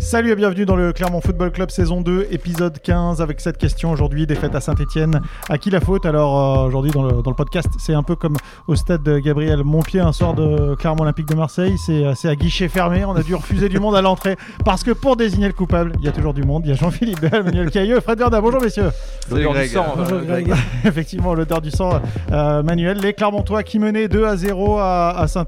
Salut 0.00 0.32
et 0.32 0.34
bienvenue 0.34 0.66
dans 0.66 0.74
le 0.74 0.92
Clermont 0.92 1.20
Football 1.20 1.52
Club 1.52 1.70
saison 1.70 2.00
2, 2.00 2.26
épisode 2.32 2.80
15, 2.82 3.22
avec 3.22 3.40
cette 3.40 3.58
question 3.58 3.92
aujourd'hui, 3.92 4.26
défaite 4.26 4.52
à 4.56 4.60
Saint-Etienne. 4.60 5.20
À 5.48 5.56
qui 5.56 5.70
la 5.70 5.80
faute? 5.80 6.04
Alors 6.04 6.64
euh, 6.64 6.66
aujourd'hui 6.66 6.90
dans 6.90 7.04
le, 7.04 7.22
dans 7.22 7.30
le 7.30 7.36
podcast, 7.36 7.68
c'est 7.78 7.94
un 7.94 8.02
peu 8.02 8.16
comme 8.16 8.36
au 8.66 8.74
stade 8.74 9.04
de 9.04 9.20
Gabriel 9.20 9.62
Montpied 9.62 10.00
un 10.00 10.12
soir 10.12 10.34
de 10.34 10.74
Clermont 10.74 11.04
Olympique 11.04 11.28
de 11.28 11.36
Marseille, 11.36 11.76
c'est 11.78 12.04
euh, 12.04 12.12
c'est 12.16 12.28
à 12.28 12.34
guichet 12.34 12.68
fermé, 12.68 13.04
on 13.04 13.14
a 13.14 13.22
dû 13.22 13.36
refuser 13.36 13.68
du 13.68 13.78
monde 13.78 13.94
à 13.94 14.02
l'entrée, 14.02 14.36
parce 14.64 14.82
que 14.82 14.90
pour 14.90 15.16
désigner 15.16 15.46
le 15.46 15.52
coupable, 15.52 15.92
il 16.00 16.04
y 16.04 16.08
a 16.08 16.12
toujours 16.12 16.34
du 16.34 16.42
monde, 16.42 16.62
il 16.66 16.70
y 16.70 16.72
a 16.72 16.76
Jean-Philippe 16.76 17.20
Bell, 17.20 17.44
Manuel 17.44 17.70
Cailleux, 17.70 18.00
Fred 18.00 18.18
Verda, 18.18 18.40
bonjour 18.40 18.60
messieurs 18.60 18.90
L'odeur 19.30 19.54
du 19.54 19.68
sang, 19.68 19.94
Bonjour 19.96 20.18
euh, 20.18 20.24
Greg. 20.24 20.52
Effectivement, 20.84 21.34
l'odeur 21.34 21.60
du 21.60 21.70
sang, 21.70 22.00
euh, 22.32 22.62
Manuel. 22.62 22.98
Les 22.98 23.14
Clermontois 23.14 23.62
qui 23.62 23.78
menaient 23.78 24.08
2 24.08 24.24
à 24.24 24.36
0 24.36 24.78
à, 24.78 25.10
à 25.16 25.26
saint 25.28 25.46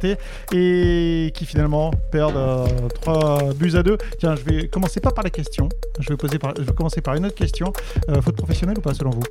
et 0.52 1.32
qui 1.34 1.44
finalement 1.44 1.90
perdent 2.10 2.36
euh, 2.36 2.66
3 3.02 3.52
buts 3.54 3.76
à 3.76 3.82
2. 3.82 3.98
Tiens, 4.18 4.35
je 4.36 4.44
vais 4.44 4.68
commencer 4.68 5.00
pas 5.00 5.10
par 5.10 5.24
la 5.24 5.30
question. 5.30 5.68
Je 5.98 6.08
vais, 6.08 6.16
poser 6.16 6.38
par, 6.38 6.54
je 6.56 6.62
vais 6.62 6.72
commencer 6.72 7.00
par 7.00 7.14
une 7.14 7.26
autre 7.26 7.34
question. 7.34 7.72
Euh, 8.08 8.20
faute 8.22 8.36
professionnelle 8.36 8.78
ou 8.78 8.82
pas 8.82 8.94
selon 8.94 9.10
vous? 9.10 9.24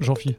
Jean-Phi 0.00 0.36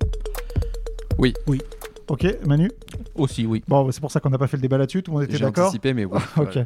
Oui. 1.18 1.34
Oui. 1.48 1.62
Ok, 2.10 2.26
Manu? 2.46 2.70
Aussi, 3.16 3.46
oui. 3.46 3.64
Bon, 3.68 3.90
c'est 3.92 4.02
pour 4.02 4.12
ça 4.12 4.20
qu'on 4.20 4.30
n'a 4.30 4.38
pas 4.38 4.48
fait 4.48 4.58
le 4.58 4.62
débat 4.62 4.78
là-dessus, 4.78 5.04
tout 5.04 5.12
le 5.12 5.16
monde 5.16 5.24
était 5.24 5.38
J'ai 5.38 5.46
d'accord. 5.46 5.68
anticipé, 5.68 5.94
mais 5.94 6.06
oui. 6.06 6.20
Ok. 6.38 6.60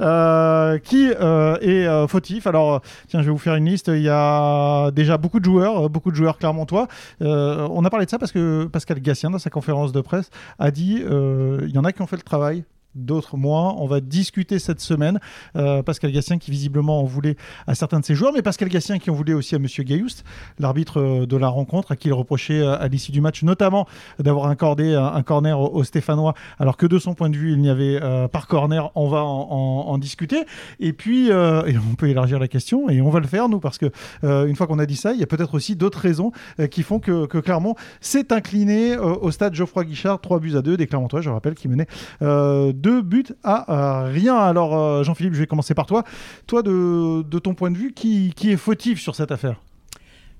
Euh, 0.00 0.78
qui 0.78 1.12
euh, 1.12 1.56
est 1.60 1.86
euh, 1.86 2.08
fautif? 2.08 2.46
Alors, 2.46 2.80
tiens, 3.06 3.20
je 3.20 3.26
vais 3.26 3.30
vous 3.30 3.38
faire 3.38 3.54
une 3.54 3.66
liste. 3.66 3.88
Il 3.88 4.02
y 4.02 4.08
a 4.08 4.90
déjà 4.90 5.16
beaucoup 5.16 5.38
de 5.38 5.44
joueurs, 5.44 5.88
beaucoup 5.88 6.10
de 6.10 6.16
joueurs 6.16 6.38
clermontois. 6.38 6.88
Euh, 7.22 7.68
on 7.70 7.84
a 7.84 7.90
parlé 7.90 8.06
de 8.06 8.10
ça 8.10 8.18
parce 8.18 8.32
que 8.32 8.64
Pascal 8.64 9.00
Gassien, 9.00 9.30
dans 9.30 9.38
sa 9.38 9.50
conférence 9.50 9.92
de 9.92 10.00
presse, 10.00 10.30
a 10.58 10.70
dit 10.70 11.02
euh, 11.04 11.60
il 11.68 11.74
y 11.74 11.78
en 11.78 11.84
a 11.84 11.92
qui 11.92 12.02
ont 12.02 12.06
fait 12.06 12.16
le 12.16 12.22
travail. 12.22 12.64
D'autres 12.96 13.36
moins. 13.36 13.74
On 13.78 13.86
va 13.86 14.00
discuter 14.00 14.58
cette 14.58 14.80
semaine. 14.80 15.20
Euh, 15.54 15.82
Pascal 15.82 16.10
Gassien 16.10 16.38
qui 16.38 16.50
visiblement 16.50 17.00
en 17.00 17.04
voulait 17.04 17.36
à 17.68 17.76
certains 17.76 18.00
de 18.00 18.04
ses 18.04 18.16
joueurs, 18.16 18.32
mais 18.32 18.42
Pascal 18.42 18.68
Gassien 18.68 18.98
qui 18.98 19.10
en 19.10 19.14
voulait 19.14 19.32
aussi 19.32 19.54
à 19.54 19.60
Monsieur 19.60 19.84
Gayoust, 19.84 20.24
l'arbitre 20.58 21.00
euh, 21.00 21.26
de 21.26 21.36
la 21.36 21.48
rencontre, 21.48 21.92
à 21.92 21.96
qui 21.96 22.08
il 22.08 22.12
reprochait 22.12 22.60
euh, 22.60 22.76
à 22.80 22.88
l'issue 22.88 23.12
du 23.12 23.20
match, 23.20 23.44
notamment 23.44 23.86
d'avoir 24.18 24.50
accordé 24.50 24.94
un, 24.94 25.22
corner 25.22 25.60
au, 25.60 25.84
Stéphanois, 25.84 26.34
alors 26.58 26.76
que 26.76 26.86
de 26.86 26.98
son 26.98 27.14
point 27.14 27.30
de 27.30 27.36
vue, 27.36 27.52
il 27.52 27.60
n'y 27.60 27.70
avait 27.70 28.00
euh, 28.02 28.26
par 28.26 28.48
corner. 28.48 28.90
On 28.96 29.08
va 29.08 29.22
en, 29.22 29.98
discuter. 29.98 30.44
Et 30.78 30.92
puis, 30.92 31.30
on 31.30 31.94
peut 31.94 32.08
élargir 32.08 32.38
la 32.38 32.48
question, 32.48 32.88
et 32.88 33.02
on 33.02 33.10
va 33.10 33.20
le 33.20 33.26
faire, 33.26 33.48
nous, 33.48 33.60
parce 33.60 33.76
que 33.76 33.86
une 34.22 34.56
fois 34.56 34.66
qu'on 34.66 34.78
a 34.78 34.86
dit 34.86 34.96
ça, 34.96 35.12
il 35.12 35.20
y 35.20 35.22
a 35.22 35.26
peut-être 35.26 35.54
aussi 35.54 35.76
d'autres 35.76 35.98
raisons 35.98 36.32
qui 36.70 36.82
font 36.82 37.00
que, 37.00 37.26
que 37.26 37.38
Clermont 37.38 37.74
s'est 38.00 38.32
incliné 38.32 38.96
au 38.96 39.30
stade 39.30 39.54
Geoffroy 39.54 39.84
Guichard, 39.84 40.20
3 40.20 40.40
buts 40.40 40.56
à 40.56 40.62
2, 40.62 40.76
des 40.76 40.86
Clermontois, 40.86 41.20
je 41.20 41.28
rappelle, 41.28 41.54
qui 41.54 41.68
menaient 41.68 41.86
euh, 42.22 42.72
deux 42.80 43.02
buts 43.02 43.24
à 43.44 44.04
euh, 44.04 44.10
rien. 44.10 44.36
Alors, 44.36 44.76
euh, 44.76 45.02
Jean-Philippe, 45.02 45.34
je 45.34 45.40
vais 45.40 45.46
commencer 45.46 45.74
par 45.74 45.86
toi. 45.86 46.04
Toi, 46.46 46.62
de, 46.62 47.38
ton 47.38 47.54
point 47.54 47.70
de 47.70 47.78
vue, 47.78 47.92
qui, 47.92 48.32
est 48.44 48.56
fautif 48.56 49.00
sur 49.00 49.14
cette 49.14 49.32
affaire? 49.32 49.60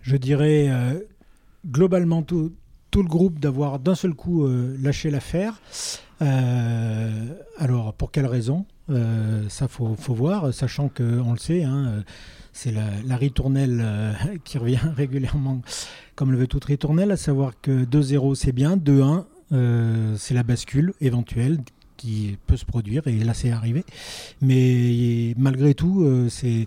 Je 0.03 0.17
dirais 0.17 0.69
euh, 0.71 0.99
globalement 1.67 2.23
tout, 2.23 2.53
le 2.95 3.03
groupe 3.03 3.39
d'avoir 3.39 3.79
d'un 3.79 3.95
seul 3.95 4.15
coup 4.15 4.47
lâché 4.81 5.11
l'affaire. 5.11 5.61
Alors, 6.21 7.95
pour 7.95 8.11
quelle 8.11 8.27
raison? 8.27 8.67
Ça, 9.49 9.69
faut, 9.69 9.95
faut 9.95 10.15
voir, 10.15 10.53
sachant 10.53 10.89
que 10.89 11.21
on 11.21 11.33
le 11.33 11.39
sait, 11.39 11.63
hein, 11.63 12.03
c'est 12.53 12.73
la, 12.73 13.17
ritournelle 13.17 14.17
qui 14.45 14.59
revient 14.59 14.81
régulièrement, 14.97 15.63
comme 16.17 16.33
le 16.33 16.39
veut 16.39 16.49
toute 16.49 16.65
ritournelle, 16.65 17.13
à 17.13 17.17
savoir 17.17 17.53
que 17.61 17.85
2-0 17.85 18.35
c'est 18.35 18.53
bien, 18.53 18.77
2-1 18.77 19.25
euh, 19.53 20.15
c'est 20.17 20.35
la 20.35 20.45
bascule 20.45 20.93
éventuelle 21.01 21.59
qui 22.01 22.39
peut 22.47 22.57
se 22.57 22.65
produire 22.65 23.07
et 23.07 23.19
là 23.19 23.35
c'est 23.35 23.51
arrivé 23.51 23.85
mais 24.41 25.35
malgré 25.37 25.75
tout 25.75 26.03
euh, 26.05 26.29
c'est 26.31 26.67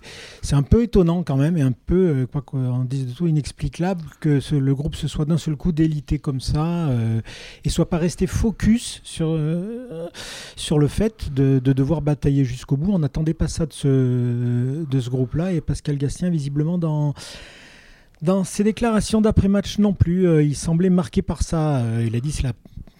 un 0.54 0.62
peu 0.62 0.84
étonnant 0.84 1.22
quand 1.22 1.36
même 1.36 1.56
et 1.56 1.62
un 1.62 1.72
peu, 1.72 1.94
euh, 1.94 2.26
quoi 2.26 2.42
qu'on 2.42 2.84
dise 2.84 3.06
de 3.06 3.12
tout, 3.12 3.26
inexplicable 3.26 4.02
que 4.20 4.40
le 4.54 4.74
groupe 4.74 4.94
se 4.94 5.08
soit 5.08 5.24
d'un 5.24 5.38
seul 5.38 5.56
coup 5.56 5.72
délité 5.72 6.18
comme 6.18 6.40
ça 6.40 6.64
euh, 6.88 7.20
et 7.64 7.68
soit 7.68 7.88
pas 7.88 7.98
resté 7.98 8.26
focus 8.26 9.00
sur, 9.04 9.28
euh, 9.30 10.08
sur 10.56 10.78
le 10.78 10.88
fait 10.88 11.32
de, 11.32 11.60
de 11.62 11.72
devoir 11.72 12.02
batailler 12.02 12.44
jusqu'au 12.44 12.76
bout. 12.76 12.92
On 12.92 12.98
n'attendait 12.98 13.34
pas 13.34 13.48
ça 13.48 13.66
de 13.66 13.72
ce, 13.72 14.84
de 14.84 15.00
ce 15.00 15.10
groupe-là 15.10 15.52
et 15.52 15.60
Pascal 15.60 15.98
Gastien, 15.98 16.30
visiblement, 16.30 16.78
dans. 16.78 17.14
Dans 18.22 18.42
ses 18.42 18.64
déclarations 18.64 19.20
d'après-match 19.20 19.78
non 19.78 19.92
plus, 19.92 20.42
il 20.42 20.54
semblait 20.54 20.88
marqué 20.88 21.20
par 21.20 21.42
ça. 21.42 21.82
Il 22.06 22.16
a 22.16 22.20
dit 22.20 22.32
c'est 22.32 22.46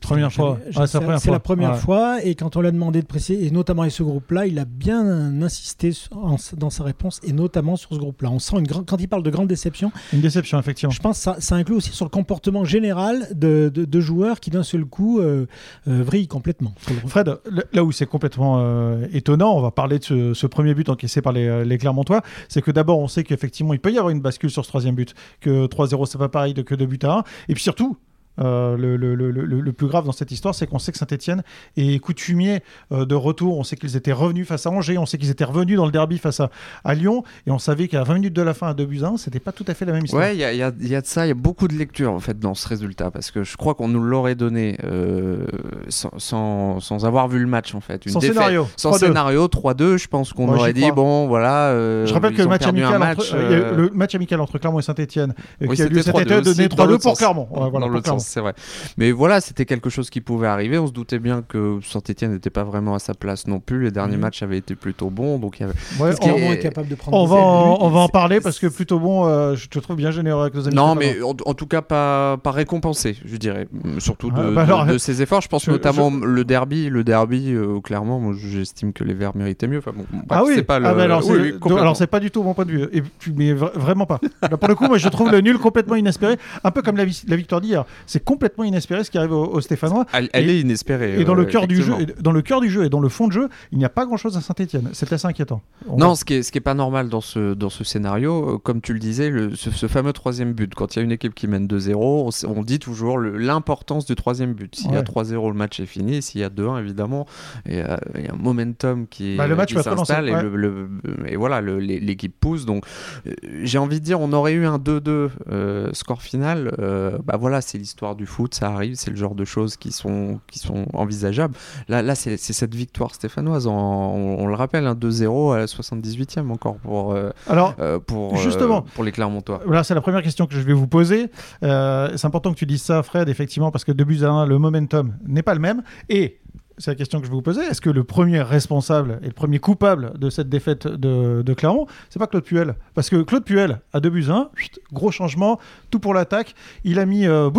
Première 0.05 0.33
fois. 0.33 0.53
Ouais, 0.77 0.87
c'est 0.87 0.95
la 0.95 1.01
première 1.01 1.13
la 1.15 1.19
fois. 1.21 1.39
première 1.41 1.71
Ouais. 1.73 1.77
fois. 1.79 2.25
Et 2.25 2.35
quand 2.35 2.57
on 2.57 2.61
l'a 2.61 2.71
demandé 2.71 3.01
de 3.03 3.07
préciser, 3.07 3.47
et 3.47 3.51
notamment 3.51 3.83
avec 3.83 3.93
ce 3.93 4.03
groupe-là, 4.03 4.47
il 4.47 4.59
a 4.59 4.65
bien 4.65 5.05
insisté 5.43 5.93
en- 6.13 6.37
dans 6.57 6.71
sa 6.71 6.85
réponse, 6.85 7.21
et 7.25 7.33
notamment 7.33 7.77
sur 7.77 7.91
ce 7.91 7.99
groupe-là. 7.99 8.31
On 8.31 8.39
sent 8.39 8.57
une 8.59 8.67
grande, 8.67 8.87
quand 8.87 9.01
il 9.01 9.09
parle 9.09 9.23
de 9.23 9.31
grande 9.31 9.49
déception, 9.49 9.93
Une 10.13 10.21
déception, 10.21 10.59
effectivement. 10.59 10.91
je 10.93 11.01
pense 11.01 11.19
que 11.19 11.23
ça, 11.25 11.37
ça 11.39 11.57
inclut 11.57 11.75
aussi 11.77 11.91
sur 11.91 12.05
le 12.05 12.11
comportement 12.11 12.65
général 12.65 13.29
de, 13.35 13.71
de- 13.73 13.85
de 13.85 14.01
joueurs 14.01 14.41
qui 14.41 14.51
d'un 14.51 14.63
seul 14.63 14.85
coup 14.85 15.21
euh, 15.21 15.47
euh, 15.89 16.03
vrillent 16.03 16.29
complètement. 16.29 16.75
Fred, 17.07 17.39
là 17.73 17.85
où 17.85 17.93
c'est 17.93 18.07
complètement 18.07 18.59
euh, 18.61 19.07
étonnant, 19.13 19.57
on 19.57 19.61
va 19.61 19.71
parler 19.71 19.99
de 19.99 20.05
ce, 20.05 20.35
ce 20.35 20.47
premier 20.47 20.75
but 20.75 20.89
encaissé 20.89 21.23
par 21.23 21.33
les, 21.33 21.65
les 21.65 21.79
Clermontois, 21.79 22.23
c'est 22.49 22.63
que 22.63 22.71
d'abord 22.71 22.99
on 22.99 23.09
sait 23.09 23.25
qu'effectivement 23.25 23.73
il 23.75 23.81
peut 23.81 23.93
y 23.93 23.97
avoir 23.99 24.11
une 24.11 24.21
bascule 24.21 24.51
sur 24.51 24.65
ce 24.65 24.69
troisième 24.69 24.95
but, 24.95 25.15
que 25.41 25.67
3-0 25.67 26.07
c'est 26.07 26.19
pas 26.19 26.29
pareil 26.29 26.55
de, 26.55 26.63
que 26.63 26.75
2 26.75 26.87
buts 26.87 26.99
à 27.03 27.19
1, 27.19 27.25
et 27.49 27.55
puis 27.55 27.63
surtout. 27.63 27.97
Euh, 28.41 28.77
le, 28.77 28.97
le- 28.97 29.15
le- 29.15 29.31
le- 29.31 29.61
le 29.61 29.73
plus 29.73 29.87
grave 29.87 30.05
dans 30.05 30.13
cette 30.13 30.31
histoire, 30.33 30.55
c'est 30.55 30.67
qu'on 30.67 30.79
sait 30.79 30.93
que 30.93 30.99
Saint-Etienne 30.99 31.43
est 31.77 31.99
coutumier 32.01 32.63
euh, 32.93 33.05
de 33.05 33.15
retour. 33.15 33.59
On 33.59 33.65
sait 33.65 33.77
qu'ils 33.77 33.97
étaient 33.97 34.13
revenus 34.13 34.47
face 34.47 34.67
à 34.67 34.71
Angers, 34.71 34.99
on 34.99 35.07
sait 35.07 35.19
qu'ils 35.19 35.31
étaient 35.31 35.45
revenus 35.45 35.77
dans 35.77 35.87
le 35.87 35.93
derby 35.93 36.19
face 36.19 36.41
à, 36.41 36.51
à 36.85 36.95
Lyon, 36.95 37.23
et 37.47 37.51
on 37.51 37.59
savait 37.59 37.89
qu'à 37.89 38.03
20 38.03 38.15
minutes 38.15 38.33
de 38.35 38.43
la 38.43 38.55
fin 38.55 38.69
à 38.69 38.75
2 38.75 38.85
buts 38.87 39.01
à 39.05 39.09
1, 39.09 39.17
c'était 39.19 39.41
pas 39.41 39.53
tout 39.53 39.65
à 39.69 39.75
fait 39.75 39.85
la 39.85 39.93
même 39.93 40.05
histoire. 40.05 40.23
Ouais, 40.23 40.35
il 40.35 40.41
y 40.41 40.45
a, 40.45 40.53
il 40.53 40.59
y 40.59 40.63
a- 40.63 40.73
il 40.81 40.89
y 40.89 40.95
a 40.95 41.01
de 41.01 41.07
ça, 41.07 41.25
il 41.27 41.29
y 41.29 41.33
a 41.33 41.35
beaucoup 41.35 41.69
de 41.69 41.75
lectures 41.75 42.13
en 42.13 42.21
fait 42.21 42.39
dans 42.39 42.55
ce 42.55 42.67
résultat 42.69 43.11
parce 43.11 43.31
que 43.31 43.45
je 43.45 43.57
crois 43.57 43.75
qu'on 43.75 43.89
nous 43.89 44.03
l'aurait 44.03 44.35
donné 44.35 44.77
euh, 44.85 45.47
sans, 45.89 46.11
sans, 46.19 46.81
sans 46.81 47.05
avoir 47.07 47.29
vu 47.29 47.39
le 47.39 47.47
match 47.47 47.75
en 47.75 47.81
fait. 47.81 48.05
Une 48.07 48.13
Sans 48.13 48.19
défaite- 48.21 48.35
scénario. 48.37 48.67
Sans 48.77 48.93
3-2. 48.93 48.99
scénario, 48.99 49.47
3-2, 49.49 49.97
je 49.99 50.09
pense 50.09 50.33
qu'on 50.33 50.49
aurait 50.53 50.73
dit 50.73 50.91
bon 50.93 51.27
voilà. 51.29 51.73
Je 52.07 52.13
rappelle 52.13 52.35
que 52.35 52.43
le 52.43 52.49
match, 52.49 52.67
amical 52.67 53.03
entre, 53.03 53.37
le 53.37 53.91
match 53.95 54.15
amical 54.15 54.41
Clermont 54.61 54.79
et 54.79 54.83
Saint-Etienne, 54.83 55.35
Oui, 55.61 55.77
qui 55.77 55.83
a 55.83 55.89
lieu 55.89 56.03
cet 56.03 56.15
3-2 56.15 56.21
été, 56.23 56.41
donné 56.43 56.69
dans 56.69 56.77
3-2 56.85 56.89
l'autre 56.89 57.03
pour. 57.03 57.17
Clermont. 57.17 57.49
Voilà, 57.51 57.87
c'est 58.25 58.41
vrai. 58.41 58.55
Mais 58.97 59.13
voilà, 59.13 59.41
c'était 59.41 59.65
quelque 59.65 59.91
chose 59.91 60.11
qui 60.11 60.21
pouvait 60.21 60.47
arriver. 60.47 60.79
On 60.79 60.87
se 60.87 60.93
doutait 60.93 61.19
bien 61.19 61.43
que 61.43 61.79
Saint-Etienne 61.83 62.33
n'était 62.33 62.51
pas 62.51 62.65
vraiment 62.65 62.95
à 62.95 62.99
sa 62.99 63.15
place 63.15 63.47
non 63.47 63.61
plus. 63.61 63.85
Les 63.85 63.91
derniers 63.91 64.17
Mhm. 64.17 64.21
matchs 64.23 64.43
avaient 64.43 64.59
été 64.59 64.75
plutôt 64.75 65.11
bons, 65.11 65.39
donc 65.39 65.59
il 65.59 65.63
y 65.63 65.65
avait. 65.65 65.75
Ouais, 66.01 66.15
on- 66.23 66.53
est 66.53 66.59
capable 66.59 66.89
de 66.89 66.95
prendre 66.95 67.17
On 67.17 67.27
va, 67.27 67.37
en, 67.37 67.73
buts. 67.75 67.79
on 67.83 67.89
va 67.91 68.01
en 68.01 68.09
parler 68.09 68.41
parce 68.41 68.59
que 68.59 68.67
plutôt 68.67 68.99
bon, 68.99 69.27
euh, 69.27 69.55
je 69.57 69.69
te 69.69 69.79
trouve 69.79 69.97
bien 69.97 70.11
généreux 70.11 70.43
avec 70.43 70.55
nos 70.55 70.67
amis. 70.67 70.75
Non, 70.77 70.95
mais 70.95 71.21
en, 71.23 71.35
en 71.45 71.55
tout 71.55 71.67
cas 71.67 71.83
pas, 71.83 72.37
pas 72.39 72.51
récompensé, 72.51 73.17
je 73.25 73.37
dirais. 73.37 73.69
Mm, 73.73 74.01
Surtout 74.01 74.31
de, 74.31 74.37
Ah, 74.39 74.51
bah 74.51 74.65
de- 74.67 74.73
alors, 74.73 74.87
de 74.87 74.99
ses 74.99 75.23
efforts. 75.23 75.41
Je 75.41 75.49
pense 75.49 75.65
je- 75.65 75.71
notamment 75.71 76.11
le 76.11 76.45
derby. 76.45 76.89
Le 76.91 77.05
derby, 77.05 77.53
euh, 77.53 77.81
clairement, 77.81 78.19
moi, 78.21 78.35
j'estime 78.37 78.93
que 78.93 79.05
les 79.05 79.15
Verts 79.15 79.37
méritaient 79.37 79.67
mieux. 79.69 79.79
Enfin, 79.79 79.93
bon, 79.95 80.05
bref, 80.11 80.25
ah 80.31 80.43
oui, 80.45 80.53
c'est 80.57 80.63
pas 80.63 80.79
le. 80.79 80.87
ah 80.87 80.95
bah 80.95 81.03
alors, 81.05 81.21
oui, 81.21 81.27
c'est, 81.27 81.33
oui, 81.43 81.51
donc, 81.53 81.61
complètement. 81.61 81.83
alors 81.83 81.97
c'est 81.97 82.07
pas 82.07 82.21
du 82.21 82.31
tout 82.31 82.43
mon 82.43 82.55
point 82.55 82.65
de 82.65 82.71
vue. 82.71 82.89
Et 82.93 83.03
puis, 83.03 83.33
mais 83.37 83.53
vra- 83.55 83.73
vraiment 83.75 84.07
pas. 84.07 84.21
Là, 84.43 84.57
pour 84.57 84.69
le 84.69 84.75
coup, 84.75 84.87
moi 84.87 84.99
je 84.99 85.09
trouve 85.09 85.31
le 85.31 85.41
nul 85.41 85.59
complètement 85.59 85.95
inespéré, 85.97 86.37
un 86.63 86.71
peu 86.71 86.83
comme 86.83 86.97
la, 86.97 87.05
vi- 87.05 87.25
la 87.29 87.37
victoire 87.37 87.61
d'hier. 87.61 87.85
C'est 88.15 88.23
complètement 88.23 88.63
inespéré 88.63 89.03
ce 89.03 89.11
qui 89.11 89.19
arrive 89.19 89.33
aux, 89.33 89.45
aux 89.47 89.61
Stéphanois. 89.61 90.07
Elle, 90.13 90.31
elle 90.33 90.49
et- 90.49 90.59
est 90.59 90.61
inespérée. 90.61 91.21
Et 91.21 91.25
dans 91.25 91.33
euh, 91.33 91.39
le 91.39 91.45
cœur 91.47 91.67
du 91.67 91.83
jeu, 91.83 91.95
et 92.01 92.07
dans 92.23 92.31
le 92.31 92.43
cœur 92.43 92.61
du 92.61 92.71
jeu 92.71 92.85
et 92.85 92.89
dans 92.89 93.01
le 93.01 93.09
fond 93.09 93.27
de 93.27 93.33
jeu, 93.33 93.49
il 93.73 93.79
n'y 93.79 93.85
a 93.85 93.89
pas 93.89 94.07
grand-chose 94.07 94.37
à 94.37 94.41
Saint-Etienne. 94.41 94.89
C'est 94.93 95.13
assez 95.13 95.27
inquiétant. 95.27 95.63
On 95.89 95.97
Non, 95.97 96.11
va- 96.11 96.15
ce 96.15 96.25
qui, 96.25 96.35
est, 96.35 96.43
ce 96.45 96.53
qui 96.53 96.59
est 96.59 96.61
pas 96.61 96.75
normal 96.75 97.09
dans 97.09 97.21
ce, 97.21 97.55
dans 97.55 97.71
ce 97.71 97.83
scénario, 97.83 98.55
euh, 98.55 98.59
comme 98.59 98.81
tu 98.81 98.93
le 98.93 99.01
disais, 99.01 99.31
le- 99.31 99.57
ce, 99.57 99.73
ce 99.73 99.89
fameux 99.89 100.13
troisième 100.13 100.53
but, 100.53 100.73
quand 100.77 100.95
il 100.95 101.01
y 101.01 101.03
a 101.03 101.05
une 101.05 101.11
équipe 101.11 101.35
qui 101.35 101.49
mène 101.49 101.67
2-0, 101.67 102.45
on, 102.47 102.63
dit 102.63 102.79
toujours 102.79 103.19
l'importance 103.19 104.07
du 104.07 104.15
troisième 104.15 104.53
but. 104.55 104.77
S'il 104.77 104.93
y 104.93 104.95
a 104.95 104.99
Ouais. 104.99 105.03
3-0, 105.03 105.49
le 105.49 105.55
match 105.55 105.81
est 105.81 105.87
fini. 105.87 106.23
S'il 106.23 106.41
y 106.41 106.45
a 106.45 106.51
2-1, 106.51 106.79
évidemment, 106.79 107.27
et, 107.67 107.81
euh, 107.83 107.97
il 108.15 108.27
y 108.27 108.29
a 108.29 108.33
un 108.33 108.37
momentum 108.37 109.09
qui, 109.09 109.37
Bah, 109.37 109.49
qui 109.67 109.75
s'installe 109.75 110.29
et, 110.29 110.33
ouais. 110.35 110.43
le- 110.45 110.57
le- 110.57 110.89
et 111.27 111.35
voilà, 111.35 111.61
l'équipe 111.61 112.35
pousse. 112.39 112.65
Donc, 112.65 112.85
euh, 113.27 113.33
j'ai 113.65 113.79
envie 113.79 113.99
de 113.99 114.05
dire, 114.05 114.21
on 114.21 114.33
aurait 114.33 114.53
eu 114.53 114.67
un 114.67 114.79
2-2 114.79 115.31
euh, 115.51 115.91
score 115.95 116.23
final. 116.23 116.75
euh, 116.79 117.19
bah 117.25 117.37
voilà, 117.39 117.61
c'est 117.61 117.79
l'histoire 117.79 118.04
du 118.15 118.27
foot, 118.27 118.55
ça 118.55 118.69
arrive, 118.69 118.97
c'est 118.97 119.09
le 119.11 119.17
genre 119.17 119.35
de 119.35 119.47
choses 119.47 119.79
qui 119.79 119.91
sont, 119.91 120.39
qui 120.47 120.59
sont 120.59 120.85
envisageables. 120.93 121.55
Là, 121.89 122.03
là 122.03 122.15
c'est 122.15 122.37
cette 122.37 122.75
victoire 122.75 123.15
stéphanoise, 123.15 123.67
en- 123.67 123.73
on, 123.75 124.41
on 124.41 124.47
le 124.47 124.55
rappelle, 124.55 124.87
un 124.87 124.95
2-0 124.95 125.55
à 125.55 125.59
la 125.61 125.67
78e 125.67 126.51
encore 126.51 126.77
pour, 126.77 127.15
euh, 127.15 127.31
Alors, 127.49 127.75
euh, 127.79 127.99
pour, 127.99 128.35
euh, 128.35 128.37
Justement. 128.37 128.83
pour 128.83 129.05
les 129.05 129.13
Clermontois. 129.13 129.63
Voilà, 129.65 129.83
c'est 129.85 129.95
la 129.95 130.03
première 130.03 130.23
question 130.23 130.47
que 130.47 130.55
je 130.55 130.61
vais 130.61 130.75
vous 130.75 130.87
poser. 130.89 131.31
Euh, 131.63 132.13
c'est 132.17 132.27
important 132.27 132.53
que 132.53 132.59
tu 132.59 132.67
dises 132.67 132.83
ça, 132.83 133.03
Fred, 133.03 133.31
effectivement, 133.31 133.71
parce 133.71 133.85
que 133.85 133.93
de 133.93 134.05
buts 134.05 134.21
à 134.25 134.29
1, 134.29 134.45
le 134.47 134.59
momentum 134.59 135.15
n'est 135.27 135.43
pas 135.43 135.55
le 135.55 135.61
même. 135.61 135.83
Et 136.11 136.41
c'est 136.79 136.91
la 136.91 136.95
question 136.97 137.21
que 137.21 137.27
je 137.27 137.31
vais 137.31 137.35
vous 137.37 137.43
poser. 137.43 137.63
Est-ce 137.63 137.81
que 137.81 137.91
le 137.91 138.05
premier 138.05 138.43
responsable 138.43 139.19
et 139.23 139.27
le 139.27 139.33
premier 139.33 139.59
coupable 139.59 140.13
de 140.19 140.31
cette 140.31 140.49
défaite 140.49 140.87
de, 140.87 141.43
de 141.43 141.55
Clermont, 141.55 141.87
c'est 142.11 142.19
pas 142.19 142.27
Claude 142.27 142.45
Puel? 142.45 142.75
Parce 142.95 143.09
que 143.11 143.23
Claude 143.23 143.45
Puel, 143.45 143.81
à 143.93 144.01
2 144.01 144.11
buts 144.11 144.27
1, 144.29 144.51
gros 144.93 145.11
changement, 145.11 145.59
tout 145.91 145.99
pour 146.01 146.15
l'attaque. 146.15 146.55
Il 146.85 146.99
a 146.99 147.07
mis 147.07 147.27
euh, 147.27 147.51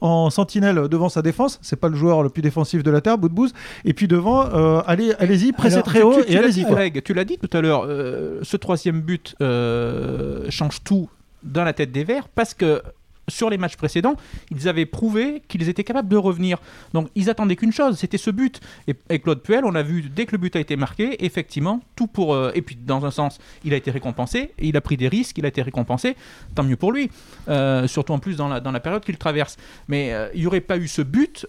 en 0.00 0.30
sentinelle 0.30 0.88
devant 0.88 1.08
sa 1.08 1.22
défense. 1.22 1.58
C'est 1.62 1.76
pas 1.76 1.88
le 1.88 1.96
joueur 1.96 2.22
le 2.22 2.28
plus 2.30 2.42
défensif 2.42 2.82
de 2.82 2.90
la 2.90 3.00
Terre, 3.00 3.18
Boudbouz. 3.18 3.52
Et 3.84 3.92
puis 3.94 4.08
devant, 4.08 4.46
euh, 4.46 4.80
allez, 4.86 5.12
allez-y, 5.18 5.52
pressez 5.52 5.74
Alors, 5.74 5.86
très 5.86 6.02
haut 6.02 6.14
tu- 6.20 6.26
tu 6.26 6.32
et 6.32 6.38
allez-y. 6.38 6.64
Greg, 6.64 7.02
tu 7.02 7.14
l'as 7.14 7.24
dit 7.24 7.38
tout 7.38 7.54
à 7.56 7.60
l'heure, 7.60 7.84
euh, 7.86 8.38
ce 8.42 8.56
troisième 8.56 9.00
but 9.00 9.34
euh, 9.40 10.46
change 10.50 10.82
tout 10.82 11.08
dans 11.42 11.64
la 11.64 11.72
tête 11.72 11.92
des 11.92 12.04
Verts 12.04 12.28
parce 12.28 12.54
que 12.54 12.82
sur 13.32 13.50
les 13.50 13.58
matchs 13.58 13.76
précédents, 13.76 14.14
ils 14.50 14.68
avaient 14.68 14.86
prouvé 14.86 15.42
qu'ils 15.48 15.68
étaient 15.68 15.84
capables 15.84 16.08
de 16.08 16.16
revenir. 16.16 16.58
Donc 16.92 17.08
ils 17.14 17.30
attendaient 17.30 17.56
qu'une 17.56 17.72
chose, 17.72 17.98
c'était 17.98 18.18
ce 18.18 18.30
but. 18.30 18.60
Et, 18.86 19.18
Claude 19.18 19.42
Puel, 19.42 19.64
on 19.64 19.74
a 19.74 19.82
vu 19.82 20.02
dès 20.02 20.26
que 20.26 20.32
le 20.32 20.38
but 20.38 20.54
a 20.56 20.60
été 20.60 20.76
marqué, 20.76 21.24
effectivement, 21.24 21.80
tout 21.96 22.06
pour. 22.06 22.34
euh, 22.34 22.52
et 22.54 22.62
puis 22.62 22.76
dans 22.76 23.04
un 23.04 23.10
sens, 23.10 23.38
il 23.64 23.72
a 23.72 23.76
été 23.76 23.90
récompensé, 23.90 24.52
il 24.58 24.76
a 24.76 24.80
pris 24.80 24.96
des 24.96 25.08
risques, 25.08 25.38
il 25.38 25.44
a 25.44 25.48
été 25.48 25.62
récompensé, 25.62 26.16
tant 26.54 26.62
mieux 26.62 26.76
pour 26.76 26.92
lui. 26.92 27.10
Euh, 27.48 27.86
surtout 27.86 28.12
en 28.12 28.18
plus 28.18 28.36
dans 28.36 28.48
la, 28.48 28.60
dans 28.60 28.72
la 28.72 28.80
période 28.80 29.04
qu'il 29.04 29.16
traverse. 29.16 29.56
Mais 29.88 30.12
euh, 30.12 30.28
il 30.34 30.40
n'y 30.40 30.46
aurait 30.46 30.60
pas 30.60 30.76
eu 30.76 30.88
ce 30.88 31.02
but, 31.02 31.46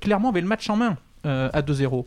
clairement, 0.00 0.30
avait 0.30 0.40
le 0.40 0.46
match 0.46 0.68
en 0.68 0.76
main 0.76 0.96
à 1.24 1.60
2-0. 1.62 2.04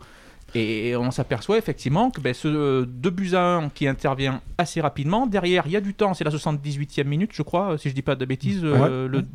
Et 0.54 0.96
on 0.98 1.12
s'aperçoit 1.12 1.58
effectivement 1.58 2.12
que 2.12 2.20
ben, 2.20 2.34
ce 2.34 2.84
2 2.84 3.10
buts 3.10 3.32
à 3.36 3.42
1 3.58 3.70
qui 3.70 3.88
intervient 3.88 4.42
assez 4.58 4.82
rapidement, 4.82 5.26
derrière 5.26 5.64
il 5.66 5.72
y 5.72 5.78
a 5.78 5.82
du 5.82 5.94
temps, 5.94 6.14
c'est 6.14 6.24
la 6.26 6.32
78e 6.32 7.06
minute 7.06 7.32
je 7.34 7.42
crois, 7.42 7.78
si 7.78 7.90
je 7.90 7.96
dis 7.96 8.02
pas 8.02 8.16
de 8.16 8.26
bêtises, 8.26 8.62
euh, 8.64 9.08
le- 9.08 9.26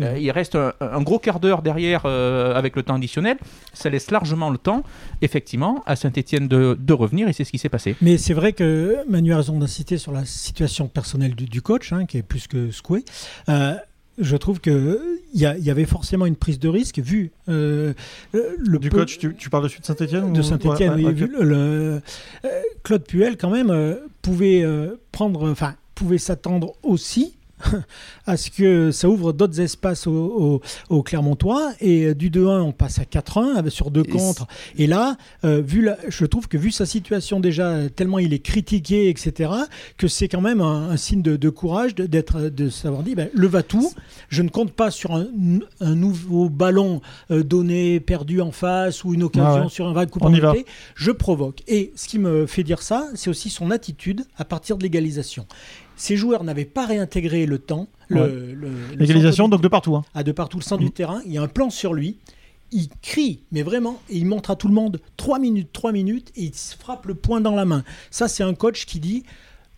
euh, 0.00 0.18
il 0.18 0.30
reste 0.32 0.56
un, 0.56 0.72
un 0.80 1.02
gros 1.02 1.18
quart 1.20 1.38
d'heure 1.40 1.62
derrière 1.62 2.02
euh, 2.04 2.54
avec 2.54 2.74
le 2.76 2.82
temps 2.82 2.94
additionnel, 2.96 3.36
ça 3.72 3.90
laisse 3.90 4.10
largement 4.10 4.50
le 4.50 4.58
temps 4.58 4.82
effectivement 5.22 5.82
à 5.86 5.94
Saint-Etienne 5.96 6.48
de, 6.48 6.76
de 6.78 6.92
revenir 6.92 7.28
et 7.28 7.32
c'est 7.32 7.44
ce 7.44 7.52
qui 7.52 7.58
s'est 7.58 7.68
passé. 7.68 7.94
Mais 8.02 8.18
c'est 8.18 8.34
vrai 8.34 8.52
que 8.52 8.96
Manu 9.08 9.32
a 9.32 9.36
raison 9.36 9.58
d'insister 9.58 9.98
sur 9.98 10.10
la 10.12 10.24
situation 10.24 10.88
personnelle 10.88 11.34
du, 11.36 11.44
du 11.46 11.62
coach, 11.62 11.92
hein, 11.92 12.06
qui 12.06 12.18
est 12.18 12.22
plus 12.22 12.48
que 12.48 12.70
secoué. 12.72 13.04
Je 14.18 14.36
trouve 14.36 14.60
qu'il 14.60 14.98
y, 15.34 15.44
a- 15.44 15.58
y 15.58 15.70
avait 15.70 15.84
forcément 15.84 16.24
une 16.26 16.36
prise 16.36 16.58
de 16.58 16.68
risque, 16.68 16.98
vu 17.00 17.32
euh, 17.48 17.92
euh, 18.34 18.56
le 18.58 18.78
Du 18.78 18.88
peu- 18.88 18.98
coach, 18.98 19.18
tu, 19.18 19.34
tu 19.36 19.50
parles 19.50 19.64
de 19.64 19.68
suite 19.68 19.84
Saint-Etienne 19.84 20.32
de 20.32 20.42
Saint-Etienne. 20.42 20.94
oui, 20.96 21.12
vu 21.12 21.26
le- 21.26 21.42
le- 21.44 22.00
euh, 22.44 22.50
Claude 22.82 23.04
Puel, 23.04 23.36
quand 23.36 23.50
même, 23.50 23.98
pouvait 24.22 24.64
prendre, 25.12 25.50
enfin, 25.50 25.74
pouvait 25.94 26.18
s'attendre 26.18 26.74
aussi 26.82 27.36
à 28.26 28.36
ce 28.36 28.50
que 28.50 28.90
ça 28.90 29.08
ouvre 29.08 29.32
d'autres 29.32 29.60
espaces 29.60 30.06
au, 30.06 30.12
au- 30.12 30.60
au 30.96 31.02
Clermontois. 31.02 31.72
Et 31.80 32.06
euh, 32.06 32.14
du 32.14 32.30
2-1, 32.30 32.60
on 32.60 32.72
passe 32.72 32.98
à 32.98 33.04
4-1 33.04 33.54
avec- 33.56 33.72
sur 33.72 33.90
deux 33.90 34.02
Et 34.06 34.10
contre. 34.10 34.46
Et 34.78 34.86
là, 34.86 35.16
euh, 35.44 35.60
vu 35.64 35.82
la- 35.82 35.96
je 36.08 36.24
trouve 36.26 36.48
que 36.48 36.56
vu 36.58 36.70
sa 36.70 36.86
situation 36.86 37.40
déjà, 37.40 37.68
euh, 37.70 37.88
tellement 37.88 38.18
il 38.18 38.32
est 38.34 38.38
critiqué, 38.40 39.08
etc., 39.08 39.50
que 39.96 40.08
c'est 40.08 40.28
quand 40.28 40.40
même 40.40 40.60
un, 40.60 40.90
un 40.90 40.96
signe 40.96 41.22
de, 41.22 41.36
de 41.36 41.48
courage 41.50 41.94
de, 41.94 42.06
d'être, 42.06 42.40
de 42.48 42.68
savoir 42.68 43.02
dire, 43.02 43.16
ben, 43.16 43.28
le 43.32 43.46
va-tout. 43.46 43.92
Je 44.28 44.42
ne 44.42 44.48
compte 44.48 44.72
pas 44.72 44.90
sur 44.90 45.12
un, 45.14 45.26
un 45.80 45.94
nouveau 45.94 46.48
ballon 46.48 47.00
euh, 47.30 47.42
donné, 47.42 48.00
perdu 48.00 48.40
en 48.40 48.50
face, 48.52 49.04
ou 49.04 49.14
une 49.14 49.22
occasion 49.22 49.46
Ah 49.56 49.62
ouais. 49.64 49.68
sur 49.70 49.86
un 49.86 49.92
vrai 49.92 50.06
coup 50.06 50.18
penalty. 50.18 50.64
Je 50.94 51.10
provoque. 51.10 51.62
Et 51.68 51.92
ce 51.96 52.08
qui 52.08 52.18
me 52.18 52.46
fait 52.46 52.62
dire 52.64 52.82
ça, 52.82 53.08
c'est 53.14 53.30
aussi 53.30 53.50
son 53.50 53.70
attitude 53.70 54.24
à 54.36 54.44
partir 54.44 54.76
de 54.76 54.82
l'égalisation. 54.82 55.46
Ces 55.96 56.16
joueurs 56.16 56.44
n'avaient 56.44 56.64
pas 56.64 56.86
réintégré 56.86 57.46
le 57.46 57.58
temps. 57.58 57.88
Ouais. 58.10 58.30
L'égalisation, 58.96 59.48
donc 59.48 59.62
de 59.62 59.68
partout. 59.68 59.96
hein. 59.96 60.04
du- 60.14 60.20
à 60.20 60.22
de 60.22 60.32
partout 60.32 60.58
le 60.58 60.62
centre 60.62 60.82
Mm. 60.82 60.86
du 60.86 60.90
terrain. 60.92 61.20
Il 61.26 61.32
y 61.32 61.38
a 61.38 61.42
un 61.42 61.48
plan 61.48 61.70
sur 61.70 61.94
lui. 61.94 62.16
Il 62.72 62.88
crie, 63.00 63.40
mais 63.52 63.62
vraiment, 63.62 64.00
et 64.10 64.16
il 64.18 64.26
montre 64.26 64.50
à 64.50 64.56
tout 64.56 64.66
le 64.68 64.74
monde 64.74 65.00
3 65.16 65.38
minutes, 65.38 65.68
3 65.72 65.92
minutes, 65.92 66.32
et 66.36 66.44
il 66.44 66.54
se 66.54 66.76
frappe 66.76 67.06
le 67.06 67.14
poing 67.14 67.40
dans 67.40 67.54
la 67.54 67.64
main. 67.64 67.84
Ça, 68.10 68.26
c'est 68.28 68.42
un 68.42 68.54
coach 68.54 68.86
qui 68.86 68.98
dit 69.00 69.22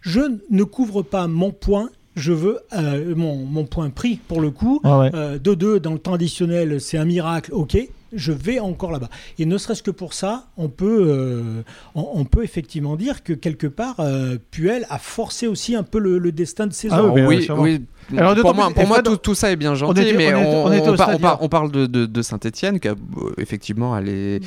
Je 0.01 0.21
ne 0.51 0.65
couvre 0.65 1.03
pas 1.03 1.27
mon 1.27 1.51
point, 1.53 1.91
je 2.17 2.33
veux 2.33 2.61
euh, 2.75 3.15
mon, 3.15 3.37
mon 3.45 3.65
point 3.65 3.91
pris 3.91 4.17
pour 4.17 4.41
le 4.41 4.51
coup. 4.51 4.81
Ah 4.85 4.99
ouais. 5.01 5.11
Euh, 5.15 5.39
2-2 5.39 5.79
dans 5.81 5.93
le 5.93 5.99
temps 5.99 6.15
additionnel, 6.15 6.81
c'est 6.81 6.97
un 6.99 7.05
miracle, 7.05 7.53
ok. 7.53 7.77
Je 8.13 8.33
vais 8.33 8.59
encore 8.59 8.91
là-bas. 8.91 9.11
Et 9.39 9.45
ne 9.47 9.59
serait-ce 9.59 9.83
que 9.83 9.91
pour 9.91 10.15
ça, 10.15 10.47
on 10.57 10.69
peut, 10.69 11.07
euh, 11.09 11.63
on, 11.95 12.09
on 12.15 12.25
peut 12.25 12.43
effectivement 12.45 12.97
dire 12.97 13.23
que 13.23 13.33
quelque 13.33 13.67
part, 13.67 14.01
euh, 14.01 14.37
Puel 14.51 14.87
a 14.89 14.99
forcé 14.99 15.47
aussi 15.47 15.75
un 15.77 15.83
peu 15.83 15.99
le, 15.99 16.19
le 16.19 16.33
destin 16.33 16.67
de 16.67 16.73
ses 16.73 16.89
Ah 16.91 17.03
hommes. 17.05 17.27
oui, 17.27 17.47
oui. 17.59 17.85
Alors, 18.17 18.35
pour 18.37 18.55
moi, 18.55 18.71
pour 18.75 19.03
tout, 19.03 19.17
tout 19.17 19.35
ça 19.35 19.51
est 19.53 19.57
bien 19.57 19.75
gentil, 19.75 20.01
était- 20.03 20.17
mais 20.17 20.35
on 20.35 20.39
on, 20.39 20.67
on 20.67 20.73
était 20.73 20.89
on 20.89 20.97
par- 20.97 21.11
on 21.15 21.19
par- 21.19 21.43
on 21.43 21.49
parle 21.49 21.71
de, 21.71 21.87
de- 21.87 22.07
de 22.07 22.23
Saint-Etienne 22.23 22.81
qui 22.81 22.89
a 22.89 22.93
euh, 22.93 23.33
effectivement 23.39 23.93
allé, 23.95 24.41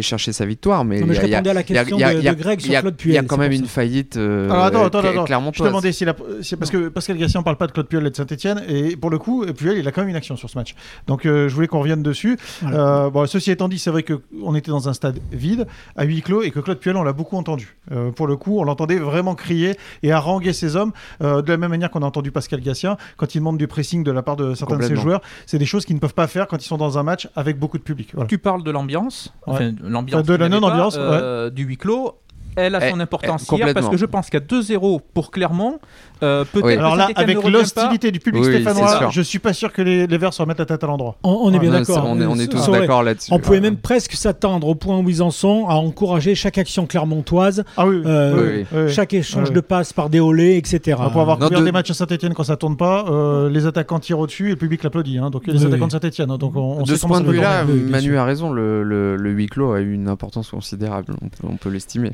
chercher 0.00 0.32
sa 0.32 0.46
victoire, 0.46 0.84
mais 0.84 1.00
Non, 1.00 1.06
mais 1.06 1.14
il 1.14 1.16
y 1.16 1.20
je 1.20 1.20
a- 1.22 1.26
il 1.26 1.30
y 1.30 1.34
a- 1.34 1.38
répondais 1.38 1.50
à 1.50 1.54
la 1.54 1.60
il 1.60 1.70
y 1.74 1.78
a- 1.78 1.80
question 1.82 1.96
il 1.96 2.00
y 2.00 2.04
a- 2.04 2.14
de, 2.14 2.18
il 2.18 2.24
y 2.24 2.28
a- 2.28 2.34
de 2.34 2.42
Greg 2.42 2.60
il 2.60 2.64
sur 2.64 2.72
y 2.72 2.76
a- 2.76 2.80
Claude 2.80 2.94
il 3.04 3.10
y 3.12 3.16
a 3.16 3.20
Puel. 3.20 3.26
quand 3.28 3.36
même 3.36 3.52
une 3.52 3.66
faillite. 3.66 4.16
euh, 4.16 4.50
Alors 4.50 4.64
attends, 4.64 4.84
attends, 4.84 4.98
attends. 5.00 5.20
Je 5.20 5.26
clermontoise. 5.26 5.62
te 5.62 5.68
demandais 5.68 5.92
si 5.92 6.04
la... 6.04 6.14
c'est 6.42 6.56
parce 6.56 6.70
que 6.70 6.88
Pascal 6.88 7.18
Gassien 7.18 7.42
parle 7.42 7.56
pas 7.56 7.66
de 7.66 7.72
Claude 7.72 7.86
Puel 7.88 8.06
et 8.06 8.10
de 8.10 8.16
Saint-Etienne 8.16 8.62
et 8.68 8.96
pour 8.96 9.10
le 9.10 9.18
coup 9.18 9.44
Puel 9.56 9.78
il 9.78 9.86
a 9.86 9.92
quand 9.92 10.00
même 10.00 10.10
une 10.10 10.16
action 10.16 10.36
sur 10.36 10.48
ce 10.48 10.56
match. 10.58 10.74
Donc 11.06 11.26
euh, 11.26 11.48
je 11.48 11.54
voulais 11.54 11.66
qu'on 11.68 11.80
revienne 11.80 12.02
dessus. 12.02 12.38
Voilà. 12.62 13.04
Euh, 13.06 13.10
bon, 13.10 13.26
ceci 13.26 13.50
étant 13.50 13.68
dit, 13.68 13.78
c'est 13.78 13.90
vrai 13.90 14.02
que 14.02 14.20
on 14.42 14.54
était 14.54 14.70
dans 14.70 14.88
un 14.88 14.94
stade 14.94 15.18
vide, 15.32 15.66
à 15.96 16.04
huis 16.04 16.22
clos 16.22 16.42
et 16.42 16.50
que 16.50 16.60
Claude 16.60 16.78
Puel 16.78 16.96
on 16.96 17.02
l'a 17.02 17.12
beaucoup 17.12 17.36
entendu. 17.36 17.76
Euh, 17.92 18.10
pour 18.10 18.26
le 18.26 18.36
coup, 18.36 18.58
on 18.58 18.64
l'entendait 18.64 18.96
vraiment 18.98 19.34
crier 19.34 19.76
et 20.02 20.12
haranguer 20.12 20.52
ses 20.52 20.76
hommes 20.76 20.92
de 21.20 21.42
la 21.46 21.56
même 21.56 21.70
manière 21.70 21.90
qu'on 21.90 22.02
a 22.02 22.06
entendu 22.06 22.30
Pascal 22.30 22.60
Gassien 22.60 22.96
quand 23.16 23.34
il 23.34 23.38
demande 23.38 23.58
du 23.58 23.66
pressing 23.68 24.04
de 24.04 24.10
la 24.10 24.22
part 24.22 24.36
de 24.36 24.54
certains 24.54 24.76
de 24.78 24.82
ses 24.82 24.96
joueurs. 24.96 25.20
C'est 25.46 25.58
des 25.58 25.66
choses 25.66 25.84
qu'ils 25.84 25.96
ne 25.96 26.00
peuvent 26.00 26.14
pas 26.14 26.26
faire 26.26 26.46
quand 26.46 26.62
ils 26.62 26.66
sont 26.68 26.76
dans 26.78 26.98
un 26.98 27.02
match 27.02 27.28
avec 27.36 27.58
beaucoup 27.58 27.78
de 27.78 27.82
public. 27.82 28.10
Voilà. 28.14 28.28
Tu 28.28 28.38
parles 28.38 28.62
de 28.62 28.70
l'ambiance, 28.70 29.32
enfin, 29.46 29.72
l'ambiance 29.82 30.22
Enfin, 30.22 30.32
de 30.32 30.36
la 30.36 30.48
non-ambiance, 30.48 30.96
euh, 30.98 31.50
du 31.50 31.64
huis 31.64 31.76
clos. 31.76 32.18
Elle 32.54 32.74
a 32.74 32.86
Eh, 32.86 32.90
son 32.90 33.00
importance 33.00 33.48
eh, 33.50 33.56
hier 33.56 33.72
parce 33.72 33.88
que 33.88 33.96
je 33.96 34.04
pense 34.04 34.28
qu'à 34.28 34.38
2-0 34.40 35.00
pour 35.14 35.30
Clermont, 35.30 35.78
euh, 36.22 36.44
peut-être 36.44 36.64
Oui. 36.66 36.74
que 36.74 36.78
Alors 36.78 36.96
là, 36.96 37.08
avec 37.14 37.42
l'hostilité 37.42 38.10
du 38.10 38.18
public 38.20 38.42
Oui, 38.44 38.54
stéphanois, 38.54 39.08
je 39.10 39.22
suis 39.22 39.38
pas 39.38 39.52
sûr 39.52 39.72
que 39.72 39.82
les, 39.82 40.06
les 40.06 40.18
Verts 40.18 40.32
se 40.34 40.42
remettent 40.42 40.58
la 40.60 40.66
tête 40.66 40.82
à 40.84 40.86
l'endroit. 40.86 41.16
On, 41.22 41.30
on 41.42 41.52
est 41.52 41.58
bien 41.58 41.70
Non, 41.70 41.78
d'accord. 41.80 42.04
On 42.06 42.20
est, 42.20 42.26
on 42.26 42.36
est 42.36 42.46
tous 42.46 42.68
aurait- 42.68 42.80
d'accord 42.80 43.02
là-dessus. 43.02 43.32
On 43.32 43.38
pouvait 43.38 43.60
même 43.60 43.76
presque 43.76 44.12
s'attendre 44.14 44.66
au 44.68 44.74
point 44.74 44.98
où 44.98 45.08
ils 45.08 45.22
en 45.22 45.30
sont 45.30 45.66
à 45.68 45.74
encourager 45.74 46.34
chaque 46.34 46.58
action 46.58 46.86
clermontoise, 46.86 47.64
Ah 47.76 47.86
oui, 47.86 48.02
euh, 48.06 48.34
oui, 48.34 48.66
oui, 48.72 48.78
oui. 48.86 48.92
chaque 48.92 49.14
échange 49.14 49.48
Ouais. 49.48 49.54
de 49.54 49.60
passes 49.60 49.92
par 49.92 50.08
déolé, 50.10 50.56
etc. 50.56 50.98
Ah, 51.00 51.10
pour 51.10 51.20
avoir 51.22 51.38
couvert 51.38 51.60
de- 51.60 51.64
des 51.64 51.72
matchs 51.72 51.90
à 51.90 51.94
Saint-Etienne 51.94 52.34
quand 52.34 52.44
ça 52.44 52.56
tourne 52.56 52.76
pas, 52.76 53.04
euh, 53.10 53.48
les 53.50 53.66
attaquants 53.66 53.98
tirent 53.98 54.18
au-dessus 54.20 54.46
et 54.46 54.50
le 54.50 54.56
public 54.56 54.82
l'applaudit. 54.82 55.18
hein. 55.18 55.30
donc 55.30 55.46
les 55.46 55.54
Oui, 55.58 55.66
attaquants 55.66 55.86
de 55.86 55.92
Saint-Etienne. 55.92 56.30
hein. 56.30 56.38
donc 56.38 56.56
on, 56.56 56.78
on 56.80 56.82
de 56.82 56.94
ce 56.94 57.06
point 57.06 57.20
de 57.20 57.30
vue-là, 57.30 57.64
bien 57.64 57.74
Manu 57.90 58.16
a 58.16 58.24
raison, 58.24 58.52
le, 58.52 59.16
huis 59.32 59.46
clos 59.46 59.72
a 59.72 59.80
eu 59.80 59.92
une 59.92 60.08
importance 60.08 60.50
considérable, 60.50 61.14
on 61.42 61.56
peut, 61.56 61.68
l'estimer. 61.70 62.12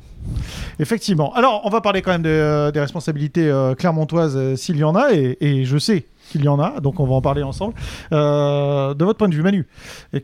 Effectivement. 0.79 1.33
Alors, 1.35 1.63
on 1.65 1.71
va 1.71 1.81
parler 1.81 2.03
quand 2.03 2.13
même 2.13 2.23
de, 2.23 2.71
des 2.71 2.81
responsabilités 2.81 3.49
euh, 3.49 3.75
clermontoises 3.99 4.37
euh, 4.37 4.56
s'il 4.56 4.77
y 4.77 4.85
en 4.85 4.95
a, 4.95 5.12
et, 5.12 5.37
et 5.41 5.65
je 5.65 5.79
sais 5.79 6.06
qu'il 6.31 6.45
y 6.45 6.49
en 6.49 6.61
a, 6.61 6.81
donc 6.81 7.00
on 7.00 7.06
va 7.06 7.15
en 7.15 7.21
parler 7.23 7.43
ensemble. 7.43 7.75
Euh, 8.12 8.95
de 8.95 9.05
votre 9.05 9.19
point 9.19 9.29
de 9.29 9.35
vue, 9.35 9.43
Manu, 9.43 9.67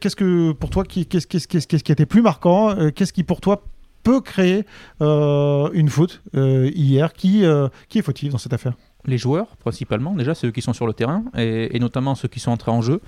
qu'est-ce 0.00 0.16
que 0.16 0.52
pour 0.52 0.70
toi, 0.70 0.84
qui- 0.84 1.06
qu'est-ce 1.06 1.26
qu'est-ce- 1.26 1.48
qu'est-ce- 1.48 1.66
qu'est-ce 1.66 1.82
qui 1.84 1.92
était 1.92 2.06
plus 2.06 2.22
marquant 2.22 2.70
euh, 2.70 2.90
Qu'est-ce 2.90 3.12
qui 3.12 3.24
pour 3.24 3.40
toi 3.40 3.62
peut 4.02 4.20
créer 4.20 4.64
une 5.00 5.88
faute 5.88 6.20
hier 6.34 7.12
qui, 7.14 7.42
qui 7.88 7.98
est 7.98 8.02
fautif 8.02 8.30
dans 8.30 8.38
cette 8.38 8.52
affaire? 8.52 8.74
Les 9.06 9.16
joueurs, 9.18 9.46
principalement, 9.56 10.12
déjà, 10.14 10.34
ceux 10.34 10.50
qui 10.50 10.60
sont 10.62 10.74
sur 10.74 10.86
le 10.86 10.92
terrain, 10.92 11.24
et, 11.36 11.74
et 11.74 11.78
notamment 11.78 12.14
ceux 12.14 12.28
qui 12.28 12.38
sont 12.40 12.50
entrés 12.50 12.70
en 12.70 12.82
jeu. 12.82 13.00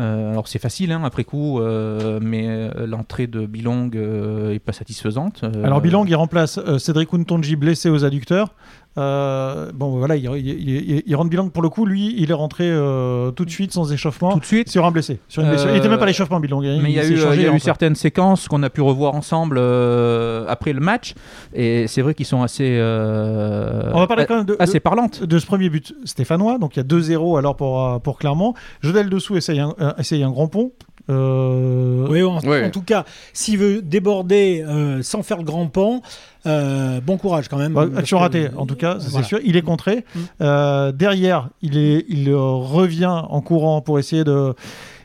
Euh, 0.00 0.30
alors 0.30 0.46
c'est 0.46 0.60
facile 0.60 0.92
hein, 0.92 1.02
après 1.04 1.24
coup, 1.24 1.58
euh, 1.58 2.20
mais 2.22 2.70
l'entrée 2.86 3.26
de 3.26 3.46
Bilong 3.46 3.90
euh, 3.96 4.52
est 4.54 4.60
pas 4.60 4.72
satisfaisante. 4.72 5.42
Alors 5.64 5.80
Bilang, 5.80 6.04
il 6.06 6.14
remplace 6.14 6.60
Cédric 6.78 7.12
Untonji 7.12 7.56
blessé 7.56 7.88
aux 7.90 8.04
adducteurs. 8.04 8.54
Euh, 8.98 9.70
bon, 9.72 9.98
voilà, 9.98 10.16
il, 10.16 10.24
il, 10.24 10.48
il- 10.68 11.02
il 11.06 11.16
rentre 11.16 11.30
Bilang 11.30 11.48
pour 11.50 11.62
le 11.62 11.68
coup. 11.68 11.86
Lui, 11.86 12.14
il 12.18 12.30
est 12.30 12.34
rentré 12.34 12.64
euh, 12.68 13.30
tout 13.30 13.44
de 13.44 13.50
suite 13.50 13.72
sans 13.72 13.92
échauffement 13.92 14.32
tout 14.32 14.40
de 14.40 14.44
suite. 14.44 14.68
sur 14.68 14.84
un 14.84 14.90
blessé. 14.90 15.20
Sur 15.28 15.42
une 15.42 15.48
Euh, 15.48 15.52
blessure. 15.52 15.70
Il 15.70 15.76
était 15.76 15.88
même 15.88 15.98
pas 15.98 16.04
à 16.04 16.08
l'échauffement, 16.08 16.40
Bilang. 16.40 16.60
Mais 16.60 16.90
il 16.90 16.96
y 16.96 16.98
a 17.00 17.06
eu, 17.06 17.16
changé, 17.16 17.36
il 17.36 17.42
y 17.42 17.44
a 17.44 17.48
eu 17.48 17.50
rentre. 17.52 17.64
certaines 17.64 17.94
séquences 17.94 18.48
qu'on 18.48 18.62
a 18.62 18.70
pu 18.70 18.80
revoir 18.80 19.14
ensemble 19.14 19.56
euh, 19.58 20.44
après 20.48 20.72
le 20.72 20.80
match, 20.80 21.14
et 21.54 21.86
c'est 21.86 22.02
vrai 22.02 22.14
qu'ils 22.14 22.26
sont 22.26 22.42
assez, 22.42 22.76
euh, 22.78 23.90
On 23.94 24.00
va 24.00 24.06
parler 24.06 24.26
quand 24.26 24.36
même 24.36 24.44
de, 24.46 24.56
assez 24.58 24.80
parlantes. 24.80 25.22
de 25.22 25.38
ce 25.38 25.46
premier 25.46 25.68
but 25.70 25.94
stéphanois. 26.04 26.58
Donc 26.58 26.76
il 26.76 26.80
y 26.80 26.82
a 26.82 26.84
2-0 26.84 27.38
alors 27.38 27.56
pour, 27.56 27.84
euh, 27.84 27.98
pour 27.98 28.18
Clermont. 28.18 28.54
Jodel 28.80 29.08
dessous 29.08 29.36
essaye 29.36 29.60
un, 29.60 29.74
euh, 29.80 29.92
essaye 29.98 30.22
un 30.22 30.30
grand 30.30 30.48
pont. 30.48 30.72
Euh, 31.10 32.06
Oui, 32.08 32.22
en, 32.22 32.38
Ouais. 32.40 32.64
en 32.66 32.70
tout 32.70 32.82
cas, 32.82 33.04
s'il 33.32 33.58
veut 33.58 33.82
déborder 33.82 34.64
euh, 34.66 35.02
sans 35.02 35.22
faire 35.22 35.38
le 35.38 35.44
grand 35.44 35.66
pont, 35.66 36.02
euh, 36.46 37.00
bon 37.00 37.16
courage 37.18 37.48
quand 37.48 37.58
même. 37.58 37.72
bah, 37.74 37.86
action 37.96 38.18
que- 38.18 38.22
ratée, 38.22 38.48
en 38.56 38.66
tout 38.66 38.76
cas, 38.76 38.96
c'est 39.00 39.10
Voilà. 39.10 39.26
sûr. 39.26 39.38
Il 39.44 39.56
est 39.56 39.62
contré. 39.62 40.04
Mm. 40.14 40.18
Euh, 40.42 40.92
derrière, 40.92 41.48
il, 41.62 41.76
est, 41.76 42.04
il 42.08 42.32
revient 42.34 43.06
en 43.28 43.40
courant 43.40 43.80
pour 43.80 43.98
essayer 43.98 44.24
de. 44.24 44.54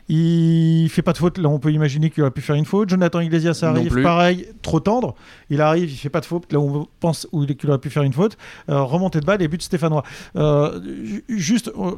Il 0.08 0.88
fait 0.90 1.02
pas 1.02 1.12
de 1.12 1.18
faute. 1.18 1.38
Là, 1.38 1.48
on 1.48 1.58
peut 1.58 1.72
imaginer 1.72 2.10
qu'il 2.10 2.22
aurait 2.22 2.30
pu 2.30 2.42
faire 2.42 2.56
une 2.56 2.66
faute. 2.66 2.90
Jonathan 2.90 3.20
Iglesias 3.20 3.58
arrive, 3.62 4.02
pareil, 4.02 4.46
trop 4.62 4.80
tendre. 4.80 5.14
Il 5.50 5.60
arrive, 5.62 5.90
il 5.90 5.96
fait 5.96 6.10
pas 6.10 6.20
de 6.20 6.26
faute. 6.26 6.52
Là, 6.52 6.58
on 6.60 6.86
pense 7.00 7.26
qu'il 7.58 7.70
aurait 7.70 7.78
pu 7.78 7.88
faire 7.90 8.02
une 8.02 8.12
faute. 8.12 8.36
Euh, 8.68 8.82
remontée 8.82 9.20
de 9.20 9.24
balle 9.26 9.40
et 9.40 9.48
but 9.48 9.62
stéphanois. 9.62 10.02
Euh, 10.36 10.78
ju- 11.04 11.24
juste. 11.28 11.68
euh, 11.68 11.92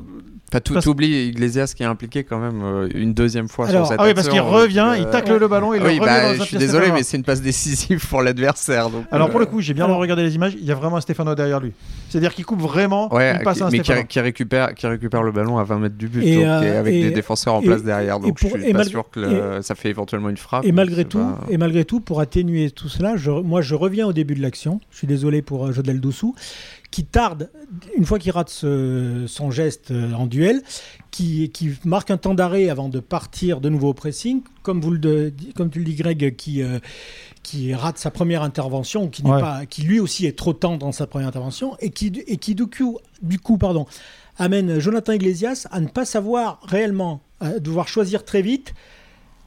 Enfin, 0.53 0.61
tout 0.61 0.75
Parce- 0.75 0.87
Iglesias 0.87 1.73
qui 1.77 1.83
est 1.83 1.87
impliqué 1.87 2.23
quand 2.23 2.39
même 2.39 2.63
euh, 2.63 2.89
une 2.95 3.13
deuxième 3.15 3.49
fois 3.49 3.67
Alors- 3.69 3.85
sur 3.85 3.91
cette 3.91 4.01
Ah 4.01 4.05
oui, 4.07 4.15
parce 4.15 4.29
qu'il 4.29 4.41
revient, 4.41 4.87
donc, 4.91 4.99
il 5.01 5.07
euh, 5.07 5.11
tacle 5.11 5.37
le 5.37 5.49
ballon, 5.49 5.75
il 5.75 5.81
ah 5.81 5.83
le 5.83 5.89
oui, 5.91 5.99
remet 5.99 6.07
bah, 6.07 6.23
dans 6.23 6.29
un 6.29 6.35
je 6.35 6.43
suis 6.45 6.57
désolé, 6.57 6.83
stéphanois. 6.85 6.99
mais 6.99 7.03
c'est 7.03 7.17
une 7.17 7.25
passe 7.25 7.43
décisive 7.43 8.07
pour 8.09 8.23
l'adversaire. 8.23 8.89
donc, 8.89 9.07
Alors 9.11 9.27
euh, 9.27 9.31
pour 9.33 9.41
le 9.41 9.47
coup, 9.47 9.61
j'ai 9.61 9.75
bien 9.75 9.87
regardé 9.87 10.23
les 10.23 10.37
images, 10.37 10.55
il 10.57 10.65
y 10.65 10.71
a 10.71 10.77
vraiment 10.77 10.99
un 10.99 11.01
Stéphanois 11.01 11.35
derrière 11.35 11.59
lui. 11.59 11.73
C'est-à-dire 12.09 12.33
qu'il 12.33 12.47
coupe 12.47 12.61
vraiment, 12.61 13.13
Ouais, 13.13 13.35
il 13.41 13.43
passe 13.43 13.57
qui- 13.57 13.63
à 13.65 13.67
un 13.67 13.71
mais 13.71 13.81
qui, 13.81 14.21
récupère, 14.21 14.73
qui 14.77 14.87
récupère 14.87 15.25
le 15.25 15.33
ballon 15.33 15.59
à 15.59 15.65
20 15.65 15.81
mètres 15.81 15.97
du 15.97 16.07
but, 16.07 16.23
Et, 16.23 16.37
donc, 16.37 16.45
euh, 16.45 16.63
et 16.63 16.77
avec 16.77 16.95
et- 16.95 17.03
des 17.03 17.11
défenseurs 17.11 17.55
en 17.55 17.61
et- 17.61 17.67
place 17.67 17.83
derrière. 17.83 17.96
Et 18.03 18.07
Donc 18.09 18.39
pour- 18.39 18.51
je 18.51 18.57
et 18.57 18.63
suis 18.63 18.73
pas 18.73 18.79
mal- 18.79 18.89
sûr 18.89 19.11
que 19.11 19.21
le- 19.21 19.63
ça 19.63 19.75
fait 19.75 19.91
éventuellement 19.91 20.29
une 20.29 20.37
frappe. 20.37 20.65
Et 20.65 20.73
malgré 20.73 21.05
tout, 21.05 21.19
pas- 21.19 21.41
et 21.49 21.57
malgré 21.57 21.85
tout, 21.85 22.01
pour 22.01 22.21
atténuer 22.21 22.71
tout 22.71 22.89
cela, 22.89 23.17
je- 23.17 23.31
moi 23.31 23.61
je 23.63 23.75
reviens 23.75 24.07
au 24.07 24.13
début 24.13 24.35
de 24.35 24.43
l'action. 24.43 24.81
Je 24.91 24.99
suis 24.99 25.07
désolé 25.07 25.43
pour 25.43 25.67
euh, 25.67 25.73
Jodel 25.73 26.01
Dossou, 26.01 26.35
qui 26.91 27.05
tarde 27.05 27.51
une 27.97 28.05
fois 28.05 28.19
qu'il 28.19 28.33
rate 28.33 28.49
ce- 28.49 29.25
son 29.27 29.51
geste 29.51 29.91
euh, 29.91 30.13
en 30.15 30.27
duel, 30.27 30.63
qui, 31.11 31.51
qui 31.51 31.71
marque 31.85 32.11
un 32.11 32.17
temps 32.17 32.35
d'arrêt 32.35 32.69
avant 32.69 32.89
de 32.89 33.01
partir 33.01 33.61
de 33.61 33.69
nouveau 33.69 33.89
au 33.89 33.95
pressing, 33.95 34.43
comme 34.63 34.81
vous 34.81 34.91
le 34.91 34.99
de- 34.99 35.33
comme 35.55 35.71
tu 35.71 35.79
le 35.79 35.85
dis 35.85 35.95
Greg, 35.95 36.37
qui 36.37 36.63
euh, 36.63 36.79
qui 37.43 37.73
rate 37.75 37.97
sa 37.99 38.11
première 38.11 38.43
intervention, 38.43 39.09
qui 39.09 39.23
n'est 39.25 39.31
Ouais. 39.31 39.41
pas, 39.41 39.67
qui 39.67 39.83
lui 39.83 40.01
aussi 40.01 40.27
est 40.27 40.37
trop 40.37 40.53
tendre 40.53 40.79
dans 40.79 40.91
sa 40.93 41.07
première 41.07 41.29
intervention, 41.29 41.77
et 41.81 41.91
qui 41.91 42.13
et 42.27 42.37
qui 42.39 42.55
du 42.57 42.67
coup, 42.67 42.99
du 43.23 43.39
coup 43.39 43.57
pardon, 43.57 43.87
amène 44.39 44.79
Jonathan 44.81 45.13
Iglesias 45.13 45.67
à 45.71 45.81
ne 45.81 45.87
pas 45.89 46.05
savoir 46.05 46.59
réellement, 46.65 47.21
à 47.41 47.59
devoir 47.59 47.89
choisir 47.89 48.25
très 48.25 48.43
vite 48.43 48.75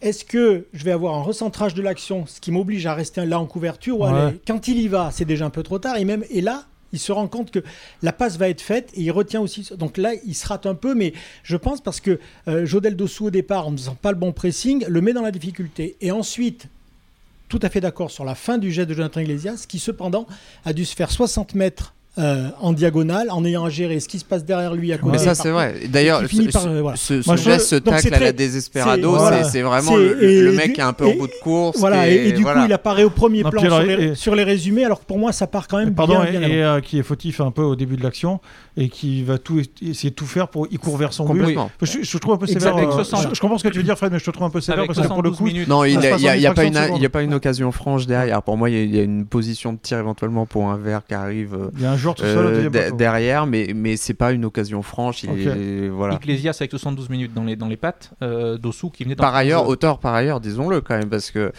est-ce 0.01 0.23
que 0.23 0.65
je 0.73 0.85
vais 0.85 0.91
avoir 0.91 1.15
un 1.15 1.21
recentrage 1.21 1.73
de 1.73 1.81
l'action, 1.81 2.25
ce 2.25 2.39
qui 2.39 2.51
m'oblige 2.51 2.85
à 2.85 2.93
rester 2.93 3.25
là 3.25 3.37
en 3.37 3.45
couverture 3.45 3.99
ou 3.99 4.05
aller- 4.05 4.39
Quand 4.47 4.67
il 4.69 4.79
y 4.79 4.87
va, 4.87 5.09
c'est 5.11 5.25
déjà 5.25 5.45
un 5.45 5.49
peu 5.49 5.61
trop 5.61 5.77
tard. 5.77 5.97
Et 5.97 6.05
même 6.05 6.23
et 6.29 6.39
là, 6.39 6.63
il 6.93 6.99
se 6.99 7.11
rend 7.11 7.27
compte 7.27 7.51
que 7.51 7.59
la 8.01 8.13
passe 8.13 8.37
va 8.37 8.47
être 8.47 8.61
faite 8.61 8.91
et 8.93 9.01
il 9.01 9.11
retient 9.11 9.41
aussi. 9.41 9.69
Donc 9.77 9.97
là, 9.97 10.11
il 10.25 10.35
se 10.35 10.47
rate 10.47 10.65
un 10.67 10.73
peu, 10.75 10.95
mais 10.95 11.11
je 11.43 11.57
pense 11.57 11.81
parce 11.81 11.99
que 11.99 12.17
euh, 12.47 12.65
Jodel 12.65 12.95
Dossou 12.95 13.25
au 13.25 13.29
départ, 13.29 13.67
en 13.67 13.71
ne 13.71 13.77
faisant 13.77 13.95
pas 13.95 14.11
le 14.13 14.17
bon 14.17 14.31
pressing, 14.31 14.85
le 14.87 15.01
met 15.01 15.11
dans 15.11 15.21
la 15.21 15.31
difficulté. 15.31 15.97
Et 15.99 16.11
ensuite, 16.11 16.67
tout 17.49 17.59
à 17.61 17.69
fait 17.69 17.81
d'accord 17.81 18.09
sur 18.09 18.23
la 18.23 18.35
fin 18.35 18.57
du 18.57 18.71
jet 18.71 18.85
de 18.85 18.93
Jonathan 18.93 19.19
Iglesias, 19.19 19.65
qui 19.67 19.79
cependant 19.79 20.27
a 20.63 20.71
dû 20.71 20.85
se 20.85 20.95
faire 20.95 21.11
60 21.11 21.55
mètres. 21.55 21.93
Euh, 22.19 22.49
en 22.59 22.73
diagonale, 22.73 23.27
en 23.31 23.43
ayant 23.45 23.63
à 23.65 23.69
gérer 23.69 23.99
ce 23.99 24.07
qui 24.09 24.19
se 24.19 24.25
passe 24.25 24.43
derrière 24.45 24.73
lui 24.75 24.91
à 24.93 24.97
côté. 24.97 25.13
Mais 25.13 25.17
ça, 25.17 25.35
c'est 25.35 25.49
vrai. 25.51 25.75
D'ailleurs, 25.89 26.21
ce, 26.29 26.51
par, 26.51 26.65
euh, 26.67 26.81
voilà. 26.81 26.97
ce, 26.97 27.13
Moi, 27.25 27.37
ce 27.37 27.43
je- 27.43 27.49
geste, 27.49 27.67
ce 27.69 27.75
tacle 27.77 28.07
à 28.07 28.09
la 28.11 28.17
très- 28.17 28.33
desesperado, 28.33 29.13
c'est- 29.43 29.61
voilà. 29.61 29.79
vraiment 29.79 29.95
le, 29.95 30.23
et 30.23 30.41
le 30.41 30.51
du- 30.51 30.57
mec 30.57 30.73
qui 30.73 30.81
est 30.81 30.83
un 30.83 30.93
peu 30.93 31.07
et- 31.07 31.13
en 31.13 31.17
bout 31.17 31.27
de 31.27 31.33
course. 31.41 31.77
Voilà, 31.79 32.09
et, 32.09 32.31
du 32.33 32.41
voilà. 32.41 32.61
coup, 32.61 32.65
il 32.67 32.73
apparaît 32.73 33.03
au 33.05 33.09
premier 33.09 33.43
Non, 33.43 33.49
plan 33.49 33.61
sur, 33.61 33.79
les, 33.81 33.93
et- 34.03 34.15
sur 34.15 34.35
les 34.35 34.43
résumés, 34.43 34.83
alors 34.85 34.99
que 34.99 35.05
pour 35.05 35.17
moi, 35.17 35.31
ça 35.31 35.47
part 35.47 35.67
quand 35.67 35.77
même 35.77 35.93
Pardon, 35.95 36.21
bien, 36.21 36.31
bien 36.39 36.41
et, 36.41 36.61
avant. 36.63 36.77
euh, 36.77 36.81
qui 36.81 36.99
est 36.99 37.03
fautif 37.03 37.39
un 37.41 37.51
peu 37.51 37.61
au 37.63 37.75
début 37.75 37.95
de 37.95 38.03
l'action 38.03 38.39
et 38.77 38.89
qui 38.89 39.23
va 39.23 39.37
tout 39.37 39.61
essayer 39.81 40.09
de 40.09 40.15
tout 40.15 40.25
faire 40.27 40.47
pour 40.49 40.67
il 40.71 40.79
court 40.79 40.97
vers 40.97 41.13
son 41.13 41.25
but. 41.25 41.39
Complètement. 41.39 41.71
Je, 41.81 41.99
je 42.01 42.17
trouve 42.17 42.33
un 42.33 42.37
peu 42.37 42.47
sévère. 42.47 42.75
avec 42.75 42.89
euh, 42.89 42.91
60. 42.91 43.29
je, 43.29 43.35
je 43.35 43.39
comprends 43.41 43.57
ce 43.57 43.63
que 43.63 43.69
tu 43.69 43.77
veux 43.77 43.83
dire, 43.83 43.97
Fred, 43.97 44.11
mais 44.11 44.19
je 44.19 44.25
te 44.25 44.31
trouve 44.31 44.45
un 44.45 44.49
peu 44.49 44.61
sévère 44.61 44.85
parce 44.85 44.99
que 44.99 45.07
pour 45.07 45.21
le 45.23 45.29
72 45.31 45.63
coup. 45.65 45.69
Non, 45.69 45.83
il 45.85 45.95
Ça 46.01 46.17
se 46.17 46.37
n'y 46.37 46.45
a, 46.45 46.53
pas 46.53 46.63
une 46.63 46.69
une, 46.69 46.73
fraction 46.75 46.93
de 46.95 46.99
il 46.99 47.03
y 47.03 47.05
a 47.05 47.09
pas 47.09 47.21
une 47.21 47.33
occasion 47.33 47.71
franche 47.71 48.05
derrière. 48.07 48.41
Pour 48.43 48.57
moi, 48.57 48.69
il 48.69 48.93
y 48.95 48.99
a- 48.99 49.03
une 49.03 49.25
position 49.25 49.73
de 49.73 49.77
tir 49.79 49.97
éventuellement 49.99 50.45
pour 50.45 50.69
un 50.69 50.77
verre 50.77 51.01
qui 51.07 51.13
arrive 51.13 51.53
euh, 51.53 51.69
il 51.77 51.83
y 51.83 51.85
a 51.85 51.91
un 51.91 51.97
joueur 52.15 52.15
tout 52.15 52.23
seul 52.23 52.45
au 52.45 52.49
euh, 52.49 52.53
deuxième 52.55 52.71
de- 52.71 52.79
poteau. 52.79 52.95
derrière, 52.95 53.45
mais, 53.45 53.71
mais 53.75 53.97
c'est 53.97 54.13
pas 54.13 54.31
une 54.31 54.45
occasion 54.45 54.81
franche. 54.81 55.23
Il 55.23 55.29
Ok. 55.29 55.37
est- 55.37 55.87
voilà. 55.89 56.15
Iglesias 56.15 56.55
avec 56.59 56.71
72 56.71 57.09
minutes 57.09 57.33
dans 57.33 57.43
les, 57.43 57.55
dans 57.55 57.67
les 57.67 57.77
pattes, 57.77 58.11
euh, 58.21 58.57
Dossou 58.57 58.89
qui 58.89 59.03
venait 59.03 59.15
Par 59.15 59.35
ailleurs, 59.35 59.67
au 59.67 59.71
auteur 59.71 59.99
par 59.99 60.13
ailleurs, 60.13 60.39
disons-le 60.39 60.81
quand 60.81 60.97
même, 60.97 61.09
parce 61.09 61.31
que 61.31 61.51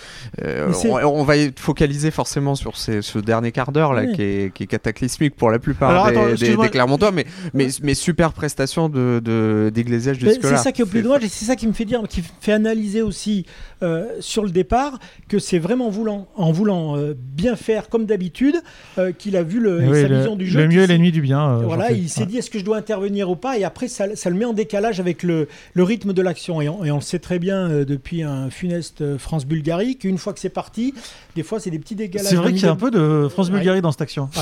euh, 0.43 0.73
on, 0.85 0.95
on 1.21 1.25
va 1.25 1.35
focaliser 1.59 2.11
forcément 2.11 2.55
sur 2.55 2.77
ces- 2.77 3.03
ce 3.03 3.19
dernier 3.19 3.53
quart 3.53 3.73
d'heure 3.73 3.93
là, 3.93 4.03
Oui. 4.07 4.13
qui, 4.15 4.23
est, 4.23 4.53
qui 4.55 4.63
est 4.65 4.67
cataclysmique 4.67 5.37
pour 5.37 5.51
la 5.51 5.59
plupart 5.59 5.91
Alors, 5.91 6.07
des, 6.11 6.17
attends, 6.17 6.35
des- 6.35 6.57
des 6.65 6.69
Clermontois, 6.71 7.13
mais, 7.13 7.25
mais, 7.55 7.69
mais 7.83 7.95
super 7.95 8.33
prestation 8.33 8.89
de, 8.89 9.21
de, 9.25 9.71
d'Iglesias 9.73 10.15
Mais 10.21 10.29
jusque-là. 10.31 10.57
C'est 10.57 10.63
ça 10.65 10.73
qui 10.73 10.81
est 10.83 10.85
au 10.85 10.89
plus 10.89 11.03
dommage 11.03 11.25
et 11.25 11.29
c'est 11.29 11.45
ça 11.45 11.57
qui 11.57 11.67
me 11.67 11.73
fait 11.73 11.85
dire, 11.85 12.03
qui 12.09 12.23
fait 12.41 12.53
analyser 12.53 13.03
aussi 13.03 13.47
euh, 13.83 14.07
sur 14.21 14.43
le 14.45 14.51
départ 14.51 14.99
que 15.29 15.39
c'est 15.39 15.59
vraiment 15.59 15.89
voulant, 15.91 16.29
en 16.37 16.53
voulant 16.53 16.97
euh, 16.97 17.15
bien 17.17 17.57
faire 17.57 17.89
comme 17.89 18.07
d'habitude 18.07 18.57
euh, 18.99 19.13
qu'il 19.13 19.37
a 19.37 19.43
vu 19.43 19.61
le, 19.61 19.83
Et 19.83 19.89
oui, 19.89 20.03
sa 20.03 20.09
le, 20.09 20.17
vision 20.19 20.37
du 20.41 20.47
jeu. 20.51 20.61
le 20.61 20.69
mieux 20.69 20.83
est 20.83 20.87
l'ennemi 20.89 21.13
du 21.13 21.21
bien. 21.23 21.49
euh, 21.49 21.63
Voilà, 21.65 21.93
il 21.93 22.09
s'est 22.09 22.21
Ouais. 22.23 22.27
dit 22.27 22.39
est-ce 22.39 22.51
que 22.51 22.59
je 22.59 22.65
dois 22.65 22.77
intervenir 22.77 23.31
ou 23.31 23.37
pas? 23.37 23.57
Et 23.59 23.65
après 23.65 23.87
ça, 23.89 24.07
ça 24.17 24.29
le 24.31 24.37
met 24.37 24.45
en 24.45 24.53
décalage 24.53 24.99
avec 24.99 25.23
le, 25.23 25.47
le 25.75 25.83
rythme 25.85 26.13
de 26.13 26.23
l'action 26.23 26.61
et 26.61 26.69
on, 26.69 26.85
et 26.85 26.91
on 26.91 26.97
le 26.97 27.01
sait 27.03 27.19
très 27.21 27.39
bien 27.39 27.69
euh, 27.71 27.85
depuis 27.85 28.23
un 28.23 28.51
funeste 28.51 29.01
euh, 29.03 29.19
France-Bulgarie 29.19 29.97
qu'une 29.97 30.19
fois 30.19 30.33
que 30.33 30.41
c'est 30.41 30.49
parti, 30.49 30.95
des 31.37 31.43
fois 31.43 31.61
c'est 31.61 31.71
des 31.71 31.79
petits 31.79 31.95
décalages. 31.95 32.27
C'est 32.29 32.37
vrai 32.37 32.53
qu'il 32.53 32.63
y 32.63 32.67
a 32.67 32.71
un 32.73 32.77
peu 32.77 32.91
de 32.91 33.29
France-Bulgarie 33.31 33.81
dans 33.83 33.93
cette 33.93 34.03
action. 34.03 34.29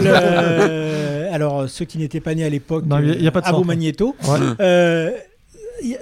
Le- 0.00 1.32
Alors 1.32 1.68
ceux 1.68 1.84
qui 1.84 1.98
n'étaient 1.98 2.20
pas 2.20 2.34
nés 2.34 2.44
à 2.44 2.48
l'époque, 2.48 2.84
il 3.02 3.22
y 3.22 3.26
a- 3.26 3.30
pas 3.30 3.40
de 3.40 3.46
vos 3.56 3.64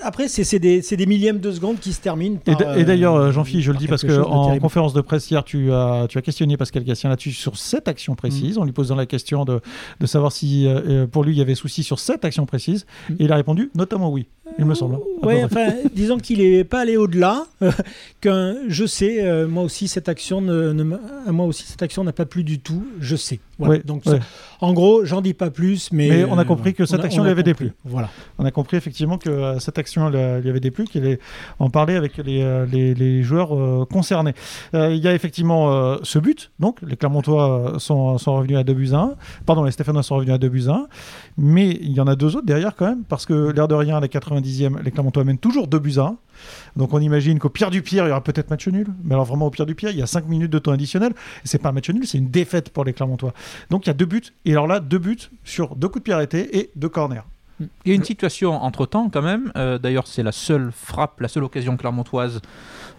après, 0.03 0.29
c'est 0.29 0.59
des, 0.59 1.07
millièmes 1.07 1.39
de 1.41 1.51
seconde 1.53 1.79
qui 1.81 1.93
se 1.93 2.01
terminent. 2.01 2.39
Et, 2.47 2.53
par, 2.53 2.75
d- 2.75 2.81
et 2.81 2.85
d'ailleurs, 2.85 3.15
euh, 3.15 3.33
Jean-Philippe, 3.33 3.65
je 3.65 3.73
le 3.73 3.79
dis 3.79 3.87
parce 3.87 4.03
quelque 4.03 4.11
que 4.13 4.17
chose 4.23 4.27
de 4.27 4.31
en 4.31 4.45
terrible. 4.47 4.63
conférence 4.63 4.93
de 4.95 5.01
presse 5.01 5.31
hier, 5.31 5.45
tu 5.45 5.73
as, 5.73 6.07
tu 6.09 6.19
as 6.19 6.23
questionné 6.23 6.57
Pascal 6.57 6.85
Gassien 6.85 7.11
là-dessus 7.11 7.33
sur 7.33 7.57
cette 7.57 7.89
action 7.89 8.15
précise, 8.15 8.57
Mm. 8.57 8.61
en 8.61 8.65
lui 8.65 8.73
posant 8.73 8.95
la 8.97 9.07
question 9.07 9.45
de, 9.45 9.61
de 10.01 10.07
savoir 10.07 10.33
si 10.33 10.67
euh, 10.67 10.81
euh, 10.87 11.07
pour 11.07 11.25
lui 11.25 11.35
il 11.35 11.39
y 11.39 11.43
avait 11.43 11.55
souci 11.55 11.83
sur 11.83 11.99
cette 11.99 12.25
action 12.25 12.47
précise. 12.47 12.87
Mm. 13.11 13.13
Et 13.15 13.25
il 13.25 13.33
a 13.33 13.37
répondu 13.37 13.71
notamment 13.75 14.11
oui, 14.11 14.27
il 14.59 14.65
me 14.65 14.75
semble. 14.75 14.97
Ouais, 15.23 15.41
Ah, 15.43 15.47
enfin, 15.47 15.69
disons 15.95 16.19
qu'il 16.19 16.39
n'est 16.41 16.65
pas 16.65 16.81
allé 16.81 16.97
au-delà. 16.97 17.47
euh, 17.63 17.71
qu'un, 18.21 18.57
je 18.69 18.85
sais, 18.87 19.23
euh, 19.23 19.47
moi 19.49 19.63
aussi 19.63 19.89
cette 19.89 20.09
action 20.09 20.41
ne, 20.41 20.73
ne 20.73 20.83
m'a- 20.83 21.01
à 21.27 21.33
moi 21.33 21.47
aussi 21.47 21.65
cette 21.65 21.83
action 21.83 22.05
n'a 22.05 22.13
pas 22.13 22.27
plu 22.27 22.45
du 22.45 22.59
tout. 22.59 22.85
Je 23.01 23.17
sais. 23.17 23.41
Voilà. 23.59 23.75
Ouais, 23.75 23.83
Donc, 23.85 24.07
ouais. 24.07 24.13
ça- 24.19 24.25
en 24.61 24.73
gros, 24.73 25.05
j'en 25.05 25.21
dis 25.21 25.35
pas 25.35 25.51
plus, 25.51 25.91
mais, 25.93 26.09
Mais 26.09 26.25
on 26.25 26.39
a 26.39 26.45
compris 26.45 26.75
que 26.75 26.87
cette 26.87 27.01
a- 27.01 27.05
action 27.05 27.25
lui 27.25 27.31
avait 27.31 27.43
déplu. 27.43 27.73
Voilà. 27.85 28.09
On 28.39 28.45
a 28.45 28.51
compris 28.53 28.77
effectivement 28.77 29.19
que 29.19 29.59
cette 29.69 29.79
action 29.79 30.09
le- 30.09 30.41
lui 30.41 30.49
avait 30.49 30.61
déplu, 30.61 30.85
qu'il 30.85 31.19
en 31.59 31.69
parlait 31.69 31.97
avec 31.97 32.17
les, 32.17 32.41
euh, 32.43 33.23
joueurs 33.23 33.55
euh, 33.55 33.85
concernés. 33.85 34.33
Euh, 34.75 34.95
il 34.95 35.03
y 35.03 35.09
a 35.09 35.15
effectivement 35.15 35.99
ce 36.03 36.19
but, 36.19 36.51
donc 36.59 36.79
les 36.81 36.97
Clermontois 36.97 37.75
sont, 37.79 38.17
revenus 38.17 38.57
à 38.57 38.65
2 38.65 38.73
buts 38.73 38.91
à 38.93 39.01
1. 39.01 39.15
Pardon, 39.45 39.65
les 39.65 39.71
Stéphanois 39.71 40.03
sont 40.03 40.17
revenus 40.17 40.35
à 40.35 40.39
2 40.39 40.49
buts 40.49 40.65
à 40.69 40.73
1. 40.73 40.87
Mais 41.37 41.79
il 41.83 41.93
y 41.93 42.01
en 42.01 42.07
a 42.07 42.17
deux 42.17 42.35
autres 42.37 42.47
derrière 42.47 42.75
quand 42.75 42.87
même, 42.87 43.05
parce 43.05 43.27
que 43.27 43.51
l'air 43.51 43.69
de 43.69 43.75
rien, 43.75 43.99
à 43.99 44.01
la 44.01 44.09
90e, 44.09 44.83
les 44.83 44.91
Clermontois 44.91 45.25
mènent 45.25 45.39
toujours 45.39 45.67
2 45.67 45.79
buts 45.79 45.99
à 45.99 46.03
1. 46.03 46.17
Donc 46.77 46.95
on 46.95 47.01
imagine 47.01 47.39
qu'au 47.39 47.51
pire 47.51 47.71
du 47.71 47.83
pire, 47.83 48.05
il 48.07 48.09
y 48.09 48.11
aura 48.11 48.23
peut-être 48.23 48.49
match 48.49 48.67
nul. 48.69 48.87
Mais 49.05 49.15
alors 49.15 49.27
vraiment 49.27 49.47
au 49.47 49.51
pire 49.51 49.67
du 49.67 49.75
pire, 49.75 49.91
il 49.91 49.99
y 49.99 50.03
a 50.03 50.07
5 50.07 50.27
minutes 50.29 50.53
de 50.53 50.59
temps 50.59 50.73
additionnel. 50.73 51.13
C'est 51.45 51.61
pas 51.61 51.69
un 51.69 51.73
match 51.73 51.91
nul, 51.91 52.07
c'est 52.07 52.19
une 52.19 52.31
défaite 52.31 52.71
pour 52.71 52.85
les 52.85 52.95
Clermontois. 52.95 53.35
Donc 53.69 53.85
il 53.85 53.89
y 53.89 53.91
a 53.91 53.95
deux 53.95 54.07
buts. 54.07 54.23
Et 54.47 54.53
alors 54.53 54.67
là, 54.67 54.81
deux 54.81 54.99
buts 54.99 55.31
sur 55.45 55.77
deux 55.77 55.89
coups 55.89 56.01
de 56.01 56.05
pied 56.05 56.15
arrêtés 56.15 56.59
et 56.59 56.71
deux 56.75 56.89
corners. 56.89 57.25
Il 57.61 57.69
y 57.87 57.93
a 57.93 57.95
une 57.95 58.05
situation 58.05 58.53
entre 58.63 58.87
temps 58.87 59.09
quand 59.13 59.23
même. 59.23 59.53
euh, 59.57 59.79
D'ailleurs, 59.79 60.07
c'est 60.07 60.23
la 60.23 60.33
seule 60.33 60.71
frappe, 60.73 61.21
la 61.21 61.29
seule 61.29 61.45
occasion 61.45 61.77
clermontoise. 61.77 62.41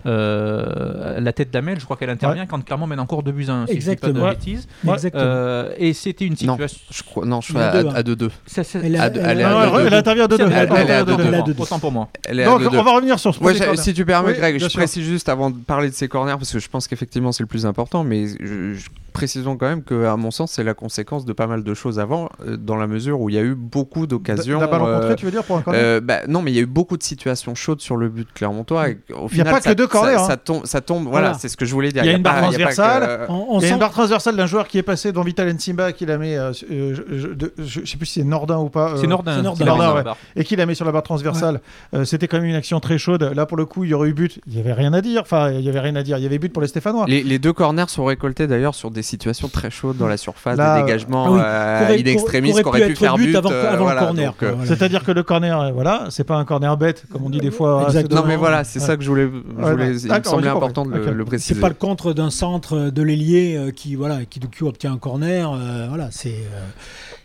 euh, 0.06 1.20
la 1.20 1.34
tête 1.34 1.52
d'Amel, 1.52 1.80
je 1.80 1.86
crois 1.86 1.98
qu'elle 1.98 2.10
intervient 2.10 2.46
quand 2.46 2.64
Clermont 2.64 2.88
mène 2.88 3.00
encore 3.00 3.24
2 3.24 3.32
buts 3.32 3.46
à 3.50 3.54
1. 3.54 3.68
Si 3.68 3.74
je 3.74 3.80
dis 3.80 3.86
pas 3.86 3.92
Exactement. 3.92 4.14
de 4.14 4.20
Ouais. 4.24 4.30
bêtises. 4.32 4.68
Ouais. 4.84 4.94
Exactement. 4.94 5.24
Euh, 5.26 5.74
et 5.78 5.94
c'était 5.94 6.26
une 6.26 6.32
Non, 6.32 6.38
situation. 6.56 6.80
je 6.92 7.04
crois, 7.04 7.26
non, 7.26 7.42
je 7.42 7.50
crois 7.54 7.64
à 7.66 7.78
hein. 7.80 7.92
à 7.96 8.04
2-2. 8.04 8.30
Ça, 8.46 8.64
c'est- 8.64 8.80
Elle 8.84 8.96
a- 8.96 9.04
à 9.04 9.10
deux- 9.10 9.20
elle 9.20 9.40
elle 9.40 9.46
à 9.46 9.50
deux, 9.70 9.80
elle, 9.82 9.88
elle 9.88 9.94
intervient 9.94 10.24
à 10.24 10.28
2-2. 10.28 10.46
Elle- 10.46 10.52
elle- 10.54 10.58
elle- 10.58 10.78
elle 10.78 10.90
est 10.90 10.92
à 10.94 11.00
elle- 11.00 11.06
deux, 11.06 11.14
autant- 11.14 11.24
deux. 11.46 11.52
autant- 11.52 11.64
Autant 11.64 11.80
pour 11.80 11.92
moi. 11.92 12.10
Elle 12.26 12.40
est 12.40 12.44
à 12.44 12.46
Donc 12.46 12.62
2-2. 12.62 12.78
on 12.80 12.84
va 12.84 12.96
revenir 12.96 13.20
sur 13.20 13.36
ce 13.36 13.44
Ouais, 13.44 13.54
si 13.78 13.94
tu 13.94 14.06
permets, 14.06 14.34
Greg, 14.34 14.58
je 14.60 14.68
précise 14.74 15.06
juste 15.06 15.28
avant 15.30 15.50
de 15.50 15.58
parler 15.58 15.90
de 15.90 15.94
ces 15.96 16.08
corners, 16.08 16.36
parce 16.38 16.52
que 16.54 16.60
je 16.60 16.70
pense 16.70 16.88
qu'effectivement 16.88 17.32
c'est 17.32 17.44
le 17.44 17.48
plus 17.48 17.66
important, 17.66 18.04
mais 18.04 18.28
je, 18.28 18.74
je- 18.76 18.90
précisons 19.12 19.58
quand 19.58 19.68
même 19.68 19.84
que, 19.84 20.06
à 20.06 20.16
mon 20.16 20.32
sens, 20.32 20.52
c'est 20.52 20.64
la 20.64 20.76
conséquence 20.76 21.26
de 21.26 21.34
pas 21.34 21.48
mal 21.48 21.64
de 21.64 21.74
choses 21.74 22.00
avant, 22.00 22.30
euh, 22.48 22.56
dans 22.58 22.78
la 22.78 22.88
mesure 22.88 23.20
où 23.20 23.28
il 23.30 23.36
y 23.36 23.40
a 23.40 23.42
eu 23.42 23.56
beaucoup 23.56 24.08
d'occasions. 24.08 24.49
La 24.58 24.68
balle 24.68 24.82
euh, 24.82 24.94
rencontrée, 24.96 25.16
tu 25.16 25.26
veux 25.26 25.32
dire, 25.32 25.44
pour 25.44 25.58
un 25.58 25.62
corner 25.62 25.82
euh, 25.84 26.00
bah, 26.02 26.20
non, 26.28 26.42
mais 26.42 26.52
il 26.52 26.56
y 26.56 26.60
a 26.60 26.62
eu 26.62 26.66
beaucoup 26.66 26.98
de 26.98 27.04
situations 27.04 27.54
chaudes 27.56 27.82
sur 27.82 27.98
le 27.98 28.10
but 28.10 28.28
clermontois. 28.34 28.90
et 28.90 28.98
au 29.14 29.28
Il 29.32 29.38
y 29.38 29.42
a 29.42 29.44
final, 29.46 29.54
pas 29.54 29.58
que 29.60 29.64
ça- 29.66 29.76
deux 29.76 29.88
corners, 29.88 30.16
Ça, 30.18 30.24
hein. 30.24 30.28
ça 30.28 30.38
tombe, 30.38 30.66
ça 30.66 30.82
tombe. 30.82 31.04
Voilà, 31.04 31.28
Voilà. 31.28 31.34
c'est 31.40 31.50
ce 31.50 31.58
que 31.58 31.66
je 31.66 31.74
voulais 31.74 31.92
dire. 31.92 32.04
Il 32.04 32.08
y 32.08 32.14
a 32.14 32.18
une 32.18 32.24
pas- 32.24 32.32
barre 32.32 32.42
pas 32.42 32.48
que, 32.48 32.54
transversale. 32.54 33.04
euh, 33.04 33.26
Il 33.62 33.62
y 33.64 33.70
a 33.70 33.74
une 33.74 33.80
barre 33.80 33.92
transversale 33.92 34.36
d'un 34.36 34.46
joueur 34.46 34.68
qui 34.68 34.78
est 34.78 34.84
passé 34.84 35.12
devant 35.12 35.24
Vital 35.24 35.52
Nsimba 35.54 35.92
qui 35.92 36.06
la 36.06 36.18
met, 36.18 36.38
euh, 36.38 36.52
euh, 36.72 36.96
je, 37.12 37.28
de- 37.28 37.54
je 37.60 37.86
sais 37.86 37.98
plus 37.98 38.06
si 38.06 38.20
c'est 38.22 38.26
Nordin 38.26 38.58
ou 38.58 38.70
pas, 38.70 38.92
euh, 38.92 38.98
C'est 38.98 39.08
Nordin. 39.08 39.42
dans 39.42 39.56
et 40.36 40.44
qui 40.44 40.56
la 40.56 40.66
met 40.66 40.76
sur 40.76 40.86
la 40.86 40.92
barre 40.92 41.04
transversale. 41.04 41.62
Euh, 41.94 42.06
C'était 42.06 42.28
quand 42.28 42.38
même 42.38 42.48
une 42.48 42.56
action 42.56 42.80
très 42.80 42.98
chaude. 42.98 43.32
Là, 43.36 43.46
pour 43.46 43.58
le 43.58 43.66
coup, 43.66 43.84
il 43.84 43.90
y 43.92 43.94
aurait 43.94 44.10
eu 44.10 44.14
but. 44.14 44.40
Il 44.48 44.56
y 44.56 44.60
avait 44.60 44.74
rien 44.74 44.94
à 44.94 45.02
dire. 45.02 45.22
Enfin, 45.22 45.52
il 45.52 45.62
y 45.62 45.70
avait 45.70 45.80
rien 45.80 45.96
à 45.96 46.04
dire. 46.04 46.18
Il 46.18 46.24
y 46.24 46.26
avait 46.26 46.40
but 46.40 46.52
pour 46.52 46.62
les 46.62 46.68
Stéphanois. 46.68 47.06
Les, 47.08 47.24
les 47.24 47.40
deux 47.40 47.54
corners 47.54 47.86
sont 47.88 48.06
récoltés 48.06 48.48
d'ailleurs 48.48 48.76
sur 48.76 48.92
des 48.92 49.02
situations 49.04 49.48
très 49.50 49.70
chaudes 49.70 49.98
dans 49.98 50.08
la 50.08 50.18
surface, 50.18 50.58
Là, 50.58 50.76
des 50.76 50.82
euh, 50.82 50.86
dégagements 50.86 51.26
ah 51.26 51.32
oui, 51.32 51.40
euh, 51.44 52.02
in 52.02 52.12
extremis 52.12 52.50
qu'aurait 52.52 52.62
qui 52.62 52.68
auraient 52.68 52.88
pu 52.90 52.96
faire 52.96 53.16
but 53.16 53.36
avant, 53.36 53.52
euh, 53.52 53.74
avant 53.74 53.84
voilà, 53.86 54.02
le 54.02 54.06
corner. 54.08 54.26
donc, 54.32 54.39
euh, 54.44 54.52
voilà. 54.54 54.68
C'est-à-dire 54.68 55.04
que 55.04 55.12
le 55.12 55.24
corner, 55.24 55.60
euh, 55.60 55.72
voilà, 55.72 56.08
c'est 56.10 56.24
pas 56.24 56.36
un 56.36 56.46
corner 56.46 56.76
bête, 56.78 57.04
comme 57.12 57.24
on 57.24 57.30
dit 57.30 57.40
des 57.40 57.52
fois. 57.52 57.84
Exactement. 57.88 58.18
c'est 58.18 58.22
Non 58.24 58.28
mais 58.28 58.36
voilà, 58.38 58.64
c'est 58.64 58.80
Ouais. 58.80 58.86
ça 58.86 58.98
que 58.98 59.04
je 59.04 59.10
voulais. 59.10 59.30
je 59.30 59.64
Ouais, 59.64 59.72
voulais- 59.72 59.90
ouais. 59.92 59.98
il 60.00 60.12
me 60.12 60.24
semblait 60.24 60.48
important 60.50 60.86
de 60.86 60.92
le, 60.96 61.26
préciser. 61.26 61.54
C'est 61.56 61.60
pas 61.60 61.70
le 61.70 61.76
contre 61.76 62.14
d'un 62.14 62.30
centre 62.30 62.90
de 62.90 63.02
l'ailier 63.02 63.56
euh, 63.58 63.72
qui 63.72 63.96
voilà 63.96 64.26
qui 64.26 64.40
du 64.40 64.48
coup 64.48 64.66
obtient 64.68 64.94
un 64.94 64.98
corner. 64.98 65.52
euh, 65.54 65.86
voilà, 65.90 66.10
c'est 66.12 66.30
euh, 66.30 66.68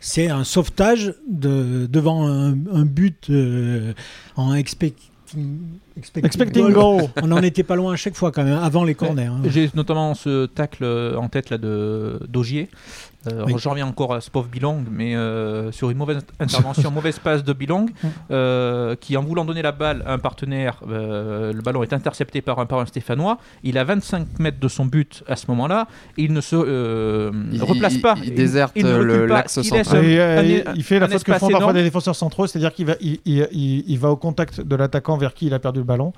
c'est 0.00 0.28
un 0.28 0.44
sauvetage 0.44 1.14
de, 1.30 1.86
devant 1.86 2.26
un, 2.28 2.52
un 2.72 2.84
but 2.84 3.28
euh, 3.30 3.92
en 4.36 4.54
expecting, 4.54 5.00
expecting 5.96 6.26
Expecting 6.26 6.72
goal. 6.72 6.98
goal. 7.00 7.10
On 7.22 7.26
n'en 7.28 7.42
était 7.42 7.62
pas 7.62 7.76
loin 7.76 7.92
à 7.92 7.96
chaque 7.96 8.14
fois 8.16 8.32
quand 8.32 8.44
même, 8.44 8.58
avant 8.58 8.84
les 8.84 8.94
corners. 8.94 9.26
hein. 9.26 9.40
J'ai 9.46 9.70
notamment 9.74 10.14
ce 10.14 10.46
tacle 10.46 10.84
en 11.16 11.28
tête 11.28 11.50
là 11.50 11.58
de 11.58 12.18
d'Augier. 12.28 12.68
Euh, 13.26 13.44
Oui. 13.46 13.54
Je 13.56 13.68
reviens 13.70 13.86
encore 13.86 14.12
à 14.12 14.20
ce 14.20 14.30
pauvre 14.30 14.48
Bilong, 14.48 14.84
mais 14.90 15.16
euh, 15.16 15.72
sur 15.72 15.88
une 15.88 15.96
mauvaise 15.96 16.18
intervention, 16.40 16.90
mauvaise 16.90 17.18
passe 17.18 17.42
de 17.42 17.54
Bilong, 17.54 17.86
euh, 18.30 18.96
qui 18.96 19.16
en 19.16 19.22
voulant 19.22 19.46
donner 19.46 19.62
la 19.62 19.72
balle 19.72 20.02
à 20.06 20.12
un 20.12 20.18
partenaire, 20.18 20.80
euh, 20.90 21.50
le 21.52 21.62
ballon 21.62 21.82
est 21.82 21.94
intercepté 21.94 22.42
par 22.42 22.58
un, 22.58 22.66
par 22.66 22.80
un 22.80 22.86
Stéphanois. 22.86 23.38
Il 23.62 23.78
a 23.78 23.84
25 23.84 24.38
mètres 24.40 24.60
de 24.60 24.68
son 24.68 24.84
but 24.84 25.24
à 25.26 25.36
ce 25.36 25.46
moment-là, 25.48 25.86
et 26.18 26.24
il 26.24 26.34
ne 26.34 26.42
se 26.42 26.54
euh, 26.56 27.30
Il- 27.50 27.62
replace 27.62 27.94
il- 27.94 28.00
pas. 28.02 28.14
il 28.22 28.34
déserte 28.34 28.72
il 28.76 28.84
ne 28.84 28.98
le- 28.98 29.26
pas, 29.26 29.34
l'axe 29.36 29.60
central. 29.62 29.86
un- 29.98 30.02
Et, 30.02 30.18
euh, 30.20 30.40
un- 30.66 30.74
il- 30.74 30.82
fait 30.84 30.98
la 30.98 31.08
faute 31.08 31.24
que 31.24 31.32
font 31.32 31.48
parfois 31.48 31.72
des 31.72 31.82
défenseurs 31.82 32.16
centraux, 32.16 32.46
c'est-à-dire 32.46 32.74
qu'il 32.74 32.84
va, 32.84 32.94
il, 33.00 33.20
il- 33.24 33.48
il- 33.52 33.84
il 33.88 33.98
va 33.98 34.10
au 34.10 34.16
contact 34.16 34.60
de 34.60 34.76
l'attaquant 34.76 35.16
vers 35.16 35.32
qui 35.32 35.46
il 35.46 35.54
a 35.54 35.58
perdu 35.58 35.82
le 35.84 35.86
ballon 35.86 36.12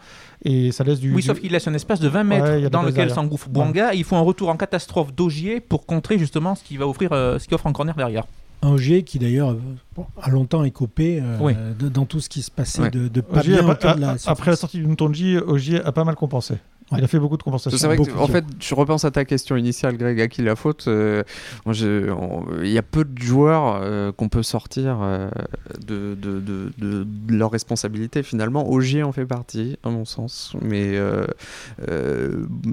et 0.45 0.73
ça 0.73 0.85
laisse 0.85 1.01
du. 1.01 1.11
Oui, 1.11 1.23
du- 1.23 1.27
sauf 1.27 1.41
qu'il 1.41 1.53
laisse 1.53 1.67
un 1.69 1.75
espace 1.75 2.01
de 2.01 2.09
20 2.09 2.25
mètres 2.25 2.45
Ouais, 2.63 2.71
dans 2.71 2.83
lequel 2.83 3.11
s'engouffre 3.11 3.49
Bouanga. 3.49 3.93
et 3.95 3.99
Il 3.99 4.05
faut 4.05 4.17
un 4.17 4.21
retour 4.21 4.49
en 4.49 4.57
catastrophe 4.57 5.13
d'Augier 5.15 5.61
pour 5.61 5.87
contrer 5.87 6.19
justement 6.19 6.55
ce 6.55 6.63
qui 6.65 6.77
va 6.77 6.87
offrir, 6.87 7.13
euh, 7.13 7.39
ce 7.39 7.47
qui 7.49 7.55
offre 7.55 7.67
en 7.67 7.73
corner 7.73 7.95
derrière. 7.95 8.25
Un 8.63 8.71
Ogier 8.71 9.03
qui 9.03 9.19
d'ailleurs 9.19 9.55
bon, 9.95 10.07
a 10.21 10.31
longtemps 10.31 10.65
écopé 10.65 11.21
euh, 11.23 11.37
Oui. 11.41 11.53
de- 11.79 11.89
dans 11.91 12.07
tout 12.07 12.21
ce 12.21 12.29
qui 12.29 12.41
se 12.43 12.51
passait 12.51 12.83
Ouais. 12.83 12.91
de, 12.91 13.09
de 13.09 13.21
pas 13.21 13.41
Ogier 13.41 13.55
a 13.59 13.63
bien 13.63 13.67
pas- 13.67 13.73
autour 13.75 13.95
de 13.97 14.01
la 14.01 14.11
a- 14.13 14.19
surface. 14.19 14.33
après 14.39 14.51
la 14.51 14.57
sortie 14.57 14.79
du 14.79 14.87
Ntonji, 14.87 15.37
Ogier 15.37 15.81
a 15.85 15.93
pas 15.93 16.05
mal 16.05 16.15
compensé. 16.15 16.55
Ouais. 16.93 16.99
Il 17.01 17.05
a 17.05 17.09
fait 17.09 17.19
beaucoup 17.19 17.37
de 17.37 17.43
compensations. 17.43 17.77
C'est 17.77 17.87
vrai 17.89 17.97
que, 17.97 18.17
en 18.17 18.29
fait, 18.29 18.45
je 18.61 18.75
repense 18.75 19.05
à 19.05 19.11
ta 19.11 19.25
question 19.25 19.57
initiale, 19.57 19.97
Greg, 19.97 20.21
à 20.21 20.29
qui 20.29 20.43
la 20.43 20.55
faute 20.55 20.85
euh, 20.87 21.25
Il 21.67 22.69
y 22.71 22.79
a 22.79 22.83
peu 22.83 23.05
de 23.05 23.19
joueurs 23.21 23.81
euh, 23.83 24.13
qu'on 24.13 24.29
peut 24.29 24.45
sortir 24.45 24.99
euh, 25.03 25.29
de, 25.85 26.15
de, 26.15 26.41
de, 26.41 27.07
leur 27.29 27.51
responsabilité. 27.51 28.23
Finalement, 28.23 28.71
Ogier 28.71 29.03
en 29.03 29.11
fait 29.11 29.27
partie, 29.27 29.77
à 29.83 29.91
mon 29.91 30.05
sens. 30.05 30.55
Mais 30.63 30.97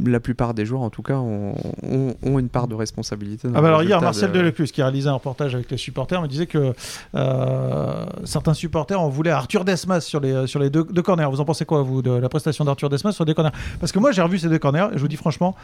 la 0.05 0.19
plupart 0.19 0.53
des 0.53 0.65
joueurs, 0.65 0.81
en 0.81 0.89
tout 0.91 1.01
cas, 1.01 1.15
ont, 1.15 1.55
ont- 1.81 2.15
ont 2.23 2.39
une 2.39 2.49
part 2.49 2.67
de 2.67 2.75
responsabilité. 2.75 3.47
dans 3.47 3.55
Ah 3.55 3.61
bah 3.61 3.67
alors 3.69 3.83
hier, 3.83 3.99
Marcel 3.99 4.31
de- 4.31 4.37
Delecluse, 4.37 4.71
qui 4.71 4.81
a 4.81 4.85
réalisé 4.85 5.09
un 5.09 5.13
reportage 5.13 5.55
avec 5.55 5.71
les 5.71 5.77
supporters, 5.77 6.21
me 6.21 6.27
disait 6.27 6.45
que 6.47 6.73
certains 8.25 8.53
supporters 8.53 8.99
en 9.01 9.09
voulaient 9.09 9.31
Arthur 9.31 9.65
Desmas 9.65 10.01
sur 10.01 10.19
les, 10.19 10.45
sur 10.47 10.59
les 10.59 10.69
deux, 10.69 10.83
deux 10.83 11.01
corners. 11.01 11.25
Vous 11.31 11.39
en 11.41 11.45
pensez 11.45 11.65
quoi, 11.65 11.81
vous, 11.81 12.01
de 12.01 12.11
la 12.11 12.29
prestation 12.29 12.63
d'Arthur 12.65 12.89
Desmas 12.89 13.11
sur 13.11 13.23
les 13.25 13.29
deux 13.29 13.33
corners? 13.35 13.51
Parce 13.79 13.91
que 13.91 13.99
moi, 14.03 14.11
j'ai 14.11 14.21
revu 14.21 14.37
ces 14.37 14.49
deux 14.49 14.59
corners. 14.59 14.89
Et 14.91 14.95
je 14.95 14.99
vous 14.99 15.07
dis 15.07 15.15
franchement, 15.15 15.55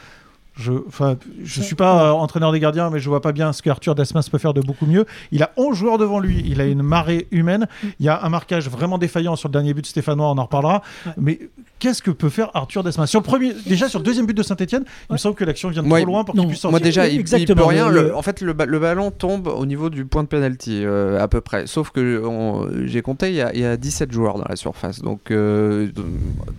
je 0.60 0.72
ne 0.74 1.16
je 1.44 1.62
suis 1.62 1.76
pas 1.76 2.04
euh, 2.10 2.12
entraîneur 2.12 2.52
des 2.52 2.60
gardiens, 2.60 2.90
mais 2.90 3.00
je 3.00 3.08
vois 3.10 3.22
pas 3.22 3.32
bien 3.32 3.54
ce 3.54 3.62
qu'Arthur 3.62 3.96
Desmas 3.96 4.28
peut 4.32 4.38
faire 4.38 4.54
de 4.54 4.62
beaucoup 4.62 4.86
mieux. 4.86 5.06
Il 5.32 5.42
a 5.44 5.52
11 5.58 5.76
joueurs 5.78 5.98
devant 5.98 6.20
lui, 6.20 6.44
il 6.46 6.60
a 6.62 6.66
une 6.66 6.82
marée 6.84 7.28
humaine, 7.32 7.68
il 8.00 8.06
y 8.06 8.10
a 8.10 8.24
un 8.24 8.30
marquage 8.30 8.70
vraiment 8.70 8.98
défaillant 8.98 9.36
sur 9.36 9.50
le 9.50 9.54
dernier 9.54 9.74
but 9.74 9.86
stéphanois, 9.86 10.28
on 10.28 10.38
en 10.38 10.44
reparlera. 10.44 10.82
Ouais. 11.06 11.14
Mais 11.18 11.40
qu'est-ce 11.80 12.02
que 12.02 12.12
peut 12.12 12.30
faire 12.30 12.52
Arthur 12.54 12.84
Desmas? 12.84 13.08
Sur 13.08 13.22
le 13.22 13.26
premier, 13.26 13.54
Déjà 13.66 13.88
sur 13.90 14.00
le 14.00 14.06
deuxième 14.06 14.26
but 14.26 14.36
de 14.36 14.44
Saint-Etienne, 14.44 14.84
il 15.10 15.14
me 15.14 15.18
semble 15.18 15.36
que 15.36 15.44
l'action 15.46 15.70
vient 15.70 15.82
de 15.84 15.88
Ouais, 15.88 16.02
trop 16.02 16.12
loin 16.12 16.24
pour 16.24 16.36
qu'il 16.36 16.46
puisse 16.48 16.60
sortir. 16.60 16.72
Moi 16.72 16.80
déjà, 16.80 17.08
il, 17.08 17.16
il 17.16 17.20
Exactement, 17.22 17.64
peut 17.64 17.68
rien. 17.70 17.90
le- 17.90 18.16
en 18.16 18.22
fait, 18.22 18.42
le, 18.42 18.54
ba- 18.54 18.66
le 18.66 18.80
ballon 18.80 19.12
tombe 19.12 19.48
au 19.48 19.66
niveau 19.66 19.90
du 19.90 20.06
point 20.06 20.24
de 20.24 20.28
penalty 20.28 20.84
euh, 20.84 21.20
à 21.22 21.28
peu 21.28 21.42
près. 21.42 21.68
Sauf 21.68 21.92
que 21.92 22.22
on- 22.26 22.68
j'ai 22.86 23.02
compté, 23.02 23.30
il 23.30 23.36
y, 23.36 23.42
a, 23.42 23.54
il 23.54 23.62
y 23.62 23.66
a 23.66 23.78
17 23.78 24.12
joueurs 24.12 24.38
dans 24.38 24.46
la 24.50 24.56
surface, 24.56 25.02
donc 25.02 25.32
euh, 25.32 25.88
de- 25.88 26.04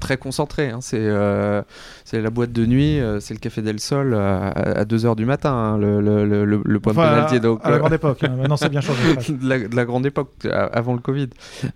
très 0.00 0.16
concentré. 0.16 0.70
hein. 0.70 0.78
C'est 0.80 0.96
euh, 1.00 1.62
c'est 2.04 2.20
la 2.20 2.30
boîte 2.30 2.52
de 2.52 2.64
nuit, 2.66 2.98
c'est 3.20 3.34
le 3.34 3.40
café 3.40 3.62
del 3.62 3.78
Sol 3.90 4.14
euh, 4.14 4.50
à, 4.54 4.84
2h 4.84 5.16
du 5.16 5.24
matin, 5.26 5.52
hein, 5.52 5.76
le, 5.78 6.00
le, 6.00 6.24
le- 6.24 6.44
le- 6.44 6.62
le 6.64 6.80
point 6.80 6.92
Enfin, 6.92 7.10
de 7.10 7.14
penalty. 7.16 7.36
à, 7.36 7.38
Donc, 7.40 7.60
à 7.64 7.70
la 7.70 7.76
euh, 7.76 7.78
grande 7.80 7.92
époque. 7.92 8.18
hein. 8.22 8.34
Maintenant, 8.38 8.56
c'est 8.56 8.68
bien 8.68 8.80
changé. 8.80 9.02
de, 9.28 9.48
la, 9.48 9.58
de 9.58 9.74
la 9.74 9.84
grande 9.84 10.06
époque, 10.06 10.30
avant 10.72 10.92
le 10.94 11.00
Covid. 11.00 11.28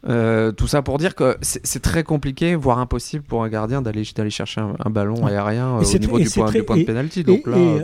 Euh, 0.08 0.52
tout 0.52 0.66
ça 0.68 0.82
pour 0.82 0.98
dire 0.98 1.14
que 1.16 1.36
c'est 1.40 1.82
très 1.82 2.04
compliqué, 2.04 2.54
voire 2.54 2.78
impossible 2.78 3.24
pour 3.24 3.42
un 3.42 3.48
gardien 3.48 3.82
d'aller 3.82 4.04
chercher 4.30 4.60
un, 4.60 4.74
un 4.84 4.90
ballon 4.90 5.26
aérien 5.26 5.76
euh, 5.76 5.78
Et 5.78 5.80
au 5.80 5.84
c'est 5.84 5.98
niveau 5.98 6.18
du 6.18 6.30
point, 6.30 6.46
très- 6.46 6.58
du 6.60 6.64
point 6.64 6.76
de 6.76 6.82
et-. 6.82 6.84
Et- 7.20 7.24
Donc 7.24 7.46
là, 7.46 7.56
et, 7.58 7.80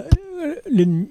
euh, 0.46 1.04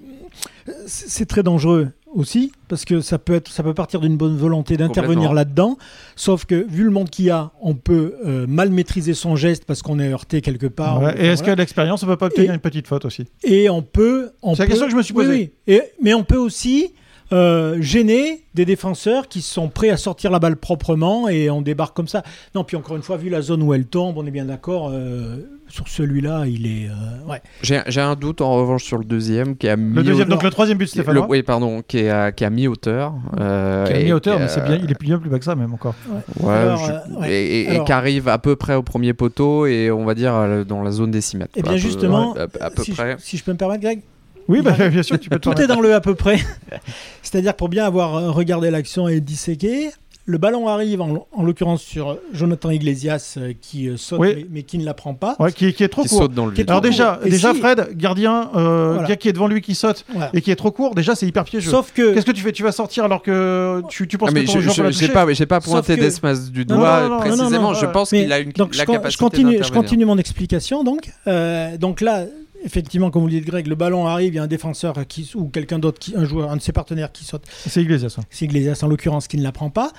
c'est 0.86 1.26
très 1.26 1.42
dangereux 1.42 1.88
aussi 2.14 2.52
parce 2.68 2.84
que 2.84 3.00
ça 3.00 3.18
peut 3.18 3.34
être, 3.34 3.48
ça 3.48 3.62
peut 3.62 3.74
partir 3.74 4.00
d'une 4.00 4.16
bonne 4.16 4.36
volonté 4.36 4.76
d'intervenir 4.76 5.32
là-dedans. 5.32 5.76
Sauf 6.16 6.44
que 6.44 6.66
vu 6.68 6.84
le 6.84 6.90
monde 6.90 7.10
qu'il 7.10 7.26
y 7.26 7.30
a, 7.30 7.50
on 7.60 7.74
peut 7.74 8.14
euh, 8.26 8.46
mal 8.48 8.70
maîtriser 8.70 9.14
son 9.14 9.36
geste 9.36 9.64
parce 9.64 9.82
qu'on 9.82 9.98
est 9.98 10.12
heurté 10.12 10.40
quelque 10.40 10.66
part. 10.66 11.02
Ouais. 11.02 11.14
Et 11.16 11.26
est-ce 11.26 11.42
voilà. 11.42 11.56
qu'à 11.56 11.62
l'expérience, 11.62 12.02
on 12.02 12.06
peut 12.06 12.16
pas 12.16 12.26
obtenir 12.26 12.50
Et- 12.50 12.54
une 12.54 12.60
petite 12.60 12.86
faute 12.86 13.04
aussi? 13.04 13.26
Et 13.44 13.68
on 13.70 13.82
peut. 13.82 14.32
on 14.42 14.54
C'est 14.54 14.62
la 14.62 14.66
question 14.68 14.86
que 14.86 14.92
je 14.92 14.96
me 14.96 15.02
suis 15.02 15.14
Oui, 15.14 15.24
posée. 15.24 15.52
oui. 15.66 15.74
Et- 15.74 15.82
mais 16.02 16.14
on 16.14 16.24
peut 16.24 16.36
aussi 16.38 16.92
euh, 17.32 17.80
gêner 17.80 18.42
des 18.54 18.64
défenseurs 18.64 19.28
qui 19.28 19.40
sont 19.40 19.68
prêts 19.68 19.90
à 19.90 19.96
sortir 19.96 20.32
la 20.32 20.40
balle 20.40 20.56
proprement 20.56 21.28
et 21.28 21.48
on 21.48 21.62
débarque 21.62 21.94
comme 21.94 22.08
ça. 22.08 22.24
Non, 22.56 22.64
puis 22.64 22.76
encore 22.76 22.96
une 22.96 23.02
fois, 23.04 23.16
vu 23.18 23.28
la 23.30 23.40
zone 23.40 23.62
où 23.62 23.72
elle 23.72 23.86
tombe, 23.86 24.18
on 24.18 24.26
est 24.26 24.32
bien 24.32 24.46
d'accord. 24.46 24.90
euh, 24.92 25.36
sur 25.70 25.88
celui-là, 25.88 26.44
il 26.46 26.66
est. 26.66 26.88
euh, 26.88 27.30
ouais. 27.30 27.40
J'ai 27.62 27.80
j'ai 27.86 28.00
un 28.00 28.14
doute 28.16 28.40
en 28.40 28.54
revanche 28.56 28.84
sur 28.84 28.98
le 28.98 29.04
deuxième 29.04 29.56
qui 29.56 29.68
a 29.68 29.76
mis 29.76 29.94
Le 29.94 30.02
deuxième, 30.02 30.26
au- 30.28 30.30
donc 30.30 30.42
le 30.42 30.50
troisième 30.50 30.76
but, 30.78 30.84
le- 30.84 30.88
Stéphane. 30.88 31.18
oui 31.28 31.42
pardon 31.42 31.82
qui 31.86 31.98
est 31.98 32.10
à, 32.10 32.32
qui 32.32 32.44
a 32.44 32.50
mi-hauteur 32.50 33.14
euh, 33.38 33.86
Qui 33.86 33.92
a 33.92 34.00
et 34.00 34.04
mis 34.04 34.12
hauteur, 34.12 34.36
qui 34.36 34.42
mais 34.42 34.48
c'est 34.48 34.64
bien, 34.64 34.76
il 34.82 34.90
est 34.90 35.00
bien 35.00 35.18
plus 35.18 35.30
bas 35.30 35.38
que 35.38 35.44
ça 35.44 35.54
même 35.54 35.72
encore. 35.72 35.94
ouais, 36.40 36.52
Alors, 36.54 36.84
je- 36.86 36.92
euh, 36.92 37.20
ouais. 37.20 37.32
et, 37.32 37.60
et- 37.62 37.74
et 37.76 37.84
qui 37.84 37.92
arrive 37.92 38.28
à 38.28 38.38
peu 38.38 38.56
près 38.56 38.74
au 38.74 38.82
premier 38.82 39.12
poteau 39.14 39.66
et 39.66 39.90
on 39.90 40.04
va 40.04 40.14
dire 40.14 40.64
dans 40.66 40.82
la 40.82 40.90
zone 40.90 41.10
des 41.10 41.20
6 41.20 41.36
mètres 41.36 41.52
Eh 41.56 41.62
quoi, 41.62 41.72
bien, 41.72 41.80
peu- 41.80 41.88
justement, 41.88 42.34
à, 42.34 42.42
à 42.64 42.70
peu 42.70 42.82
si, 42.82 42.92
près 42.92 43.16
Je, 43.18 43.24
si 43.24 43.36
je 43.36 43.44
peux 43.44 43.52
me 43.52 43.56
permettre, 43.58 43.82
Greg. 43.82 44.00
Oui, 44.48 44.62
bah, 44.62 44.72
bien 44.88 45.02
sûr, 45.04 45.18
tu 45.20 45.30
peux 45.30 45.38
Tout 45.40 45.60
est 45.60 45.66
dans 45.68 45.80
le 45.80 45.94
à 45.94 46.00
peu 46.00 46.14
près. 46.16 46.38
C'est-à-dire 47.22 47.54
pour 47.54 47.68
bien 47.68 47.84
avoir 47.84 48.34
regardé 48.34 48.70
l'action 48.70 49.06
et 49.08 49.20
disséqué, 49.20 49.90
le 50.26 50.38
ballon 50.38 50.68
arrive 50.68 51.00
en, 51.00 51.26
en 51.32 51.42
l'occurrence 51.42 51.82
sur 51.82 52.16
Jonathan 52.32 52.70
Iglesias 52.70 53.34
euh, 53.38 53.52
qui 53.60 53.88
euh, 53.88 53.96
saute 53.96 54.20
Oui. 54.20 54.32
mais, 54.36 54.46
mais 54.50 54.62
qui 54.62 54.78
ne 54.78 54.84
la 54.84 54.94
prend 54.94 55.14
pas. 55.14 55.34
Ouais, 55.40 55.50
qui, 55.50 55.72
qui 55.72 55.82
est 55.82 55.88
trop 55.88 56.02
qui 56.02 56.08
court. 56.08 56.18
saute 56.18 56.34
dans 56.34 56.46
le 56.46 56.52
Qui 56.52 56.60
est 56.60 56.64
vide. 56.64 56.70
Alors 56.70 56.80
déjà, 56.82 57.18
court. 57.20 57.30
Déjà 57.30 57.52
si- 57.54 57.58
Fred, 57.60 57.88
gardien, 57.96 58.50
euh, 58.54 58.92
Voilà. 58.92 59.08
gars 59.08 59.16
qui 59.16 59.28
est 59.28 59.32
devant 59.32 59.48
lui 59.48 59.60
qui 59.60 59.74
saute 59.74 60.04
Voilà. 60.10 60.30
et 60.34 60.40
qui 60.40 60.50
est 60.50 60.56
trop 60.56 60.70
court, 60.70 60.94
déjà 60.94 61.14
c'est 61.14 61.26
hyper 61.26 61.44
piégeux. 61.44 61.70
Sauf 61.70 61.92
que 61.92 62.14
Qu'est-ce 62.14 62.26
que 62.26 62.30
tu 62.32 62.42
fais? 62.42 62.52
Tu 62.52 62.62
vas 62.62 62.70
sortir 62.72 63.04
alors 63.04 63.22
que 63.22 63.82
tu, 63.88 64.06
tu 64.06 64.18
penses 64.18 64.28
Ah, 64.30 64.32
mais 64.34 64.42
que 64.42 64.46
ton 64.48 64.52
je 64.54 64.60
joueur 64.60 64.76
peut 64.76 64.82
la 64.84 64.90
je- 64.90 64.98
j'ai 64.98 65.06
toucher 65.06 65.12
pas, 65.12 65.32
j'ai 65.32 65.46
pas 65.46 65.60
pointé 65.60 65.96
que- 65.96 66.00
Desmas 66.00 66.50
du 66.50 66.64
doigt 66.64 66.76
non, 67.02 67.08
non, 67.08 67.14
non, 67.14 67.20
précisément. 67.20 67.50
non, 67.50 67.60
non, 67.72 67.74
je 67.74 67.86
pense 67.86 68.10
qu'il 68.10 68.32
a 68.32 68.38
une 68.38 68.52
donc 68.52 68.76
la 68.76 68.84
je, 68.84 68.86
capacité 68.90 69.10
je 69.12 69.18
continue, 69.18 69.58
je 69.64 69.72
continue 69.72 70.04
mon 70.04 70.18
explication 70.18 70.84
donc. 70.84 71.10
Euh, 71.26 71.76
donc 71.76 72.00
là, 72.00 72.26
effectivement, 72.64 73.10
comme 73.10 73.22
vous 73.22 73.28
le 73.28 73.34
dites, 73.34 73.46
Greg, 73.46 73.66
le 73.66 73.74
ballon 73.74 74.06
arrive, 74.06 74.34
il 74.34 74.36
y 74.36 74.38
a 74.38 74.42
un 74.42 74.48
défenseur 74.48 75.06
qui, 75.06 75.30
ou 75.34 75.48
quelqu'un 75.48 75.78
d'autre, 75.78 75.98
qui, 75.98 76.16
un 76.16 76.24
joueur, 76.24 76.50
un 76.50 76.56
de 76.56 76.62
ses 76.62 76.72
partenaires 76.72 77.12
qui 77.12 77.24
saute. 77.24 77.44
C'est 77.66 77.82
Iglesias. 77.82 78.16
hein. 78.18 78.22
C'est 78.30 78.44
Iglesias 78.44 78.80
en 78.82 78.88
l'occurrence 78.88 79.28
qui 79.28 79.36
ne 79.36 79.42
la 79.42 79.52
prend 79.52 79.70
pas. 79.70 79.92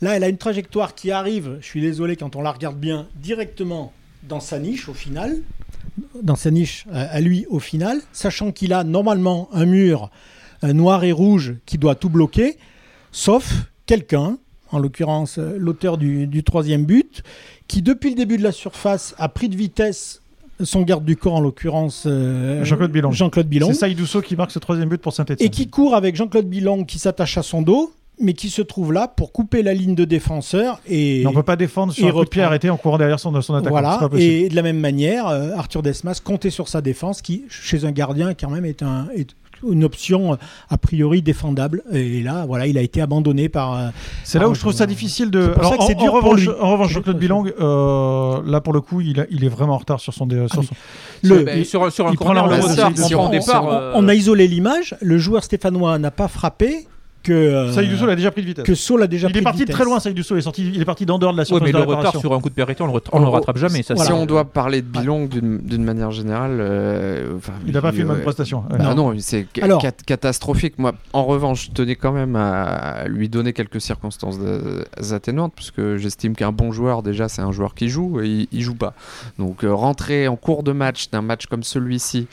Là, 0.00 0.16
elle 0.16 0.24
a 0.24 0.28
une 0.28 0.38
trajectoire 0.38 0.94
qui 0.94 1.10
arrive, 1.10 1.58
je 1.60 1.66
suis 1.66 1.80
désolé 1.80 2.16
quand 2.16 2.36
on 2.36 2.42
la 2.42 2.52
regarde 2.52 2.78
bien, 2.78 3.06
directement 3.16 3.92
dans 4.28 4.40
sa 4.40 4.58
niche 4.58 4.88
au 4.88 4.94
final. 4.94 5.38
Dans 6.22 6.36
sa 6.36 6.50
niche 6.50 6.86
à 6.92 7.20
lui 7.20 7.46
au 7.48 7.60
final, 7.60 8.00
sachant 8.12 8.50
qu'il 8.52 8.72
a 8.72 8.84
normalement 8.84 9.48
un 9.52 9.66
mur 9.66 10.10
euh, 10.64 10.72
noir 10.72 11.04
et 11.04 11.12
rouge 11.12 11.54
qui 11.66 11.78
doit 11.78 11.94
tout 11.94 12.08
bloquer, 12.08 12.58
sauf 13.12 13.52
quelqu'un, 13.86 14.38
en 14.72 14.78
l'occurrence 14.78 15.38
euh, 15.38 15.56
l'auteur 15.56 15.98
du, 15.98 16.26
du 16.26 16.42
troisième 16.42 16.84
but, 16.84 17.22
qui 17.68 17.80
depuis 17.82 18.10
le 18.10 18.16
début 18.16 18.36
de 18.36 18.42
la 18.42 18.52
surface 18.52 19.14
a 19.18 19.28
pris 19.28 19.48
de 19.48 19.56
vitesse 19.56 20.22
son 20.62 20.82
garde 20.82 21.04
du 21.04 21.16
corps, 21.16 21.34
en 21.34 21.40
l'occurrence 21.40 22.04
euh, 22.06 22.64
Jean-Claude 22.64 22.92
Bilong. 22.92 23.12
Jean-Claude 23.12 23.48
Bilong 23.48 23.68
C'est 23.68 23.74
Saïd 23.74 23.98
Douceau 23.98 24.20
qui 24.20 24.36
marque 24.36 24.50
ce 24.50 24.58
troisième 24.58 24.88
but 24.88 25.00
pour 25.00 25.12
Saint-Etienne. 25.12 25.46
et 25.46 25.50
qui 25.50 25.68
court 25.68 25.94
avec 25.94 26.16
Jean-Claude 26.16 26.46
Bilong 26.46 26.84
qui 26.84 26.98
s'attache 26.98 27.36
à 27.38 27.42
son 27.42 27.62
dos, 27.62 27.92
mais 28.20 28.32
qui 28.32 28.48
se 28.48 28.62
trouve 28.62 28.92
là 28.92 29.08
pour 29.08 29.32
couper 29.32 29.62
la 29.62 29.74
ligne 29.74 29.94
de 29.94 30.04
défenseur 30.04 30.80
et 30.88 31.24
on 31.26 31.32
peut 31.32 31.42
pas 31.42 31.56
défendre 31.56 31.92
sur 31.92 32.06
un 32.06 32.12
coup 32.12 32.24
de 32.24 32.28
pied 32.28 32.42
arrêté 32.42 32.70
en 32.70 32.76
courant 32.76 32.98
derrière 32.98 33.18
son, 33.18 33.40
son 33.40 33.54
attaquant. 33.54 33.70
Voilà. 33.70 34.08
Et 34.16 34.48
de 34.48 34.54
la 34.54 34.62
même 34.62 34.78
manière, 34.78 35.26
euh, 35.26 35.50
Arthur 35.56 35.82
Desmas 35.82 36.20
comptait 36.22 36.50
sur 36.50 36.68
sa 36.68 36.80
défense, 36.80 37.22
qui 37.22 37.44
chez 37.48 37.84
un 37.84 37.90
gardien 37.90 38.34
quand 38.34 38.50
même 38.50 38.64
est, 38.64 38.82
un, 38.82 39.08
est 39.14 39.34
une 39.70 39.84
option 39.84 40.32
euh, 40.32 40.36
a 40.70 40.78
priori 40.78 41.22
défendable. 41.22 41.82
Et 41.92 42.22
là, 42.22 42.44
voilà, 42.46 42.66
il 42.66 42.78
a 42.78 42.82
été 42.82 43.00
abandonné 43.00 43.48
par. 43.48 43.74
euh, 43.74 43.88
C'est 44.24 44.38
là 44.38 44.48
où 44.48 44.52
Ah, 44.52 44.54
je 44.54 44.60
trouve 44.60 44.72
ça 44.72 44.86
difficile 44.86 45.30
de. 45.30 45.42
C'est 45.42 45.52
pour 45.60 45.64
ça 45.70 45.76
que 45.76 45.82
en- 45.82 45.86
c'est 45.86 45.96
en 45.96 46.00
dur 46.02 46.12
pour 46.12 46.22
revanche, 46.22 46.40
lui. 46.40 46.48
En 46.60 46.72
revanche, 46.72 46.92
Jean-Claude 46.92 47.16
pour 47.16 47.20
Bilang, 47.20 47.44
euh, 47.60 48.42
là 48.46 48.60
pour 48.60 48.72
le 48.72 48.80
coup, 48.80 49.00
il, 49.00 49.20
a- 49.20 49.26
il 49.30 49.44
est 49.44 49.48
vraiment 49.48 49.74
en 49.74 49.78
retard 49.78 50.00
sur 50.00 50.12
son. 50.14 50.26
dé- 50.26 50.46
sur 50.48 50.60
mais 50.62 50.66
son- 50.66 50.74
le- 51.22 51.44
Ben, 51.44 51.58
il- 51.58 51.66
sur, 51.66 51.90
sur 51.92 52.06
un 52.08 52.10
il 52.12 52.16
prend 52.16 52.32
la 52.32 52.42
retard 52.42 52.92
départ. 53.30 53.64
on, 53.64 53.70
euh, 53.72 53.92
on 53.94 54.08
a 54.08 54.14
isolé 54.14 54.46
l'image. 54.48 54.96
Le 55.00 55.18
joueur 55.18 55.44
stéphanois 55.44 55.98
n'a 55.98 56.10
pas 56.10 56.28
frappé 56.28 56.86
que. 57.24 57.32
euh, 57.32 57.72
Saïd 57.72 57.90
l'a 58.00 58.14
déjà 58.16 58.30
pris 58.30 58.42
de 58.42 58.46
vitesse. 58.46 58.64
que 58.64 58.74
Saul 58.74 59.02
a 59.02 59.06
déjà 59.08 59.26
il 59.28 59.32
pris 59.32 59.38
est 59.38 59.40
de 59.40 59.44
parti 59.44 59.58
de 59.58 59.62
vitesse. 59.64 59.74
très 59.76 59.84
loin, 59.84 59.98
Saïd. 59.98 60.16
Il 60.16 60.20
est, 60.36 60.40
sorti, 60.40 60.70
il 60.74 60.80
est 60.80 60.84
parti 60.84 61.04
d'en 61.06 61.18
dehors 61.18 61.32
de 61.32 61.36
la 61.38 61.42
Ouais, 61.42 61.46
surface 61.46 61.66
mais 61.66 61.72
de 61.72 61.78
le 61.78 61.84
retard 61.84 62.16
sur 62.16 62.32
un 62.32 62.40
coup 62.40 62.48
de 62.50 62.54
pied 62.54 62.64
on 62.80 62.86
le, 62.86 63.00
on 63.12 63.18
le 63.20 63.26
rattrape 63.26 63.58
jamais. 63.58 63.82
Ça, 63.82 63.94
voilà. 63.94 64.10
Si 64.10 64.12
on 64.14 64.26
doit 64.26 64.44
parler 64.44 64.80
de 64.82 64.86
Bilong 64.86 65.26
d'une 65.28 65.84
manière 65.84 66.10
générale, 66.12 66.58
euh, 66.60 67.36
enfin, 67.36 67.52
Il 67.66 67.72
n'a 67.72 67.80
pas 67.82 67.90
fait 67.92 68.02
une 68.02 68.06
bonne 68.08 68.18
euh, 68.18 68.22
prestation. 68.22 68.64
Ouais. 68.70 68.78
Ah 68.80 68.94
non, 68.94 69.12
c'est 69.18 69.46
cat- 69.52 69.92
catastrophique. 70.06 70.78
Moi, 70.78 70.92
en 71.12 71.24
revanche, 71.24 71.66
je 71.66 71.70
tenais 71.72 71.96
quand 71.96 72.12
même 72.12 72.36
à 72.36 73.06
lui 73.08 73.28
donner 73.28 73.52
quelques 73.52 73.80
circonstances 73.80 74.38
de- 74.38 74.84
atténuantes, 75.12 75.52
parce 75.56 75.70
que 75.70 75.96
j'estime 75.96 76.34
qu'un 76.36 76.52
bon 76.52 76.72
joueur, 76.72 77.02
déjà, 77.02 77.28
c'est 77.28 77.42
un 77.42 77.52
joueur 77.52 77.74
qui 77.74 77.88
joue, 77.88 78.20
et 78.20 78.28
il, 78.28 78.48
il 78.52 78.60
joue 78.62 78.74
pas. 78.74 78.94
Donc, 79.38 79.64
euh, 79.64 79.72
rentrer 79.74 80.28
en 80.28 80.36
cours 80.36 80.62
de 80.62 80.72
match 80.72 81.10
d'un 81.10 81.22
match 81.22 81.46
comme 81.46 81.62
celui-ci, 81.62 82.26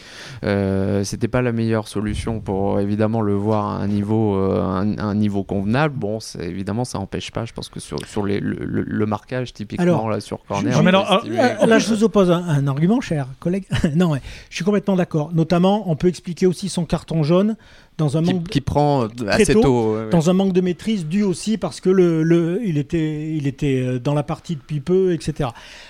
euh, 0.44 1.04
c'était 1.04 1.28
pas 1.28 1.42
la 1.42 1.52
meilleure 1.52 1.88
solution 1.88 2.40
pour 2.40 2.80
évidemment 2.80 3.22
le 3.22 3.34
voir 3.34 3.66
à 3.66 3.76
un 3.78 3.88
niveau, 3.88 4.36
euh, 4.36 4.62
un, 4.82 4.98
un 4.98 5.16
niveau 5.16 5.44
convenable. 5.44 5.96
Bon, 5.98 6.20
évidemment, 6.40 6.84
ça 6.86 7.00
n'empêche 7.00 7.32
pas. 7.32 7.46
Je 7.46 7.54
pense 7.54 7.70
que 7.70 7.80
sur, 7.80 7.98
sur 8.06 8.26
les- 8.26 8.40
le, 8.40 8.58
le- 8.66 8.84
le 8.84 9.06
marquage, 9.06 9.54
typiquement, 9.54 9.84
Alors, 9.84 10.10
là, 10.10 10.20
sur 10.20 10.44
corner, 10.46 10.74
je- 10.82 10.88
alors, 10.88 11.24
Euh, 11.26 11.66
Là, 11.66 11.80
je 11.80 11.88
vous 11.88 12.04
oppose 12.04 12.30
un, 12.32 12.44
un 12.48 12.68
argument, 12.68 13.00
cher 13.02 13.28
collègue. 13.40 13.66
non, 13.96 14.12
ouais, 14.12 14.22
je 14.50 14.56
suis 14.56 14.66
complètement 14.66 14.96
d'accord. 14.96 15.32
Notamment, 15.34 15.90
on 15.90 15.96
peut 15.96 16.08
expliquer 16.08 16.48
aussi 16.48 16.70
son 16.70 16.86
carton 16.86 17.24
jaune 17.24 17.56
dans 17.98 18.18
un 18.18 18.24
qui, 18.24 18.34
manque, 18.34 18.48
qui 18.48 18.62
prend 18.62 19.04
euh, 19.04 19.08
assez 19.28 19.54
tôt, 19.54 19.62
tôt. 19.62 19.94
ouais, 19.96 20.04
ouais. 20.06 20.10
dans 20.10 20.30
un 20.30 20.34
manque 20.34 20.54
de 20.54 20.62
maîtrise 20.62 21.06
dû 21.06 21.24
aussi 21.24 21.58
parce 21.58 21.80
que 21.82 21.90
le, 21.90 22.24
le- 22.24 22.60
il 22.66 22.78
était, 22.78 23.36
il 23.36 23.46
était 23.48 23.82
euh, 23.86 24.00
dans 24.00 24.14
la 24.16 24.24
partie 24.24 24.56
depuis 24.56 24.80
peu, 24.80 25.14
etc. 25.14 25.50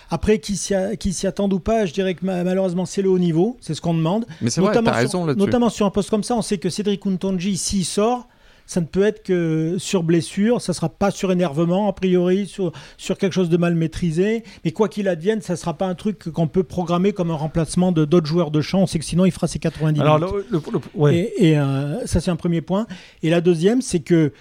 Après, 0.10 0.40
qui 0.40 0.58
s'y 0.58 1.28
attendent 1.28 1.54
ou 1.54 1.60
pas, 1.60 1.86
je 1.86 1.94
dirais 1.94 2.16
que 2.16 2.26
ma- 2.26 2.44
malheureusement, 2.44 2.86
c'est 2.86 3.02
le 3.02 3.10
haut 3.10 3.20
niveau, 3.20 3.58
c'est 3.62 3.74
ce 3.74 3.82
qu'on 3.82 3.94
demande. 3.94 4.26
Mais 4.42 4.50
c'est 4.50 4.60
vrai, 4.62 4.72
Notamment 4.72 4.92
t'as 4.92 4.98
sur- 4.98 5.02
raison 5.02 5.26
là-dessus. 5.26 5.46
Notamment 5.46 5.70
sur 5.70 5.86
un 5.86 5.90
poste 5.92 6.10
comme 6.10 6.24
ça, 6.24 6.36
on 6.36 6.42
sait 6.42 6.58
que 6.58 6.70
Cédric 6.70 7.06
Untonji, 7.06 7.56
s'il 7.56 7.86
sort, 7.86 8.28
ça 8.72 8.80
ne 8.80 8.86
peut 8.86 9.04
être 9.04 9.22
que 9.24 9.76
sur 9.80 10.02
blessure, 10.02 10.62
ça 10.62 10.72
sera 10.72 10.88
pas 10.88 11.12
sur 11.12 11.30
énervement, 11.34 11.90
a 11.90 11.94
priori, 11.94 12.48
sur, 12.48 12.72
sur 12.96 13.18
quelque 13.18 13.34
chose 13.34 13.50
de 13.50 13.58
mal 13.58 13.76
maîtrisé. 13.76 14.46
Mais 14.64 14.72
quoi 14.72 14.88
qu'il 14.88 15.10
advienne, 15.10 15.42
ça 15.42 15.58
sera 15.58 15.74
pas 15.78 15.88
un 15.88 15.94
truc 15.94 16.30
qu'on 16.32 16.48
peut 16.48 16.64
programmer 16.64 17.12
comme 17.12 17.32
un 17.32 17.36
remplacement 17.36 17.92
de 17.92 18.06
d'autres 18.06 18.28
joueurs 18.28 18.50
de 18.50 18.62
champ. 18.62 18.84
On 18.84 18.88
sait 18.88 18.98
que 18.98 19.04
sinon, 19.04 19.26
il 19.26 19.34
fera 19.34 19.48
ses 19.50 19.60
90 19.60 20.00
Alors, 20.00 20.20
minutes. 20.20 20.34
le, 20.52 20.58
le- 20.58 20.72
le- 20.72 20.80
ouais. 20.94 21.34
Et, 21.38 21.50
et, 21.50 21.58
euh, 21.60 22.06
ça, 22.08 22.22
c'est 22.22 22.32
un 22.32 22.38
premier 22.38 22.62
point. 22.62 22.88
Et 23.24 23.30
la 23.30 23.42
deuxième, 23.42 23.82
c'est 23.82 24.00
que 24.00 24.32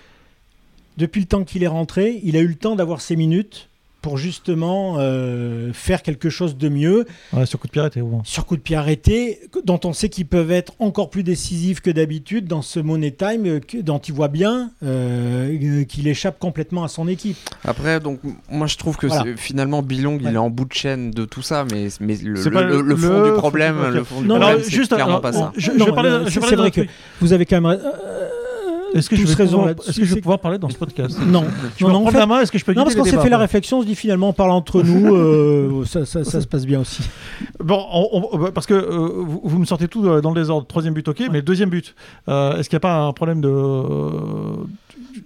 depuis 0.97 1.23
le 1.23 1.27
temps 1.27 1.43
qu'il 1.43 1.65
est 1.65 1.67
rentré, 1.69 2.21
il 2.23 2.37
a 2.37 2.41
eu 2.41 2.47
le 2.47 2.55
temps 2.55 2.77
d'avoir 2.77 3.01
ses 3.01 3.17
minutes 3.17 3.69
pour 4.01 4.17
justement 4.19 4.97
euh, 4.99 5.73
faire 5.73 6.03
quelque 6.03 6.31
chose 6.31 6.57
de 6.57 6.69
mieux 6.69 7.07
Ouais, 7.33 7.47
sur 7.47 7.59
coup 7.59 7.67
de 7.67 7.73
pied 7.73 7.81
arrêté, 7.81 8.01
au 8.01 8.07
moins. 8.07 8.23
sur 8.25 8.47
coup 8.47 8.57
de 8.57 8.63
pied 8.63 8.77
arrêté, 8.77 9.41
dont 9.65 9.81
on 9.85 9.93
sait 9.93 10.09
qu'ils 10.09 10.27
peuvent 10.27 10.51
être 10.51 10.73
encore 10.79 11.11
plus 11.11 11.23
décisifs 11.23 11.81
que 11.81 11.91
d'habitude 11.91 12.47
dans 12.47 12.63
ce 12.63 12.81
Money 12.81 13.11
Time, 13.13 13.47
euh, 13.47 13.61
dont 13.83 13.99
il 13.99 14.15
voit 14.15 14.29
bien 14.29 14.71
euh, 14.83 15.57
euh, 15.63 15.85
qu'il 15.85 16.09
échappe 16.09 16.39
complètement 16.39 16.85
à 16.85 16.89
son 16.89 17.09
équipe. 17.09 17.37
Après, 17.65 18.01
donc, 18.01 18.21
moi 18.51 18.67
je 18.67 18.77
trouve 18.77 18.97
que 18.97 19.07
Voilà. 19.07 19.37
finalement 19.37 19.83
Bilong 19.83 20.19
il 20.21 20.27
Ouais. 20.27 20.33
est 20.35 20.37
en 20.39 20.51
bout 20.51 20.65
de 20.65 20.73
chaîne 20.73 21.11
de 21.11 21.25
tout 21.25 21.43
ça, 21.43 21.65
mais, 21.71 21.89
mais 22.01 22.17
le, 22.17 22.33
le- 22.43 22.51
pas 22.51 22.63
le- 22.63 22.97
fond 22.97 23.21
le- 23.21 23.31
du 23.31 23.37
problème, 23.37 23.77
fond 24.05 24.21
du 24.23 24.29
Non, 24.29 24.39
problème, 24.41 24.61
c'est 24.65 24.71
juste, 24.71 24.95
clairement 24.95 25.19
alors, 25.19 25.21
pas 25.23 25.33
ça. 25.33 25.53
Je, 25.57 25.71
je 25.73 25.77
Non, 25.77 25.87
vais 25.87 25.93
parler, 25.93 26.11
je 26.27 26.31
c'est 26.41 26.57
vrai 26.57 26.71
que 26.71 26.81
truc. 26.81 26.91
vous 27.21 27.33
avez 27.33 27.47
quand 27.47 27.61
même. 27.61 27.81
Euh, 28.95 28.99
Est-ce 28.99 29.09
que, 29.11 29.17
je 29.17 29.25
vais 29.27 29.45
pouvoir, 29.47 29.67
là-dessus, 29.67 29.91
est-ce 29.91 29.99
que 30.01 30.05
je 30.05 30.11
vais 30.11 30.15
c'est- 30.17 30.21
pouvoir 30.21 30.39
parler 30.41 30.59
dans 30.59 30.69
ce 30.69 30.77
podcast 30.77 31.19
Non, 31.27 31.45
Je 31.77 31.85
non, 31.85 31.91
non, 31.91 31.97
en 31.97 32.01
prendre 32.01 32.13
fait- 32.13 32.19
la 32.19 32.27
main, 32.27 32.41
est-ce 32.41 32.53
que 32.53 32.59
je 32.59 32.65
peux 32.65 32.73
non, 32.75 32.83
parce 32.85 32.95
qu'on 32.95 33.05
s'est 33.05 33.19
fait 33.19 33.29
la 33.29 33.39
réflexion, 33.39 33.79
on 33.79 33.83
se 33.83 33.87
dit 33.87 33.95
finalement, 33.95 34.29
on 34.31 34.33
parle 34.33 34.51
entre 34.51 34.83
nous, 34.83 35.15
euh, 35.15 35.85
ça, 35.87 36.05
ça- 36.07 36.25
ça 36.25 36.41
se 36.41 36.47
passe 36.47 36.67
bien 36.67 36.81
aussi. 36.81 37.03
Bon, 37.63 37.85
on- 37.93 38.29
on- 38.33 38.39
bah, 38.39 38.51
parce 38.55 38.67
que 38.67 38.75
euh, 38.75 39.09
vous, 39.25 39.41
vous 39.45 39.59
me 39.59 39.65
sortez 39.65 39.89
tout 39.89 40.07
euh, 40.07 40.21
dans 40.21 40.31
le 40.33 40.41
désordre. 40.41 40.67
Troisième 40.67 40.95
but, 40.95 41.07
ok, 41.09 41.23
mais 41.31 41.43
deuxième 41.43 41.71
but, 41.71 41.95
euh, 42.29 42.57
est-ce 42.57 42.69
qu'il 42.69 42.77
n'y 42.77 42.81
a 42.81 42.87
pas 42.89 43.01
un 43.07 43.13
problème 43.13 43.41
de. 43.41 43.49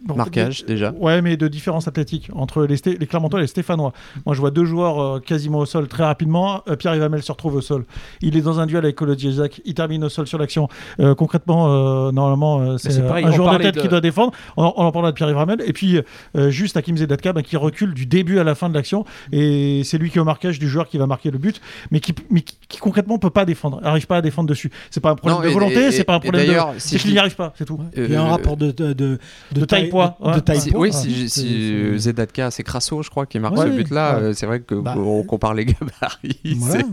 Bon, 0.04 0.14
Marquage 0.16 0.64
déjà. 0.66 0.92
Ouais, 0.98 1.22
mais 1.22 1.36
de 1.36 1.48
différence 1.48 1.88
athlétique 1.88 2.28
entre 2.34 2.64
les, 2.64 2.76
les 2.98 3.06
Clermontois 3.06 3.40
et 3.40 3.42
les 3.42 3.46
Stéphanois. 3.48 3.92
Moi, 4.26 4.34
je 4.34 4.40
vois 4.40 4.50
deux 4.50 4.64
joueurs 4.64 5.00
euh, 5.02 5.20
quasiment 5.20 5.58
au 5.58 5.66
sol 5.66 5.88
très 5.88 6.04
rapidement. 6.04 6.62
Euh, 6.68 6.76
Pierre 6.76 6.94
Ivamel 6.94 7.22
se 7.22 7.32
retrouve 7.32 7.54
au 7.56 7.60
sol. 7.60 7.84
Il 8.20 8.36
est 8.36 8.40
dans 8.40 8.60
un 8.60 8.66
duel 8.66 8.84
avec 8.84 8.96
Kolo 8.96 9.14
Djezak. 9.16 9.60
Il 9.64 9.74
termine 9.74 10.04
au 10.04 10.08
sol 10.08 10.26
sur 10.26 10.38
l'action. 10.38 10.68
Euh, 11.00 11.14
concrètement, 11.14 11.68
euh, 11.68 12.12
normalement, 12.12 12.60
euh, 12.60 12.76
c'est 12.78 12.98
un 13.00 13.24
on 13.28 13.32
joueur 13.32 13.58
de 13.58 13.62
tête 13.62 13.74
de- 13.76 13.80
qui 13.80 13.88
doit 13.88 14.00
défendre. 14.00 14.32
On, 14.56 14.64
en- 14.64 14.74
on 14.76 14.84
en 14.84 14.92
parlera 14.92 15.12
de 15.12 15.16
Pierre 15.16 15.30
Ivamel. 15.30 15.62
Et 15.66 15.72
puis, 15.72 15.98
euh, 16.36 16.50
juste 16.50 16.76
Hakim 16.76 16.96
Zedatka 16.96 17.32
bah, 17.32 17.42
qui 17.42 17.56
recule 17.56 17.94
du 17.94 18.06
début 18.06 18.38
à 18.38 18.44
la 18.44 18.54
fin 18.54 18.68
de 18.68 18.74
l'action. 18.74 19.04
Et 19.32 19.82
c'est 19.84 19.98
lui 19.98 20.10
qui 20.10 20.18
est 20.18 20.20
au 20.20 20.24
marquage 20.24 20.58
du 20.58 20.68
joueur 20.68 20.88
qui 20.88 20.98
va 20.98 21.06
marquer 21.06 21.30
le 21.30 21.38
but, 21.38 21.60
mais 21.90 22.00
qui, 22.00 22.14
mais 22.30 22.42
qui, 22.42 22.56
qui 22.68 22.78
concrètement 22.78 23.18
peut 23.18 23.30
pas 23.30 23.44
défendre. 23.44 23.80
Arrive 23.84 24.06
pas 24.06 24.16
à 24.18 24.22
défendre 24.22 24.48
dessus. 24.48 24.70
C'est 24.90 25.00
pas 25.00 25.10
un 25.10 25.14
problème 25.14 25.38
Non, 25.40 25.44
de 25.46 25.52
volonté, 25.52 25.90
c'est 25.92 26.04
pas 26.04 26.14
un 26.14 26.20
problème 26.20 26.42
de. 26.42 26.46
d'ailleurs, 26.48 26.72
C'est 26.78 26.88
si 26.88 26.98
qu'il 26.98 27.08
je 27.10 27.14
n'y 27.14 27.18
arrive 27.18 27.36
pas, 27.36 27.52
c'est 27.56 27.64
tout. 27.64 27.78
Il 27.96 28.10
y 28.10 28.14
a 28.16 28.22
un 28.22 28.28
rapport 28.28 28.56
de, 28.56 28.70
de, 28.70 28.92
de, 28.92 29.18
de 29.52 29.64
taille-poids, 29.64 29.93
De, 29.94 30.26
de 30.28 30.34
ouais. 30.34 30.40
taille 30.40 30.60
Si- 30.60 30.70
poids. 30.70 30.80
oui, 30.80 30.92
si, 31.28 31.72
euh, 31.74 31.96
Zedatka, 31.98 32.50
c'est 32.50 32.62
Crasso, 32.62 33.02
je 33.02 33.10
crois, 33.10 33.26
qui 33.26 33.38
marque 33.38 33.56
Ouais, 33.56 33.66
ce 33.66 33.70
but-là. 33.70 34.16
ouais. 34.18 34.22
euh, 34.22 34.32
C'est 34.34 34.46
vrai 34.46 34.60
que 34.60 34.74
Bah, 34.74 34.94
on 34.98 35.22
compare 35.22 35.54
les 35.54 35.64
gabarits. 35.66 36.38
Voilà. 36.56 36.82
Non, 36.82 36.90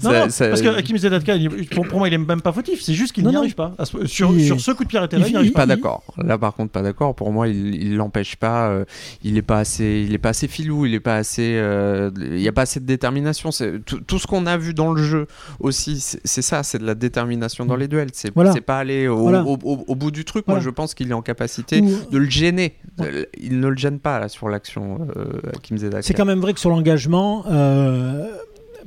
ça- 0.00 0.24
non, 0.24 0.30
ça- 0.30 0.48
parce 0.48 0.62
que 0.62 0.68
Hakim 0.68 0.96
Zedatka, 0.96 1.34
pour, 1.72 1.86
pour 1.88 1.98
moi, 1.98 2.08
il 2.08 2.14
est 2.14 2.18
même 2.18 2.40
pas 2.40 2.52
fautif. 2.52 2.80
C'est 2.82 2.94
juste 2.94 3.12
qu'il 3.12 3.26
n'y 3.26 3.36
arrive 3.36 3.54
pas. 3.54 3.72
Sur, 4.06 4.32
Il- 4.32 4.44
sur 4.46 4.60
ce 4.60 4.70
coup 4.72 4.84
de 4.84 4.88
pied 4.88 4.98
arrêté, 4.98 5.16
il- 5.18 5.24
n'y 5.24 5.36
arrive 5.36 5.52
pas. 5.52 5.60
pas 5.60 5.66
d'accord. 5.66 6.02
Là, 6.18 6.38
par 6.38 6.54
contre, 6.54 6.72
pas 6.72 6.82
d'accord. 6.82 7.14
Pour 7.14 7.32
moi, 7.32 7.48
il, 7.48 7.96
l'empêche 7.96 8.36
pas. 8.36 8.68
euh, 8.68 8.84
il 9.22 9.36
est 9.36 9.42
pas 9.42 9.58
assez, 9.58 10.04
il 10.06 10.14
est 10.14 10.18
pas 10.18 10.30
assez 10.30 10.48
filou. 10.48 10.86
Il 10.86 10.94
est 10.94 11.00
pas 11.00 11.16
assez. 11.16 11.54
euh, 11.56 12.10
il 12.20 12.40
y 12.40 12.48
a 12.48 12.52
pas 12.52 12.62
assez 12.62 12.80
de 12.80 12.86
détermination. 12.86 13.50
C'est 13.50 13.84
tout, 13.84 14.00
tout 14.00 14.18
ce 14.18 14.26
qu'on 14.26 14.46
a 14.46 14.56
vu 14.56 14.74
dans 14.74 14.92
le 14.92 15.02
jeu 15.02 15.26
aussi. 15.60 15.98
C'est 16.00 16.42
ça. 16.42 16.62
C'est 16.62 16.78
de 16.78 16.86
la 16.86 16.94
détermination 16.94 17.64
dans 17.66 17.76
les 17.76 17.88
duels. 17.88 18.08
C'est 18.12 18.32
Voilà. 18.34 18.52
pas 18.64 18.78
aller 18.78 19.08
au, 19.08 19.16
Voilà. 19.18 19.42
au- 19.44 19.58
au- 19.62 19.84
au 19.86 19.94
bout 19.94 20.10
du 20.10 20.24
truc. 20.24 20.46
Moi, 20.48 20.60
je 20.60 20.70
pense 20.70 20.94
qu'il 20.94 21.10
est 21.10 21.14
en 21.14 21.22
capacité 21.22 21.80
de 21.80 22.18
le 22.18 22.26
gêner. 22.44 22.74
Euh, 23.00 23.24
Il 23.40 23.60
ne 23.60 23.68
le 23.68 23.76
gêne 23.76 23.98
pas 23.98 24.18
là 24.20 24.28
sur 24.28 24.48
l'action. 24.48 25.08
Euh, 25.16 25.24
Hakim 25.54 25.78
Zedatka. 25.78 26.02
C'est 26.02 26.14
quand 26.14 26.24
même 26.24 26.40
vrai 26.40 26.52
que 26.54 26.60
sur 26.60 26.70
l'engagement, 26.70 27.44
euh, 27.50 28.30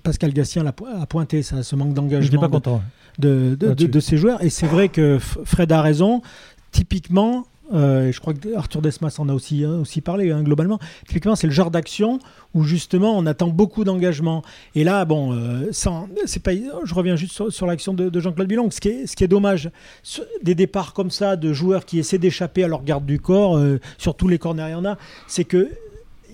Pascal 0.04 0.32
Gassien 0.34 0.64
l'a 0.64 0.74
a 1.02 1.06
pointé 1.06 1.44
ça, 1.44 1.64
ce 1.64 1.76
manque 1.76 1.90
Je 1.96 2.02
n'étais 2.02 2.16
d'engagement 2.18 2.40
pas 2.42 2.48
de, 2.48 2.52
content. 2.52 2.82
de, 3.20 3.30
de, 3.52 3.56
de- 3.56 3.68
Là-dessus. 3.68 3.88
de 3.90 4.00
ces 4.00 4.18
joueurs. 4.18 4.44
Et 4.44 4.50
c'est 4.50 4.68
vrai 4.68 4.90
que 4.90 5.18
Fred 5.20 5.72
a 5.72 5.82
raison. 5.82 6.22
Typiquement, 6.72 7.46
euh, 7.74 8.12
je 8.12 8.20
crois 8.20 8.34
que 8.34 8.56
Arthur 8.56 8.82
Desmas 8.82 9.16
en 9.20 9.30
a 9.30 9.34
aussi, 9.34 9.64
hein, 9.64 9.80
aussi 9.82 10.02
parlé 10.02 10.32
hein, 10.32 10.42
globalement, 10.42 10.80
typiquement 11.08 11.36
c'est 11.36 11.48
le 11.48 11.54
genre 11.54 11.72
d'action 11.72 12.20
où 12.54 12.64
justement 12.64 13.18
on 13.18 13.26
attend 13.26 13.48
beaucoup 13.48 13.84
d'engagement. 13.84 14.42
Et 14.76 14.84
là, 14.84 15.06
bon, 15.06 15.34
euh, 15.34 15.72
pas, 16.44 16.52
je 16.86 16.94
reviens 16.94 17.16
juste 17.16 17.34
sur, 17.34 17.52
sur 17.52 17.66
l'action 17.66 17.94
de, 17.94 18.10
de 18.10 18.20
Jean-Claude 18.20 18.48
Bilong. 18.48 18.72
Ce 18.72 18.80
qui 18.80 18.90
est, 18.90 19.08
ce 19.08 19.16
qui 19.16 19.24
est 19.24 19.28
dommage, 19.28 19.70
des 20.44 20.56
départs 20.56 20.94
comme 20.94 21.12
ça 21.12 21.36
de 21.36 21.54
joueurs 21.54 21.86
qui 21.86 22.00
essaient 22.00 22.18
d'échapper 22.18 22.64
à 22.64 22.68
leur 22.68 22.84
garde 22.84 23.06
du 23.06 23.20
corps, 23.20 23.58
euh, 23.58 23.80
sur 23.98 24.16
tous 24.16 24.28
les 24.28 24.40
corners 24.40 24.68
il 24.70 24.72
y 24.72 24.76
en 24.76 24.86
a, 24.86 24.98
c'est 25.28 25.44
que 25.44 25.70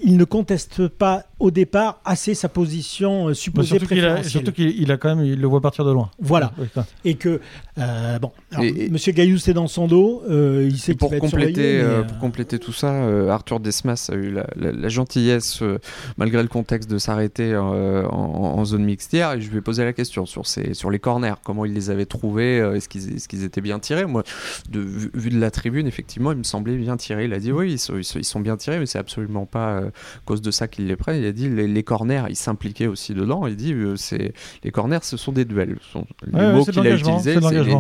il 0.04 0.18
ne 0.18 0.26
conteste 0.26 0.88
pas 0.88 1.24
au 1.44 1.52
départ 1.52 2.00
assez 2.06 2.34
sa 2.36 2.48
position 2.48 3.26
euh, 3.26 3.28
Bah, 3.30 3.34
supposée 3.34 3.68
surtout 3.68 3.86
qu'il 3.88 4.00
a, 4.00 4.14
préférentielle. 4.14 4.32
surtout 4.32 4.52
qu'il 4.54 4.82
il 4.82 4.92
a 4.92 4.98
quand 4.98 5.14
même, 5.14 5.26
il 5.26 5.40
le 5.42 5.48
voit 5.48 5.60
partir 5.60 5.84
de 5.84 5.92
loin. 5.92 6.10
Voilà. 6.20 6.54
Oui. 6.58 6.68
Et 7.04 7.16
que, 7.16 7.42
euh, 7.78 8.18
bon, 8.20 8.32
alors, 8.52 8.64
Et- 8.64 8.86
et- 8.86 8.90
Monsieur 8.90 9.12
Gaillou, 9.12 9.38
c'est 9.38 9.54
dans 9.54 9.68
son 9.68 9.88
dos, 9.88 10.24
euh, 10.30 10.66
il 10.70 10.78
sait 10.78 10.94
Et 10.94 10.96
pour 10.96 11.12
va 11.12 11.20
compléter, 11.20 11.84
mais, 11.84 12.08
pour 12.08 12.18
compléter 12.20 12.60
tout 12.60 12.72
ça, 12.72 12.94
euh, 12.94 13.28
Arthur 13.30 13.60
Desmas 13.60 14.10
a 14.12 14.16
eu 14.16 14.32
la, 14.32 14.48
la- 14.56 14.72
la 14.72 14.88
gentillesse, 14.90 15.62
euh, 15.62 15.80
malgré 16.18 16.42
le 16.42 16.48
contexte, 16.48 16.90
de 16.90 16.98
s'arrêter 16.98 17.52
euh, 17.54 18.08
en, 18.08 18.16
en 18.58 18.64
zone 18.66 18.86
mixte 18.86 19.12
hier. 19.12 19.34
Et 19.34 19.42
je 19.42 19.50
lui 19.52 19.58
ai 19.58 19.62
posé 19.62 19.84
la 19.84 19.92
question 19.92 20.26
sur, 20.26 20.48
ces, 20.48 20.74
sur 20.74 20.90
les 20.90 21.00
corners, 21.00 21.34
comment 21.44 21.66
il 21.66 21.74
les 21.74 21.90
avait 21.90 22.06
trouvés, 22.06 22.62
euh, 22.62 22.76
est-ce 22.76 22.88
qu'ils 22.88 23.16
est-ce 23.16 23.28
qu'ils 23.28 23.44
étaient 23.44 23.60
bien 23.62 23.80
tirés? 23.80 24.06
Moi, 24.06 24.24
de, 24.70 24.80
vu, 24.80 25.12
vu 25.14 25.30
de 25.30 25.40
la 25.40 25.52
tribune, 25.52 25.88
effectivement, 25.88 26.32
il 26.32 26.38
me 26.38 26.44
semblait 26.44 26.78
bien 26.78 26.96
tirés. 26.96 27.26
Il 27.26 27.34
a 27.34 27.40
dit 27.40 27.52
oui, 27.52 27.74
ils 27.74 27.80
sont, 27.80 27.98
ils 27.98 28.24
sont, 28.24 28.40
bien 28.40 28.56
tirés, 28.56 28.80
mais 28.80 28.86
c'est 28.86 28.98
absolument 29.00 29.46
pas 29.46 29.74
euh, 29.74 29.88
à 29.88 29.92
cause 30.26 30.42
de 30.42 30.52
ça 30.52 30.70
qu'ils 30.70 30.88
les 30.88 30.96
prennent. 30.96 31.18
Il 31.22 31.26
a 31.26 31.33
dit 31.34 31.50
les, 31.50 31.68
les 31.68 31.84
corners, 31.84 32.24
il 32.30 32.36
s'impliquait 32.36 32.88
aussi 32.88 33.14
dedans. 33.14 33.46
Il 33.48 33.56
dit 33.56 33.74
euh, 33.74 33.96
c'est 33.96 34.34
les 34.64 34.72
corners, 34.72 35.00
ce 35.04 35.18
sont 35.18 35.32
des 35.32 35.46
duels. 35.46 35.78
Ce 35.82 35.92
sont 35.92 36.06
les 36.26 36.34
Ouais, 36.40 36.54
mots 36.54 36.64
qu'il 36.66 36.80
a 36.88 36.98
c'est- 37.20 37.34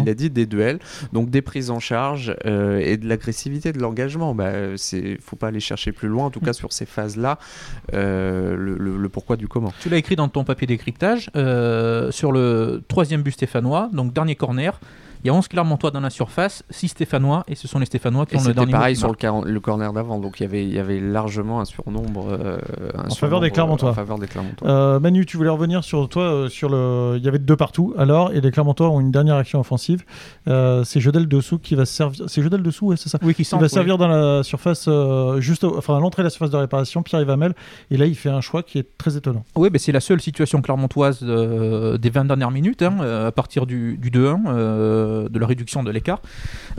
il, 0.03 0.09
a 0.09 0.13
dit 0.13 0.29
des 0.29 0.45
duels. 0.45 0.79
Donc 1.13 1.29
des 1.29 1.41
prises 1.41 1.69
en 1.71 1.79
charge 1.79 2.35
euh, 2.45 2.79
et 2.79 2.97
de 2.97 3.07
l'agressivité, 3.07 3.71
de 3.71 3.79
l'engagement. 3.79 4.35
Bah, 4.35 4.51
c'est, 4.77 5.17
faut 5.21 5.35
pas 5.35 5.47
aller 5.47 5.59
chercher 5.59 5.91
plus 5.91 6.07
loin, 6.07 6.25
en 6.25 6.29
tout 6.31 6.39
cas 6.39 6.53
sur 6.53 6.73
ces 6.73 6.85
phases-là, 6.85 7.39
euh, 7.93 8.55
le, 8.55 8.77
le- 8.77 8.97
le 8.97 9.09
pourquoi 9.09 9.37
du 9.37 9.47
comment. 9.47 9.73
Tu 9.81 9.89
l'as 9.89 9.97
écrit 9.97 10.15
dans 10.15 10.27
ton 10.29 10.43
papier 10.43 10.67
décryptage 10.67 11.29
euh, 11.35 12.11
sur 12.11 12.31
le 12.31 12.81
troisième 12.87 13.21
but 13.21 13.31
stéphanois, 13.31 13.89
donc 13.93 14.13
dernier 14.13 14.35
corner. 14.35 14.79
Il 15.23 15.27
y 15.27 15.29
a 15.29 15.33
11 15.33 15.47
Clermontois 15.47 15.91
dans 15.91 16.01
la 16.01 16.09
surface, 16.09 16.63
6 16.69 16.89
Stéphanois, 16.89 17.43
et 17.47 17.55
ce 17.55 17.67
sont 17.67 17.79
les 17.79 17.85
Stéphanois 17.85 18.25
qui 18.25 18.35
Et 18.35 18.37
ont 18.37 18.41
le 18.41 18.47
c'était 18.47 18.55
dernier 18.59 18.71
pareil 18.73 18.95
mot. 18.95 18.99
sur 18.99 19.43
le, 19.45 19.59
corner 19.59 19.93
d'avant, 19.93 20.19
donc 20.19 20.39
il 20.39 20.43
y 20.43 20.45
avait, 20.45 20.63
il 20.65 20.73
y 20.73 20.79
avait 20.79 20.99
largement 20.99 21.61
un 21.61 21.65
surnombre. 21.65 22.27
euh, 22.29 22.57
un 22.95 23.09
En 23.09 23.15
faveur 23.15 23.39
des 23.39 23.47
surnombre, 23.47 23.53
Clermontois. 23.53 23.89
En 23.91 23.93
faveur 23.93 24.19
des 24.19 24.27
Clermontois. 24.27 24.69
Euh, 24.69 24.99
Manu, 24.99 25.25
tu 25.25 25.37
voulais 25.37 25.49
revenir 25.49 25.83
sur 25.83 26.09
toi, 26.09 26.23
euh, 26.23 26.49
sur 26.49 26.67
le. 26.69 27.15
Il 27.17 27.23
y 27.23 27.27
avait 27.29 27.39
deux 27.39 27.55
partout. 27.55 27.93
Alors, 27.97 28.33
et 28.33 28.41
les 28.41 28.51
Clermontois 28.51 28.89
ont 28.89 28.99
une 28.99 29.11
dernière 29.11 29.35
action 29.35 29.59
offensive. 29.61 30.03
Euh, 30.49 30.83
c'est 30.83 30.99
Jodel 30.99 31.27
dessous 31.27 31.57
qui 31.57 31.75
va 31.75 31.85
servir. 31.85 32.25
C'est 32.27 32.41
Jodel 32.41 32.61
dessous, 32.61 32.87
ouais, 32.87 32.97
c'est 32.97 33.09
ça? 33.09 33.17
Oui, 33.21 33.33
qui 33.33 33.43
Il 33.43 33.45
centre, 33.45 33.61
va 33.61 33.67
oui. 33.67 33.73
servir 33.73 33.97
dans 33.97 34.07
la 34.09 34.43
surface, 34.43 34.85
euh, 34.89 35.39
juste, 35.39 35.63
au- 35.63 35.77
enfin 35.77 35.95
à 35.95 35.99
l'entrée 36.01 36.21
de 36.23 36.25
la 36.27 36.29
surface 36.31 36.49
de 36.51 36.57
réparation, 36.57 37.01
Pierre 37.01 37.21
Ivamel. 37.21 37.53
Et 37.91 37.97
là, 37.97 38.05
il 38.07 38.15
fait 38.15 38.29
un 38.29 38.41
choix 38.41 38.61
qui 38.61 38.77
est 38.77 38.97
très 38.97 39.15
étonnant. 39.15 39.43
Oui, 39.55 39.69
ben 39.69 39.79
c'est 39.79 39.91
la 39.93 40.01
seule 40.01 40.19
situation 40.21 40.61
clermontoise 40.61 41.19
euh, 41.23 41.97
des 41.97 42.09
20 42.09 42.25
dernières 42.25 42.51
minutes, 42.51 42.81
hein, 42.81 42.95
euh, 43.01 43.27
à 43.27 43.31
partir 43.31 43.65
du, 43.65 43.97
du 43.97 44.09
2-1, 44.11 44.41
de 45.29 45.39
la 45.39 45.47
réduction 45.47 45.83
de 45.83 45.91
l'écart. 45.91 46.21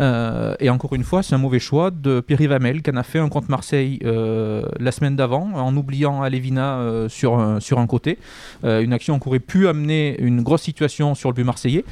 Euh, 0.01 0.55
et 0.61 0.71
encore 0.71 0.95
une 0.95 1.05
fois, 1.05 1.23
c'est 1.23 1.35
un 1.35 1.39
mauvais 1.39 1.59
choix 1.59 1.91
de 1.91 2.21
Pierre 2.21 2.49
Vamel, 2.49 2.83
qui 2.83 2.91
en 2.91 2.97
a 2.97 3.03
fait 3.03 3.19
un 3.19 3.29
contre 3.29 3.51
Marseille 3.51 3.99
euh, 4.05 4.65
la 4.79 4.93
semaine 4.93 5.17
d'avant, 5.17 5.51
en 5.55 5.77
oubliant 5.77 6.23
Alevina 6.23 6.79
euh, 6.79 7.09
sur, 7.09 7.39
un, 7.39 7.61
sur 7.61 7.79
un 7.79 7.87
côté. 7.87 8.19
Une 8.63 8.93
action 8.93 9.19
qui 9.19 9.29
aurait 9.29 9.41
pu 9.41 9.69
amener 9.69 10.17
une 10.21 10.43
grosse 10.43 10.63
situation 10.63 11.15
sur 11.15 11.31
le 11.31 11.35
but 11.35 11.45
marseillais. 11.45 11.85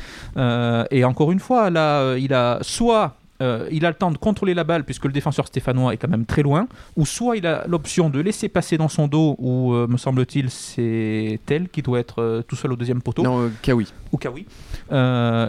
Et 0.90 1.04
encore 1.04 1.32
une 1.32 1.40
fois, 1.40 1.70
là, 1.70 2.16
il 2.16 2.32
a 2.32 2.58
soit 2.62 3.16
euh, 3.42 3.68
il 3.70 3.84
a 3.84 3.88
le 3.90 3.94
temps 3.96 4.10
de 4.10 4.16
contrôler 4.18 4.54
la 4.54 4.64
balle 4.64 4.84
puisque 4.84 5.04
le 5.04 5.12
défenseur 5.12 5.46
stéphanois 5.46 5.92
est 5.92 5.96
quand 5.98 6.08
même 6.08 6.24
très 6.26 6.42
loin, 6.42 6.66
ou 6.96 7.04
soit 7.04 7.36
il 7.36 7.46
a 7.46 7.66
l'option 7.66 8.08
de 8.08 8.20
laisser 8.20 8.48
passer 8.48 8.78
dans 8.78 8.88
son 8.88 9.08
dos, 9.08 9.36
ou 9.38 9.74
euh, 9.74 9.86
me 9.88 9.96
semble-t-il 9.98 10.48
c'est 10.50 11.38
tel 11.46 11.68
qui 11.68 11.82
doit 11.82 11.98
être 11.98 12.22
euh, 12.22 12.42
tout 12.42 12.56
seul 12.56 12.72
au 12.72 12.76
deuxième 12.76 13.02
poteau, 13.02 13.22
Non, 13.22 13.50
Kawi. 13.62 13.92
ou 14.12 14.16
Kawi, 14.16 14.46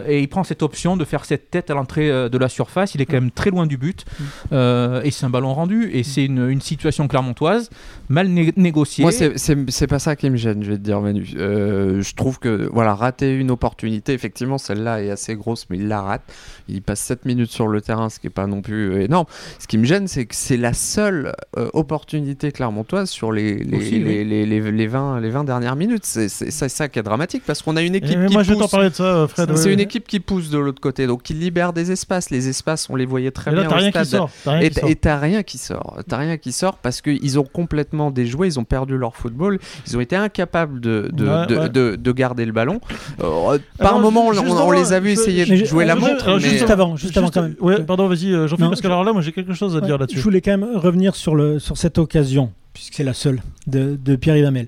et 0.08 0.20
il 0.22 0.28
prend 0.28 0.44
cette 0.44 0.64
option 0.64 0.98
de 0.98 1.06
faire 1.06 1.26
cette 1.26 1.50
tête 1.52 1.70
à 1.70 1.74
l'entrée 1.74 2.10
de 2.30 2.38
la 2.38 2.50
surface, 2.50 2.96
il 2.96 3.02
est 3.02 3.06
quand 3.06 3.14
même 3.22 3.32
très 3.32 3.50
loin 3.52 3.66
du 3.68 3.78
but, 3.78 4.04
Euh, 4.52 5.02
et 5.04 5.12
c'est 5.12 5.26
un 5.26 5.30
ballon 5.30 5.54
rendu, 5.54 5.90
et 5.94 6.04
c'est 6.04 6.26
une, 6.26 6.48
une 6.50 6.62
situation 6.62 7.08
clermontoise 7.08 7.70
mal 8.10 8.28
né- 8.28 8.54
négociée. 8.56 9.04
Moi, 9.04 9.12
c'est- 9.12 9.88
pas 9.88 10.00
ça 10.00 10.16
qui 10.16 10.30
me 10.30 10.38
gêne, 10.38 10.64
je 10.64 10.72
vais 10.72 10.78
te 10.78 10.82
dire, 10.84 11.02
Manu. 11.02 11.26
Je 11.26 12.16
trouve 12.16 12.40
que, 12.40 12.70
voilà, 12.72 12.96
rater 12.96 13.36
une 13.38 13.52
opportunité, 13.52 14.14
effectivement, 14.14 14.58
celle-là 14.58 15.02
est 15.04 15.10
assez 15.12 15.36
grosse, 15.36 15.66
mais 15.70 15.78
il 15.78 15.88
la 15.88 16.02
rate. 16.02 16.24
Il 16.68 16.82
passe 16.82 17.02
7 17.02 17.26
minutes 17.26 17.52
sur 17.52 17.68
le 17.68 17.82
terrain, 17.84 18.10
ce 18.10 18.20
qui 18.20 18.28
est 18.28 18.32
pas 18.32 18.48
non 18.48 18.62
plus 18.62 18.92
euh, 18.92 19.02
énorme. 19.04 19.26
Ce 19.60 19.68
qui 19.68 19.78
me 19.78 19.86
gêne, 19.86 20.08
c'est 20.08 20.26
que 20.26 20.36
c'est 20.36 20.58
la 20.58 20.74
seule 20.74 21.34
euh, 21.58 21.70
opportunité 21.74 22.52
clermontoise 22.52 23.10
sur 23.10 23.32
les, 23.32 23.56
les, 23.64 23.78
Aussi, 23.78 23.94
oui. 23.96 24.04
les, 24.04 24.24
les, 24.26 24.46
les- 24.46 24.72
les 24.72 24.88
20, 24.88 25.20
les 25.20 25.30
20 25.30 25.44
dernières 25.44 25.76
minutes. 25.76 26.06
C'est 26.06 26.30
ça 26.30 26.88
qui 26.90 27.00
est 27.00 27.04
dramatique, 27.04 27.44
parce 27.46 27.62
qu'on 27.62 27.76
a 27.78 27.82
une 27.82 27.96
Et 27.96 28.00
équipe 28.00 28.18
mais 28.18 28.28
qui 28.28 28.34
moi, 28.34 28.44
je 28.44 28.50
vais 28.50 28.56
t'en 28.56 28.62
pousse. 28.62 28.72
parler 28.72 28.90
de 28.90 28.96
ça, 28.96 29.04
euh, 29.04 29.28
Fred. 29.28 29.56
C'est 29.56 29.66
ouais. 29.68 29.74
une 29.74 29.80
équipe 29.80 30.08
qui 30.08 30.20
pousse 30.20 30.50
de 30.50 30.58
l'autre 30.58 30.82
côté, 30.82 31.08
donc 31.08 31.24
qui 31.24 31.34
libère 31.34 31.74
des 31.74 31.92
espaces. 31.92 32.30
Les 32.30 32.48
espaces, 32.50 32.90
on 32.90 32.96
les 32.96 33.06
voyait 33.06 33.32
très 33.32 33.52
Et 33.52 33.56
là, 33.56 33.62
bien 33.62 33.70
t'as 33.70 33.76
au 33.76 33.80
rien 33.80 33.90
stade. 33.92 34.04
qui 34.04 34.10
sort. 34.10 34.30
Rien 34.46 34.60
Et 34.62 34.70
qui 34.70 34.76
t- 34.76 34.82
sort. 34.82 34.90
et 34.90 34.96
t'as 34.96 35.18
rien 35.20 35.44
qui 35.44 35.58
sort. 35.58 35.98
T'as 36.08 36.18
rien 36.18 36.38
qui 36.38 36.52
sort 36.52 36.78
parce 36.78 37.02
qu'ils 37.02 37.40
ont 37.40 37.44
complètement 37.44 38.12
déjoué, 38.12 38.48
ils 38.48 38.60
ont 38.60 38.64
perdu 38.64 38.98
leur 38.98 39.16
football, 39.16 39.60
ils 39.88 39.98
ont 39.98 40.02
été 40.02 40.16
incapables 40.16 40.80
de, 40.80 41.10
de, 41.14 41.28
Ouais, 41.28 41.48
de, 41.48 41.58
ouais. 41.58 41.70
de- 41.70 41.96
de 41.96 42.12
garder 42.12 42.46
le 42.46 42.52
ballon. 42.52 42.80
Euh, 43.22 43.58
par 43.78 44.00
moment, 44.00 44.28
on, 44.28 44.72
les 44.72 44.94
a 44.94 45.00
vus 45.00 45.12
essayer 45.12 45.46
de 45.46 45.66
jouer 45.66 45.86
la 45.86 45.96
montre. 45.96 46.40
juste 46.40 46.70
avant, 46.70 46.96
juste 46.96 47.18
avant 47.18 47.30
quand 47.30 47.42
même. 47.44 47.56
Ouais, 47.64 47.82
pardon, 47.84 48.08
vas-y, 48.08 48.34
euh, 48.34 48.48
Jean-Philippe, 48.48 48.70
parce 48.72 48.82
que 48.82 48.88
je- 48.88 48.92
alors 48.92 49.04
là, 49.04 49.14
moi, 49.14 49.22
j'ai 49.22 49.32
quelque 49.32 49.54
chose 49.54 49.76
à 49.78 49.82
dire 49.82 49.98
là-dessus. 49.98 50.18
Je 50.18 50.24
voulais 50.24 50.42
quand 50.42 50.58
même 50.58 50.76
revenir 50.78 51.16
sur, 51.16 51.36
le, 51.36 51.60
sur 51.60 51.78
cette 51.78 51.98
occasion, 51.98 52.52
puisque 52.74 52.94
c'est 52.96 53.04
la 53.04 53.14
seule, 53.14 53.42
de, 53.68 53.96
de 54.04 54.16
Pierre 54.16 54.38
Ivamel. 54.38 54.68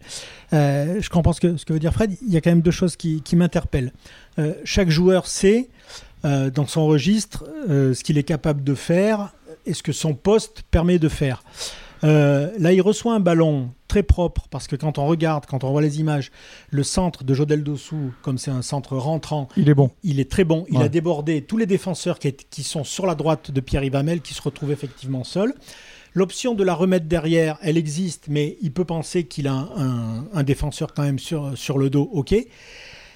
Euh, 0.53 0.97
je 1.01 1.09
comprends 1.09 1.33
ce 1.33 1.41
que, 1.41 1.57
ce 1.57 1.65
que 1.65 1.73
veut 1.73 1.79
dire 1.79 1.93
Fred. 1.93 2.15
Il 2.25 2.33
y 2.33 2.37
a 2.37 2.41
quand 2.41 2.51
même 2.51 2.61
deux 2.61 2.71
choses 2.71 2.95
qui, 2.95 3.21
qui 3.21 3.35
m'interpellent. 3.35 3.91
Euh, 4.39 4.53
chaque 4.63 4.89
joueur 4.89 5.27
sait, 5.27 5.69
euh, 6.23 6.49
dans 6.49 6.65
son 6.67 6.87
registre, 6.87 7.43
ce 7.67 8.01
qu'il 8.03 8.17
est 8.17 8.23
capable 8.23 8.63
de 8.63 8.73
faire 8.75 9.29
et 9.65 9.73
ce 9.73 9.83
que 9.83 9.91
son 9.91 10.13
poste 10.13 10.63
permet 10.71 10.97
de 10.99 11.09
faire. 11.09 11.43
Euh, 12.03 12.51
là, 12.59 12.73
il 12.73 12.81
reçoit 12.81 13.13
un 13.13 13.19
ballon 13.19 13.71
très 13.87 14.03
propre, 14.03 14.47
parce 14.51 14.67
que 14.67 14.75
quand 14.75 14.97
on 14.97 15.05
regarde, 15.07 15.45
quand 15.45 15.63
on 15.63 15.71
voit 15.71 15.81
les 15.81 15.99
images, 15.99 16.31
le 16.69 16.83
centre 16.83 17.23
de 17.23 17.33
Jodel 17.33 17.63
Dossou, 17.63 18.11
comme 18.21 18.37
c'est 18.37 18.51
un 18.51 18.61
centre 18.61 18.97
rentrant, 18.97 19.47
Il 19.57 19.69
est 19.69 19.73
bon. 19.73 19.91
il 20.03 20.19
est 20.19 20.29
très 20.29 20.43
bon. 20.43 20.65
Il 20.69 20.77
Ouais. 20.79 20.85
a 20.85 20.89
débordé 20.89 21.41
tous 21.41 21.57
les 21.57 21.65
défenseurs 21.65 22.19
qui, 22.19 22.27
est- 22.27 22.49
qui 22.49 22.63
sont 22.63 22.83
sur 22.83 23.05
la 23.05 23.15
droite 23.15 23.51
de 23.51 23.59
Pierre 23.61 23.83
Ivamel, 23.83 24.21
qui 24.21 24.33
se 24.33 24.41
retrouvent 24.41 24.71
effectivement 24.71 25.23
seuls. 25.23 25.53
L'option 26.13 26.53
de 26.55 26.63
la 26.63 26.73
remettre 26.73 27.05
derrière, 27.07 27.57
elle 27.61 27.77
existe, 27.77 28.25
mais 28.29 28.57
il 28.61 28.71
peut 28.71 28.85
penser 28.85 29.25
qu'il 29.25 29.47
a 29.47 29.53
un, 29.53 29.67
un- 29.77 30.25
un 30.33 30.43
défenseur 30.43 30.93
quand 30.93 31.03
même 31.03 31.19
sur, 31.19 31.57
sur 31.57 31.77
le 31.77 31.89
dos. 31.89 32.09
Ok. 32.13 32.33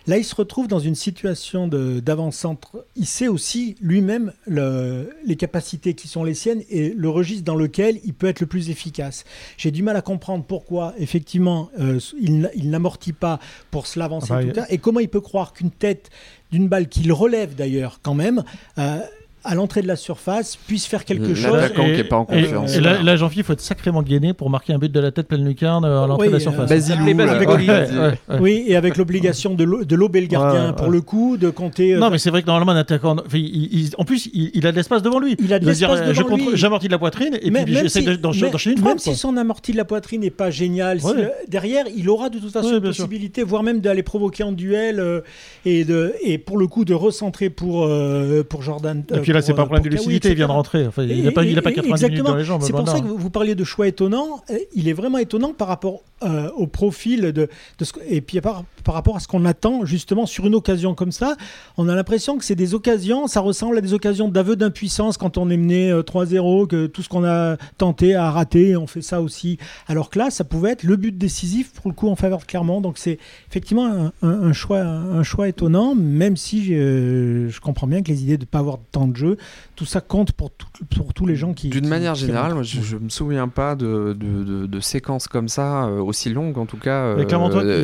Là, 0.10 0.18
il 0.18 0.24
se 0.26 0.34
retrouve 0.34 0.68
dans 0.68 0.80
une 0.80 0.96
situation 0.96 1.68
d'avant-centre. 1.68 2.84
Il 2.96 3.06
sait 3.06 3.28
aussi 3.28 3.76
lui-même 3.80 4.34
le- 4.48 5.12
les 5.24 5.36
capacités 5.36 5.94
qui 5.94 6.08
sont 6.08 6.24
les 6.24 6.34
siennes 6.34 6.64
et 6.72 6.90
le 6.98 7.10
registre 7.10 7.44
dans 7.44 7.54
lequel 7.56 8.00
il 8.04 8.16
peut 8.16 8.26
être 8.26 8.40
le 8.40 8.48
plus 8.48 8.72
efficace. 8.72 9.24
J'ai 9.56 9.70
du 9.70 9.84
mal 9.84 9.96
à 9.96 10.02
comprendre 10.02 10.44
pourquoi, 10.44 10.96
effectivement, 10.98 11.70
euh, 11.80 12.00
il, 12.20 12.50
n'amortit 12.72 13.14
pas 13.14 13.40
pour 13.70 13.86
se 13.86 14.00
l'avancer 14.00 14.30
Ah 14.32 14.36
bah, 14.38 14.42
tout 14.42 14.48
le 14.48 14.54
temps. 14.54 14.66
Et 14.70 14.80
comment 14.80 15.00
il 15.00 15.10
peut 15.10 15.22
croire 15.22 15.54
qu'une 15.54 15.70
tête 15.70 16.10
d'une 16.52 16.68
balle 16.68 16.90
qu'il 16.90 17.14
relève 17.14 17.54
d'ailleurs 17.54 18.00
quand 18.02 18.16
même, 18.16 18.44
euh, 18.80 19.02
à 19.44 19.56
l'entrée 19.56 19.82
de 19.82 19.88
la 19.88 19.96
surface, 19.96 20.58
puisse 20.68 20.86
faire 20.86 21.06
quelque 21.06 21.34
chose. 21.34 21.54
L'attaquant 21.56 21.86
qui 21.86 21.92
est 21.92 22.04
pas 22.04 22.18
en 22.18 22.28
et- 22.32 22.44
confiance. 22.44 22.76
Et, 22.76 22.82
là, 22.82 23.02
là, 23.02 23.16
Jean-Philippe, 23.16 23.46
il 23.46 23.48
faut 23.48 23.54
être 23.54 23.62
sacrément 23.62 24.02
gainé 24.04 24.34
pour 24.34 24.50
marquer 24.50 24.74
un 24.74 24.78
but 24.80 24.92
de 24.92 25.00
la 25.00 25.12
tête 25.12 25.28
pleine 25.28 25.46
lucarne 25.46 25.86
euh, 25.86 26.04
à 26.04 26.08
l'entrée 26.08 26.28
Oui, 26.28 26.34
de 26.34 26.34
la 26.34 26.38
euh, 26.38 26.40
surface. 26.42 26.70
Basilou, 26.70 27.06
Les 27.06 27.14
là. 27.14 27.26
bases 27.26 27.36
avec 27.36 27.48
de 27.48 27.54
Ouais, 27.54 27.68
ouais, 27.68 27.98
ouais. 28.36 28.40
Oui, 28.40 28.64
et 28.68 28.76
avec 28.76 28.98
l'obligation 28.98 29.54
de 29.54 29.64
lo- 29.64 29.84
de 29.86 29.96
lober 29.96 30.22
le 30.22 30.28
gardien 30.28 30.68
Ouais, 30.72 30.76
pour 30.76 30.90
le 30.90 31.02
coup, 31.02 31.38
de 31.38 31.50
compter. 31.50 31.94
euh, 31.96 32.00
Non, 32.00 32.10
mais 32.10 32.18
c'est 32.18 32.30
vrai 32.30 32.42
que 32.42 32.48
normalement, 32.48 32.74
un 32.74 32.78
attaquant. 32.82 33.14
enfin, 33.14 33.38
il- 33.38 33.70
il- 33.74 33.90
en 33.98 34.04
plus, 34.04 34.28
il, 34.34 34.52
il 34.54 34.68
a 34.68 34.72
de 34.72 34.76
l'espace 34.78 35.02
devant 35.02 35.20
lui. 35.20 35.36
Il 35.40 35.54
a 35.54 35.60
de 35.60 35.66
l'espace 35.66 36.00
euh, 36.02 36.14
je 36.14 36.20
devant 36.20 36.30
contre- 36.36 36.52
lui. 36.52 36.58
J'amortis 36.58 36.88
de 36.88 36.92
la 36.92 37.00
poitrine 37.00 37.38
et 37.42 37.50
Mais- 37.50 37.64
puis 37.64 37.74
même 37.74 37.84
j'essaie 37.84 38.02
si- 38.02 38.18
d'enchaîner 38.18 38.76
une 38.76 38.84
Même 38.84 39.00
si 39.00 39.16
son 39.16 39.38
amorti 39.38 39.72
de 39.72 39.78
la 39.78 39.86
poitrine 39.86 40.22
n'est 40.22 40.30
pas 40.32 40.50
génial, 40.52 41.00
si 41.00 41.08
Ouais. 41.08 41.14
le- 41.16 41.32
derrière, 41.48 41.86
il 41.96 42.10
aura 42.10 42.30
de 42.30 42.40
toute 42.40 42.52
façon 42.52 42.68
sûr. 42.70 42.82
possibilité, 42.82 43.44
voire 43.44 43.64
même 43.64 43.80
d'aller 43.80 44.04
provoquer 44.04 44.44
en 44.44 44.52
duel 44.52 45.00
euh, 45.00 45.22
et, 45.66 45.86
de, 45.86 46.14
et 46.24 46.38
pour 46.38 46.58
le 46.58 46.68
coup 46.68 46.84
de 46.86 46.94
recentrer 46.94 47.50
pour, 47.50 47.86
euh, 47.86 48.44
pour 48.44 48.62
Jordan. 48.64 49.04
Et 49.14 49.20
puis 49.20 49.32
là, 49.40 49.44
euh, 49.44 49.46
c'est 49.46 49.54
pas 49.54 49.62
un 49.62 49.64
euh, 49.64 49.68
problème 49.68 49.84
de 49.86 49.90
lucidité, 49.90 50.30
il 50.30 50.36
vient 50.36 50.48
de 50.48 50.52
rentrer. 50.52 50.86
Enfin, 50.88 51.04
il 51.04 51.12
Et- 51.12 51.22
n'a 51.24 51.32
pas, 51.32 51.44
il 51.44 51.58
a 51.58 51.62
pas 51.62 51.72
et- 51.72 51.76
90 51.76 52.06
minutes 52.06 52.24
dans 52.24 52.36
les 52.36 52.44
jambes. 52.46 52.62
C'est 52.64 52.72
pour 52.74 52.88
ça 52.88 53.00
que 53.00 53.06
vous, 53.08 53.30
parliez 53.30 53.56
de 53.56 53.64
choix 53.64 53.88
étonnant. 53.88 54.42
Euh, 54.50 54.58
Il 54.76 54.88
est 54.88 54.94
vraiment 54.94 55.18
étonnant 55.18 55.54
par 55.54 55.68
rapport 55.68 56.02
euh, 56.24 56.50
au 56.58 56.68
profil 56.68 57.22
de, 57.22 57.48
de 57.78 57.86
ce, 57.86 57.94
que- 57.94 58.02
et 58.08 58.20
puis 58.20 58.42
par, 58.42 58.66
par 58.84 58.94
rapport 58.94 59.16
à 59.16 59.20
ce 59.22 59.28
qu'on 59.30 59.46
attend 59.46 59.86
justement 59.86 60.26
sur 60.26 60.46
une 60.46 60.54
occasion 60.56 60.94
comme 60.94 61.14
ça. 61.14 61.38
On 61.78 61.88
a 61.88 61.96
l'impression 61.96 62.38
que 62.38 62.44
c'est 62.44 62.56
des 62.56 62.74
occasions, 62.74 63.28
ça 63.28 63.40
ressemble 63.40 63.78
à 63.78 63.82
des 63.82 63.94
occasions 63.94 64.28
d'aveu 64.28 64.58
d'impuissance 64.58 65.18
quand 65.18 65.38
on 65.38 65.50
est 65.50 65.56
mené 65.56 65.90
euh, 65.92 66.02
3-0, 66.04 66.68
que 66.68 66.88
tout 66.88 67.02
ce 67.04 67.08
qu'on 67.10 67.24
a 67.24 67.56
tenté 67.78 68.16
a 68.16 68.30
raté, 68.32 68.76
on 68.76 68.86
fait 68.86 69.02
ça 69.02 69.22
aussi. 69.22 69.58
Alors 69.88 70.10
que 70.10 70.20
là, 70.20 70.30
ça 70.30 70.44
pouvait 70.44 70.72
être 70.72 70.84
le 70.84 70.98
but 70.98 71.18
décisif 71.18 71.72
pour 71.72 71.90
le 71.90 71.96
coup 71.96 72.10
en 72.10 72.16
faveur 72.18 72.40
de 72.40 72.44
Clermont. 72.46 72.82
Donc 72.82 72.98
c'est 72.98 73.18
effectivement 73.50 73.86
un, 73.86 74.12
un- 74.22 74.42
un 74.50 74.54
choix, 74.54 74.80
un 74.82 75.24
choix 75.24 75.48
étonnant, 75.48 75.96
même 75.96 76.36
si 76.36 76.74
euh, 76.74 77.50
je 77.50 77.60
comprends 77.62 77.88
bien 77.88 78.02
que 78.02 78.10
les 78.10 78.24
idées 78.24 78.38
de 78.38 78.44
ne 78.44 78.46
pas 78.48 78.60
avoir 78.60 78.78
de 78.78 78.84
temps 78.92 79.08
de 79.08 79.16
jeu, 79.20 79.38
tout 79.76 79.86
ça 79.86 80.02
compte 80.02 80.32
pour, 80.32 80.50
tout- 80.52 80.68
pour 80.96 81.14
tous 81.14 81.26
les 81.26 81.36
gens 81.36 81.54
qui. 81.54 81.70
D'une 81.70 81.88
manière 81.88 82.14
qui 82.14 82.22
générale, 82.22 82.54
moi, 82.54 82.64
je, 82.64 82.82
je 82.82 82.98
me 82.98 83.10
souviens 83.10 83.48
pas 83.48 83.76
de, 83.76 84.16
de, 84.20 84.44
de- 84.44 84.66
de 84.66 84.80
séquences 84.80 85.28
comme 85.28 85.48
ça, 85.50 85.86
euh, 85.88 86.00
aussi 86.02 86.30
longues 86.30 86.58
en 86.58 86.66
tout 86.66 86.78
cas, 86.78 87.04
euh, 87.04 87.16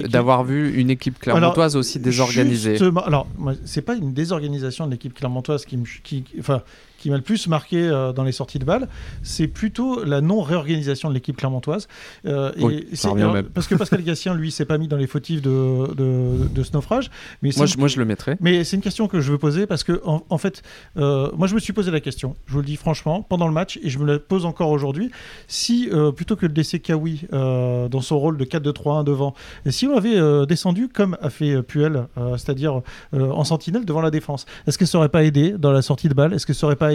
d'avoir 0.08 0.44
vu 0.44 0.74
une 0.80 0.90
équipe 0.90 1.20
clermontoise 1.20 1.76
aussi 1.76 2.00
désorganisée. 2.00 2.78
Alors, 3.06 3.28
c'est 3.66 3.82
pas 3.82 3.96
une 3.96 4.14
désorganisation 4.14 4.86
de 4.88 4.92
l'équipe 4.92 5.14
clermontoise 5.14 5.66
qui, 5.66 5.78
me- 5.78 5.86
qui, 6.04 6.24
enfin, 6.40 6.62
qui 7.06 7.12
m'a 7.12 7.18
le 7.18 7.22
plus 7.22 7.48
marqué 7.48 7.78
euh, 7.78 8.14
dans 8.14 8.24
les 8.24 8.32
sorties 8.32 8.58
de 8.58 8.66
balles, 8.66 8.88
c'est 9.22 9.46
plutôt 9.46 10.04
la 10.04 10.22
non-réorganisation 10.22 11.08
de 11.08 11.14
l'équipe 11.14 11.38
clermontoise. 11.38 11.88
Euh, 12.26 12.52
Oui, 12.58 12.88
et 12.92 13.08
alors. 13.08 13.38
Parce 13.54 13.68
que 13.68 13.76
Pascal 13.76 14.02
Gassien, 14.02 14.34
lui, 14.34 14.50
s'est 14.50 14.66
pas 14.66 14.80
mis 14.80 14.88
dans 14.88 14.98
les 14.98 15.06
fautifs 15.06 15.40
de, 15.44 15.94
de, 15.94 16.48
de 16.48 16.64
ce 16.64 16.74
naufrage. 16.74 17.12
Mais 17.44 17.52
Moi 17.58 17.68
je, 17.68 17.78
moi, 17.78 17.88
je 17.88 18.00
le 18.00 18.06
mettrais. 18.06 18.38
mais 18.42 18.64
c'est 18.64 18.76
une 18.76 18.82
question 18.82 19.08
que 19.08 19.22
je 19.22 19.32
veux 19.32 19.38
poser 19.38 19.68
parce 19.68 19.84
que, 19.84 20.02
en, 20.04 20.24
en 20.32 20.38
fait, 20.40 20.64
euh, 20.98 21.30
moi, 21.38 21.46
je 21.46 21.54
me 21.54 21.60
suis 21.60 21.74
posé 21.74 21.92
la 21.92 22.00
question, 22.00 22.36
je 22.48 22.54
vous 22.54 22.62
le 22.62 22.66
dis 22.66 22.76
franchement, 22.76 23.22
pendant 23.22 23.46
le 23.48 23.54
match, 23.54 23.78
et 23.84 23.92
je 23.92 24.00
me 24.00 24.06
la 24.12 24.18
pose 24.18 24.46
encore 24.46 24.72
aujourd'hui, 24.72 25.12
si, 25.48 25.92
plutôt 26.16 26.36
que 26.36 26.48
de 26.48 26.56
laisser 26.56 26.80
Kawi 26.80 27.28
dans 27.32 28.02
son 28.02 28.18
rôle 28.18 28.38
de 28.38 28.46
4-2-3-1 28.46 29.04
devant, 29.04 29.36
et 29.68 29.72
si 29.72 29.86
on 29.86 29.96
avait 29.96 30.48
descendu 30.48 30.88
comme 30.88 31.18
a 31.22 31.30
fait 31.30 31.62
Puel, 31.62 32.08
c'est-à-dire 32.38 32.82
en 33.14 33.44
sentinelle 33.44 33.86
devant 33.86 34.02
la 34.02 34.10
défense, 34.10 34.48
est-ce 34.66 34.80
que 34.80 34.88
ça 34.88 34.98
aurait 34.98 35.10
pas 35.10 35.24
aidé 35.24 35.52
dans 35.52 35.72
la 35.72 35.84
sortie 35.84 36.10
de 36.10 36.16
balle 36.16 36.34
Est-ce 36.34 36.48
que 36.48 36.54
ça 36.54 36.66
aurait 36.66 36.76
pas 36.76 36.92
aidé 36.94 36.95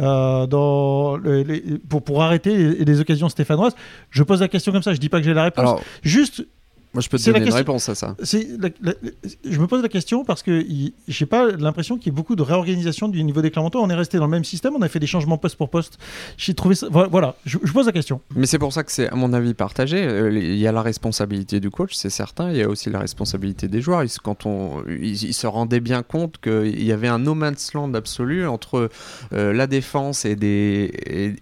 euh, 0.00 0.46
dans 0.46 1.16
le- 1.16 1.42
les- 1.42 1.60
pour, 1.88 2.02
pour 2.02 2.22
arrêter 2.22 2.56
les, 2.56 2.84
les 2.84 3.00
occasions 3.00 3.28
stéphanoises 3.28 3.74
Je 4.10 4.22
pose 4.22 4.40
la 4.40 4.48
question 4.48 4.72
comme 4.72 4.82
ça, 4.82 4.92
je 4.94 4.98
dis 4.98 5.08
pas 5.08 5.18
que 5.18 5.24
j'ai 5.24 5.34
la 5.34 5.44
réponse. 5.44 5.62
Alors, 5.62 5.80
Juste, 6.02 6.46
moi 6.96 7.02
je 7.02 7.08
peux 7.08 7.18
te 7.18 7.24
donner 7.26 7.38
une 7.38 7.44
question- 7.44 7.58
réponse 7.58 7.88
à 7.88 7.94
ça. 7.94 8.16
c'est 8.22 8.48
la- 8.58 8.70
la- 8.82 8.94
je 9.48 9.58
me 9.60 9.66
pose 9.66 9.82
la 9.82 9.88
question 9.88 10.24
parce 10.24 10.42
que 10.42 10.64
j'ai 11.08 11.26
pas 11.26 11.50
l'impression 11.52 11.96
qu'il 11.98 12.06
y 12.06 12.08
ait 12.08 12.16
beaucoup 12.16 12.36
de 12.36 12.42
réorganisation 12.42 13.08
du 13.08 13.22
niveau 13.22 13.42
des 13.42 13.50
Clermontois. 13.50 13.82
On 13.82 13.90
est 13.90 13.94
resté 13.94 14.18
dans 14.18 14.24
le 14.24 14.30
même 14.30 14.44
système, 14.44 14.74
on 14.76 14.82
a 14.82 14.88
fait 14.88 14.98
des 14.98 15.06
changements 15.06 15.38
poste 15.38 15.56
pour 15.56 15.68
poste. 15.70 15.98
J'ai 16.36 16.54
trouvé 16.54 16.74
ça. 16.74 16.88
voilà, 16.90 17.36
je, 17.44 17.58
je 17.62 17.72
pose 17.72 17.86
la 17.86 17.92
question. 17.92 18.20
Mais 18.34 18.46
c'est 18.46 18.58
pour 18.58 18.72
ça 18.72 18.82
que 18.82 18.90
c'est, 18.92 19.08
à 19.08 19.14
mon 19.14 19.32
avis, 19.32 19.54
partagé. 19.54 19.98
Euh, 20.02 20.32
Il 20.32 20.56
y 20.56 20.66
a 20.66 20.72
la 20.72 20.82
responsabilité 20.82 21.60
du 21.60 21.70
coach, 21.70 21.92
c'est 21.94 22.10
certain. 22.10 22.50
Il 22.50 22.56
y 22.56 22.62
a 22.62 22.68
aussi 22.68 22.88
la 22.90 22.98
responsabilité 22.98 23.68
des 23.68 23.80
joueurs. 23.82 24.02
Ils, 24.02 24.08
se- 24.08 24.18
quand 24.20 24.46
on, 24.46 24.82
ils, 24.88 25.22
ils 25.24 25.34
se 25.34 25.46
rendaient 25.46 25.80
bien 25.80 26.02
compte 26.02 26.38
qu'il 26.40 26.82
y 26.82 26.92
avait 26.92 27.08
un 27.08 27.18
no 27.18 27.34
man's 27.34 27.74
land 27.74 27.92
absolu 27.94 28.46
entre 28.46 28.88
euh, 29.32 29.52
la 29.52 29.66
défense 29.66 30.24
et 30.24 30.36
des, 30.36 30.90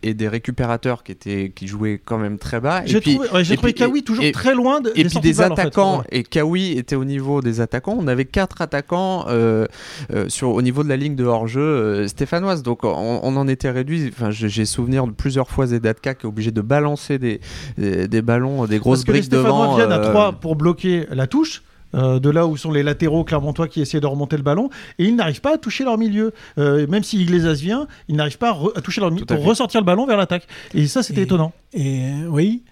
et, 0.03 0.09
et 0.11 0.15
des 0.15 0.29
récupérateurs 0.29 1.03
qui, 1.05 1.13
étaient, 1.13 1.53
qui 1.55 1.67
jouaient 1.69 2.01
quand 2.05 2.19
même 2.19 2.39
très 2.39 2.61
bas. 2.61 2.83
J'ai 2.87 3.01
trouvé, 3.01 3.19
ouais, 3.31 3.45
trouvé 3.45 3.73
Kawi 3.73 4.03
toujours 4.03 4.25
et- 4.25 4.33
très 4.33 4.55
loin 4.55 4.81
de, 4.81 4.93
et 4.97 5.09
sorties 5.09 5.29
des 5.29 5.41
en 5.51 5.57
fait. 5.57 5.63
attaquants, 5.63 5.99
Ouais. 5.99 6.05
et 6.13 6.23
Kawi 6.23 6.73
était 6.79 6.97
au 6.97 7.05
niveau 7.05 7.41
des 7.41 7.61
attaquants. 7.61 7.97
On 7.99 8.07
avait 8.09 8.25
quatre 8.25 8.61
attaquants 8.63 9.27
euh, 9.29 9.67
euh, 10.13 10.29
sur, 10.29 10.51
au 10.51 10.63
niveau 10.63 10.83
de 10.85 10.89
la 10.89 10.97
ligne 10.97 11.15
de 11.17 11.25
hors-jeu 11.25 11.61
euh, 11.61 12.09
stéphanoise. 12.09 12.63
Donc 12.63 12.85
on, 12.85 13.21
on 13.23 13.37
en 13.37 13.49
était 13.49 13.71
réduit. 13.71 14.11
Enfin, 14.13 14.31
j'ai 14.31 14.65
souvenir 14.65 15.07
de 15.07 15.13
plusieurs 15.13 15.51
fois 15.51 15.67
Zedatka 15.67 16.15
qui 16.15 16.27
est 16.27 16.29
obligé 16.29 16.51
de 16.51 16.61
balancer 16.61 17.19
des, 17.19 17.41
des, 17.79 18.09
des 18.09 18.23
ballons, 18.23 18.67
des 18.67 18.79
grosses 18.79 19.01
Parce 19.01 19.05
que 19.05 19.13
les 19.13 19.19
briques 19.21 19.33
Stéphanois 19.33 19.67
devant. 19.67 19.77
viennent 19.77 19.93
à 19.93 19.99
3 19.99 20.33
pour 20.33 20.57
bloquer 20.57 21.07
la 21.11 21.27
touche. 21.27 21.63
euh, 21.95 22.19
de 22.19 22.29
là 22.29 22.45
où 22.49 22.57
sont 22.57 22.73
les 22.73 22.83
latéraux 22.83 23.23
clermontois 23.23 23.69
qui 23.69 23.81
essaient 23.81 24.01
de 24.01 24.07
remonter 24.07 24.37
le 24.37 24.43
ballon 24.43 24.69
et 24.99 25.05
ils 25.05 25.15
n'arrivent 25.15 25.41
pas 25.41 25.55
à 25.55 25.59
toucher 25.59 25.85
leur 25.85 25.97
milieu 25.97 26.33
Euh, 26.59 26.89
même 26.89 27.05
si 27.05 27.21
Iglesias 27.23 27.53
vient 27.61 27.87
ils 28.09 28.17
n'arrivent 28.17 28.39
pas 28.39 28.59
à, 28.75 28.81
toucher 28.81 29.01
leur 29.01 29.13
milieu 29.13 29.25
pour 29.25 29.37
fait. 29.39 29.45
ressortir 29.45 29.81
le 29.81 29.85
ballon 29.87 30.05
vers 30.05 30.17
l'attaque 30.17 30.49
et 30.75 30.89
ça 30.89 31.05
c'était 31.05 31.23
étonnant 31.23 31.53
Et 31.73 32.01
euh, 32.03 32.27
oui, 32.29 32.63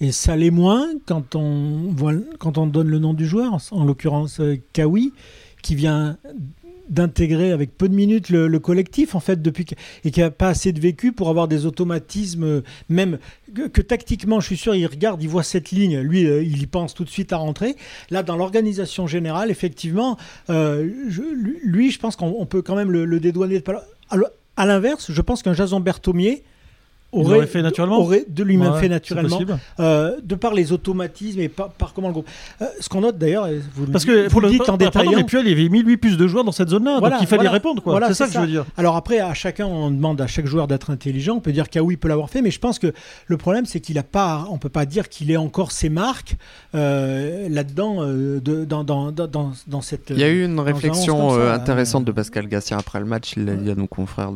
et 0.00 0.12
ça 0.12 0.36
l'est 0.36 0.50
moins 0.50 0.88
quand 1.06 1.34
on, 1.34 1.92
voit, 1.94 2.14
quand 2.38 2.58
on 2.58 2.66
donne 2.66 2.88
le 2.88 2.98
nom 2.98 3.14
du 3.14 3.26
joueur, 3.26 3.58
en 3.70 3.84
l'occurrence 3.84 4.40
euh, 4.40 4.56
Kawi, 4.72 5.12
qui 5.62 5.74
vient 5.74 6.18
d'intégrer 6.88 7.52
avec 7.52 7.78
peu 7.78 7.88
de 7.88 7.94
minutes 7.94 8.28
le, 8.28 8.48
le 8.48 8.58
collectif 8.58 9.14
en 9.14 9.20
fait 9.20 9.40
depuis 9.40 9.64
et 10.04 10.10
qui 10.10 10.20
a 10.20 10.30
pas 10.30 10.48
assez 10.48 10.72
de 10.72 10.80
vécu 10.80 11.12
pour 11.12 11.28
avoir 11.28 11.46
des 11.46 11.64
automatismes 11.64 12.44
euh, 12.44 12.62
même 12.88 13.18
que, 13.54 13.68
que 13.68 13.80
tactiquement 13.80 14.40
je 14.40 14.46
suis 14.46 14.56
sûr 14.56 14.74
il 14.74 14.84
regarde 14.86 15.22
il 15.22 15.28
voit 15.28 15.44
cette 15.44 15.70
ligne. 15.70 16.00
Lui 16.00 16.26
euh, 16.26 16.42
il 16.42 16.60
y 16.60 16.66
pense 16.66 16.94
tout 16.94 17.04
de 17.04 17.08
suite 17.08 17.32
à 17.32 17.36
rentrer. 17.36 17.76
Là 18.10 18.24
dans 18.24 18.36
l'organisation 18.36 19.06
générale 19.06 19.50
effectivement 19.50 20.18
lui 20.48 21.90
je 21.90 21.98
pense 21.98 22.16
qu'on 22.16 22.34
on 22.38 22.46
peut 22.46 22.62
quand 22.62 22.74
même 22.74 22.90
le, 22.90 23.20
dédouaner 23.20 23.60
de 23.60 23.64
à 24.56 24.66
l'inverse 24.66 25.12
je 25.12 25.20
pense 25.22 25.42
qu'un 25.42 25.54
Jason 25.54 25.80
Berthomier 25.80 26.42
Il 27.14 27.22
l'aurait 27.24 27.46
fait 27.46 27.60
naturellement 27.62 27.98
aurait 28.00 28.24
de 28.28 28.42
lui-même 28.42 28.72
Ouais, 28.72 28.80
fait 28.80 28.88
naturellement 28.88 29.38
euh, 29.80 30.16
de 30.22 30.34
par 30.34 30.54
les 30.54 30.72
automatismes 30.72 31.40
et 31.40 31.48
par, 31.48 31.68
par 31.70 31.92
comment 31.92 32.08
le 32.08 32.14
groupe. 32.14 32.28
Euh, 32.62 32.66
ce 32.80 32.88
qu'on 32.88 33.02
note 33.02 33.18
d'ailleurs, 33.18 33.48
vous, 33.74 33.86
le 33.86 33.92
Parce 33.92 34.04
que 34.04 34.28
vous 34.30 34.40
le 34.40 34.46
le 34.48 34.52
dites 34.54 34.68
en 34.68 34.76
détaillant. 34.78 35.12
mais 35.16 35.24
Puel, 35.24 35.46
il 35.46 35.52
avait 35.52 35.68
mis 35.68 35.82
lui 35.82 35.96
plus 35.98 36.16
de 36.16 36.26
joueurs 36.26 36.44
dans 36.44 36.52
cette 36.52 36.70
zone-là, 36.70 36.98
Voilà, 37.00 37.16
donc 37.16 37.24
il 37.24 37.28
fallait 37.28 37.40
voilà. 37.42 37.50
répondre 37.50 37.82
quoi. 37.82 37.92
Voilà, 37.92 38.08
c'est 38.08 38.14
ça 38.14 38.26
que 38.26 38.32
ça. 38.32 38.40
je 38.40 38.46
veux 38.46 38.50
dire. 38.50 38.64
Alors 38.76 38.96
après, 38.96 39.18
à 39.20 39.34
chacun, 39.34 39.66
on 39.66 39.90
demande 39.90 40.20
à 40.20 40.26
chaque 40.26 40.46
joueur 40.46 40.68
d'être 40.68 40.90
intelligent. 40.90 41.36
On 41.36 41.40
peut 41.40 41.52
dire 41.52 41.68
qu'Aoui 41.68 41.96
peut 41.98 42.08
l'avoir 42.08 42.30
fait, 42.30 42.40
mais 42.40 42.50
je 42.50 42.58
pense 42.58 42.78
que 42.78 42.92
le 43.26 43.36
problème, 43.36 43.66
c'est 43.66 43.80
qu'il 43.80 43.98
a 43.98 44.02
pas. 44.02 44.46
On 44.50 44.56
peut 44.58 44.68
pas 44.70 44.86
dire 44.86 45.08
qu'il 45.10 45.30
ait 45.30 45.36
encore 45.36 45.70
ses 45.72 45.88
marques 45.90 46.36
euh, 46.74 47.46
là-dedans, 47.50 47.96
euh, 48.00 48.40
de- 48.40 48.64
dans, 48.64 48.84
dans, 48.84 49.12
dans, 49.12 49.52
dans, 49.66 49.80
cette. 49.82 50.10
Il 50.10 50.18
y 50.18 50.24
a 50.24 50.28
eu 50.30 50.44
une 50.44 50.60
réflexion 50.60 51.30
ça, 51.30 51.36
euh, 51.36 51.48
là. 51.48 51.54
intéressante 51.54 52.04
de 52.04 52.12
Pascal 52.12 52.48
Gassien 52.48 52.78
après 52.78 53.00
le 53.00 53.06
match. 53.06 53.34
Il 53.36 53.44
l'a 53.44 53.54
dit 53.54 53.70
à 53.70 53.74
nos 53.74 53.86
confrères 53.86 54.32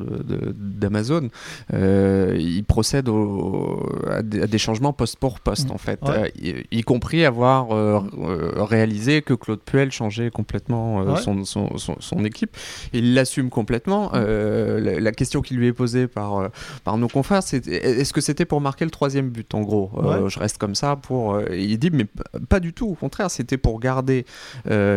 d'Amazon. 0.59 1.29
Euh, 1.73 2.37
il 2.39 2.65
procède 2.67 3.09
au- 3.09 3.83
à, 4.11 4.23
des, 4.23 4.59
changements 4.59 4.93
poste 4.93 5.19
pour 5.19 5.41
poste, 5.41 5.69
Mm. 5.69 5.73
en 5.73 5.79
fait, 5.79 6.01
Ouais. 6.03 6.33
Euh, 6.43 6.63
y, 6.71 6.79
y 6.79 6.83
compris 6.83 7.25
avoir 7.25 7.73
euh, 7.73 8.01
euh, 8.19 8.53
réalisé 8.63 9.23
que 9.23 9.35
Claude 9.35 9.61
Puel 9.65 9.91
changeait 9.93 10.31
complètement 10.31 10.97
Ouais. 11.03 11.21
son, 11.21 11.45
son, 11.45 11.77
son- 11.79 11.97
son 12.01 12.25
équipe. 12.25 12.57
Il 12.93 13.15
l'assume 13.15 13.51
complètement. 13.51 14.11
Euh, 14.15 14.81
la, 14.81 15.01
la 15.01 15.13
question 15.13 15.41
qui 15.43 15.55
lui 15.55 15.67
est 15.69 15.73
posée 15.73 16.07
par, 16.07 16.51
par 16.85 16.97
nos 16.99 17.09
confrères, 17.09 17.43
c'est 17.43 17.67
est-ce 17.69 18.13
que 18.13 18.21
c'était 18.21 18.45
pour 18.45 18.61
marquer 18.61 18.85
le 18.85 18.91
troisième 18.91 19.29
but, 19.31 19.55
en 19.55 19.61
gros? 19.63 19.91
Ouais. 19.95 20.29
Je 20.29 20.39
reste 20.39 20.59
comme 20.59 20.75
ça 20.75 20.97
pour. 20.97 21.41
il 21.53 21.79
dit, 21.79 21.91
mais 21.93 22.07
pas 22.49 22.61
du 22.61 22.73
tout. 22.73 22.89
Au 22.89 22.95
contraire, 22.95 23.31
c'était 23.31 23.57
pour 23.59 23.81
garder 23.81 24.25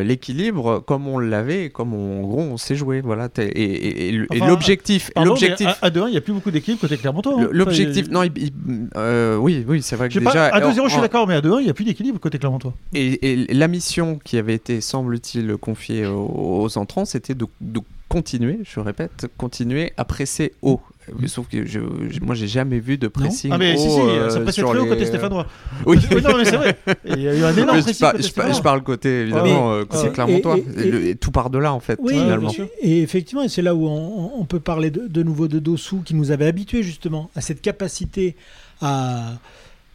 l'équilibre 0.03 0.79
comme 0.79 1.08
on 1.08 1.19
l'avait 1.19 1.69
comme 1.69 1.93
on, 1.93 2.19
en 2.19 2.21
gros 2.21 2.41
on 2.41 2.58
sait 2.58 2.75
jouer. 2.75 3.01
Voilà. 3.01 3.29
Et, 3.38 4.10
et- 4.10 4.12
l'objectif. 4.47 5.12
l'objectif. 5.15 5.67
à, 5.67 5.77
à 5.88 5.89
2-1, 5.89 6.08
il 6.08 6.12
n'y 6.12 6.17
a 6.17 6.21
plus 6.21 6.34
beaucoup 6.34 6.51
d'équipes 6.51 6.79
côté 6.79 6.97
Clermontois. 6.97 7.34
hein. 7.39 7.47
L'objectif, 7.60 8.10
non, 8.10 8.24
il- 8.24 8.32
il- 8.38 8.52
euh, 8.95 9.38
oui, 9.38 9.63
oui, 9.67 9.82
c'est 9.82 9.95
vrai 9.95 10.08
que 10.10 10.13
sais 10.19 10.24
pas, 10.24 10.32
déjà. 10.32 10.48
à 10.48 10.60
2-0, 10.62 10.86
je 10.88 10.91
suis 10.93 11.02
d'accord, 11.02 11.28
mais 11.28 11.36
à 11.36 11.41
2-1, 11.41 11.60
il 11.60 11.65
n'y 11.65 11.69
a 11.69 11.74
plus 11.74 11.86
d'équilibre 11.86 12.19
côté 12.19 12.38
Clermontois. 12.39 12.74
et, 12.93 13.32
et 13.34 13.54
la 13.54 13.67
mission 13.67 14.19
qui 14.24 14.38
avait 14.38 14.56
été, 14.56 14.82
semble-t-il, 14.82 15.56
confiée 15.58 16.06
aux, 16.08 16.62
aux 16.63 16.78
entrants, 16.78 17.06
c'était 17.06 17.36
de, 17.36 17.45
de 17.62 17.82
continuer, 18.08 18.60
je 18.63 18.80
répète, 18.80 19.28
continuer 19.38 19.93
à 19.98 20.04
presser 20.06 20.54
haut. 20.62 20.82
Euh, 21.24 21.28
Sauf 21.28 21.48
que 21.48 21.65
je, 21.65 21.80
je- 22.10 22.19
moi, 22.22 22.36
j'ai 22.36 22.48
jamais 22.48 22.80
vu 22.80 22.98
de 22.98 23.08
pressing 23.08 23.52
Ah, 23.54 23.58
mais 23.58 23.78
si, 23.78 23.88
haut, 23.88 23.91
si, 23.91 24.00
euh, 24.02 24.30
ça 24.30 24.39
passait 24.41 24.62
sur 24.62 24.69
très 24.69 24.80
haut 24.80 24.84
les- 24.84 24.89
côté 24.89 25.06
Stéphanois. 25.06 25.45
Oui. 25.86 25.98
Oui, 26.12 26.22
non, 26.22 26.38
mais 26.38 26.45
c'est 26.45 26.58
vrai. 26.58 26.78
Il 27.06 27.22
y 27.22 27.28
a 27.28 27.36
eu 27.36 27.43
un 27.43 27.54
énorme 27.58 27.72
Mais 27.76 27.80
je, 27.80 27.84
pressing 27.86 28.00
par- 28.02 28.12
côté 28.13 28.24
je 28.24 28.34
par- 28.34 28.48
je 28.48 28.54
Stéphanois. 28.54 28.62
parle 28.62 28.84
côté, 28.84 29.10
évidemment, 29.22 29.74
euh, 29.74 29.86
côté 29.86 30.04
ouais. 30.08 30.12
Clermontois. 30.13 30.58
Et- 30.58 30.82
et- 30.82 30.88
Et 30.88 30.91
le- 30.91 31.08
et 31.08 31.15
tout 31.15 31.32
par 31.32 31.50
delà, 31.50 31.74
en 31.74 31.80
fait, 31.80 32.00
Oui, 32.02 32.13
finalement. 32.13 32.52
et, 32.82 32.89
et 33.00 33.02
effectivement, 33.02 33.43
et 33.43 33.50
c'est 33.50 33.62
là 33.62 33.76
où 33.76 33.88
on, 33.88 34.32
on 34.39 34.45
peut 34.45 34.60
parler 34.60 34.89
de, 34.91 35.08
de 35.08 35.24
nouveau 35.24 35.48
de 35.48 35.60
Dossou, 35.60 36.02
qui 36.06 36.15
nous 36.15 36.32
avait 36.32 36.45
habitués 36.48 36.84
justement 36.84 37.30
à 37.36 37.41
cette 37.41 37.62
capacité 37.62 38.36
à, 38.82 39.34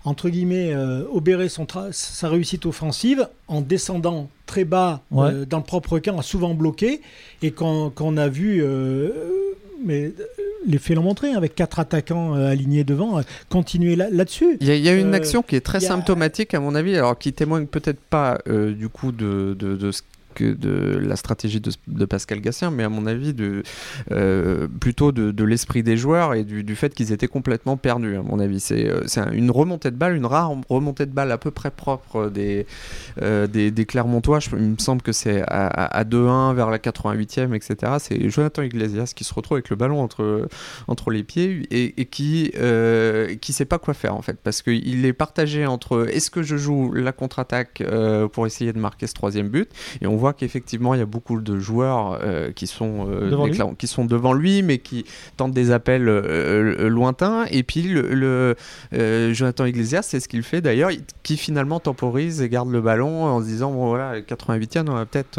entre 0.04 0.28
guillemets, 0.28 0.72
euh, 0.74 1.02
obérer 1.12 1.48
son 1.48 1.64
tra- 1.64 1.88
sa 1.92 2.28
réussite 2.28 2.66
offensive 2.66 3.26
en 3.48 3.60
descendant 3.62 4.28
très 4.46 4.64
bas 4.64 5.00
Ouais. 5.10 5.28
euh, 5.32 5.44
dans 5.46 5.56
le 5.58 5.64
propre 5.64 5.98
camp, 5.98 6.20
souvent 6.20 6.52
bloqué, 6.54 7.00
et 7.42 7.50
qu'on 7.52 7.88
qu'on 7.90 8.16
a 8.18 8.28
vu, 8.28 8.62
euh, 8.62 9.08
mais 9.84 10.04
euh, 10.06 10.12
les 10.66 10.78
faits 10.78 10.96
l'ont 10.96 11.02
montré, 11.02 11.30
hein, 11.32 11.36
avec 11.36 11.54
quatre 11.54 11.78
attaquants 11.78 12.34
euh, 12.36 12.48
alignés 12.50 12.84
devant, 12.84 13.18
euh, 13.18 13.22
continuer 13.50 13.96
là- 13.96 14.08
là-dessus. 14.10 14.56
Il 14.60 14.66
y, 14.66 14.70
a, 14.70 14.74
il 14.76 14.82
y 14.84 14.88
a 14.88 14.94
une 14.94 15.14
action 15.14 15.42
qui 15.42 15.56
est 15.56 15.60
très 15.60 15.84
a- 15.84 15.88
symptomatique 15.88 16.54
à 16.54 16.60
mon 16.60 16.74
avis, 16.74 16.96
alors 16.96 17.18
qui 17.18 17.32
témoigne 17.32 17.66
peut-être 17.66 18.00
pas 18.00 18.38
du 18.46 18.88
coup 18.88 19.12
de, 19.12 19.54
de, 19.58 19.76
de 19.76 19.92
ce 19.92 20.02
que 20.34 20.52
de 20.52 20.98
la 20.98 21.16
stratégie 21.16 21.60
de, 21.60 22.04
Pascal 22.04 22.40
Gassien, 22.40 22.70
mais 22.70 22.82
à 22.82 22.88
mon 22.88 23.06
avis 23.06 23.34
de, 23.34 23.62
euh, 24.10 24.68
plutôt 24.80 25.12
de, 25.12 25.44
l'esprit 25.44 25.82
des 25.82 25.96
joueurs 25.96 26.34
et 26.34 26.44
du, 26.44 26.76
fait 26.76 26.94
qu'ils 26.94 27.12
étaient 27.12 27.28
complètement 27.28 27.76
perdus. 27.76 28.16
À 28.16 28.22
mon 28.22 28.38
avis, 28.40 28.60
c'est 28.60 28.88
euh, 28.88 29.30
une 29.32 29.50
remontée 29.50 29.90
de 29.90 29.96
balle, 29.96 30.16
une 30.16 30.26
rare 30.26 30.52
remontée 30.68 31.06
de 31.06 31.12
balle 31.12 31.32
à 31.32 31.38
peu 31.38 31.50
près 31.50 31.70
propre 31.70 32.28
des 32.28 32.66
euh, 33.22 33.46
des, 33.46 33.84
Clermontois. 33.86 34.40
Il 34.52 34.58
me 34.58 34.78
semble 34.78 35.02
que 35.02 35.12
c'est 35.12 35.42
à, 35.42 35.66
à- 35.66 35.98
à 35.98 36.04
2-1 36.04 36.54
vers 36.54 36.70
la 36.70 36.78
88e, 36.78 37.54
etc. 37.54 37.92
C'est 37.98 38.28
Jonathan 38.30 38.62
Iglesias 38.62 39.12
qui 39.14 39.24
se 39.24 39.34
retrouve 39.34 39.56
avec 39.56 39.70
le 39.70 39.76
ballon 39.76 40.00
entre 40.00 40.48
entre 40.88 41.10
les 41.10 41.22
pieds 41.22 41.66
et, 41.70 42.04
qui 42.06 42.52
qui 43.40 43.52
sait 43.52 43.64
pas 43.64 43.78
quoi 43.78 43.94
faire 43.94 44.14
en 44.14 44.22
fait 44.22 44.38
parce 44.42 44.62
qu'il 44.62 45.04
est 45.04 45.12
partagé 45.12 45.66
entre 45.66 46.08
est-ce 46.10 46.30
que 46.30 46.42
je 46.42 46.56
joue 46.56 46.92
la 46.92 47.12
contre-attaque 47.12 47.82
pour 48.32 48.46
essayer 48.46 48.72
de 48.72 48.78
marquer 48.78 49.06
ce 49.06 49.14
troisième 49.14 49.48
but 49.48 49.70
et 50.00 50.06
on 50.06 50.16
voit 50.16 50.23
qu'effectivement 50.32 50.94
il 50.94 50.98
y 50.98 51.02
a 51.02 51.06
beaucoup 51.06 51.40
de 51.40 51.58
joueurs 51.58 52.18
euh, 52.22 52.50
qui 52.52 52.66
sont 52.66 53.06
euh, 53.10 53.30
qui 53.78 53.86
sont 53.86 54.04
devant 54.04 54.32
lui 54.32 54.62
mais 54.62 54.78
qui 54.78 55.04
tentent 55.36 55.52
des 55.52 55.70
appels 55.70 56.08
euh, 56.08 56.88
lointains 56.88 57.44
et 57.50 57.62
puis 57.62 57.82
le, 57.82 58.54
le, 58.92 59.32
Jonathan 59.34 59.64
Iglesias 59.66 60.02
c'est 60.02 60.20
ce 60.20 60.28
qu'il 60.28 60.42
fait 60.42 60.60
d'ailleurs 60.60 60.90
il- 60.90 61.02
qui 61.22 61.36
finalement 61.36 61.80
temporise 61.80 62.40
et 62.42 62.48
garde 62.48 62.70
le 62.70 62.80
ballon 62.80 63.24
en 63.24 63.40
se 63.40 63.46
disant 63.46 63.70
bon 63.72 63.88
voilà 63.88 64.20
88e 64.20 64.88
on 64.88 64.94
va 64.94 65.06
peut-être 65.06 65.38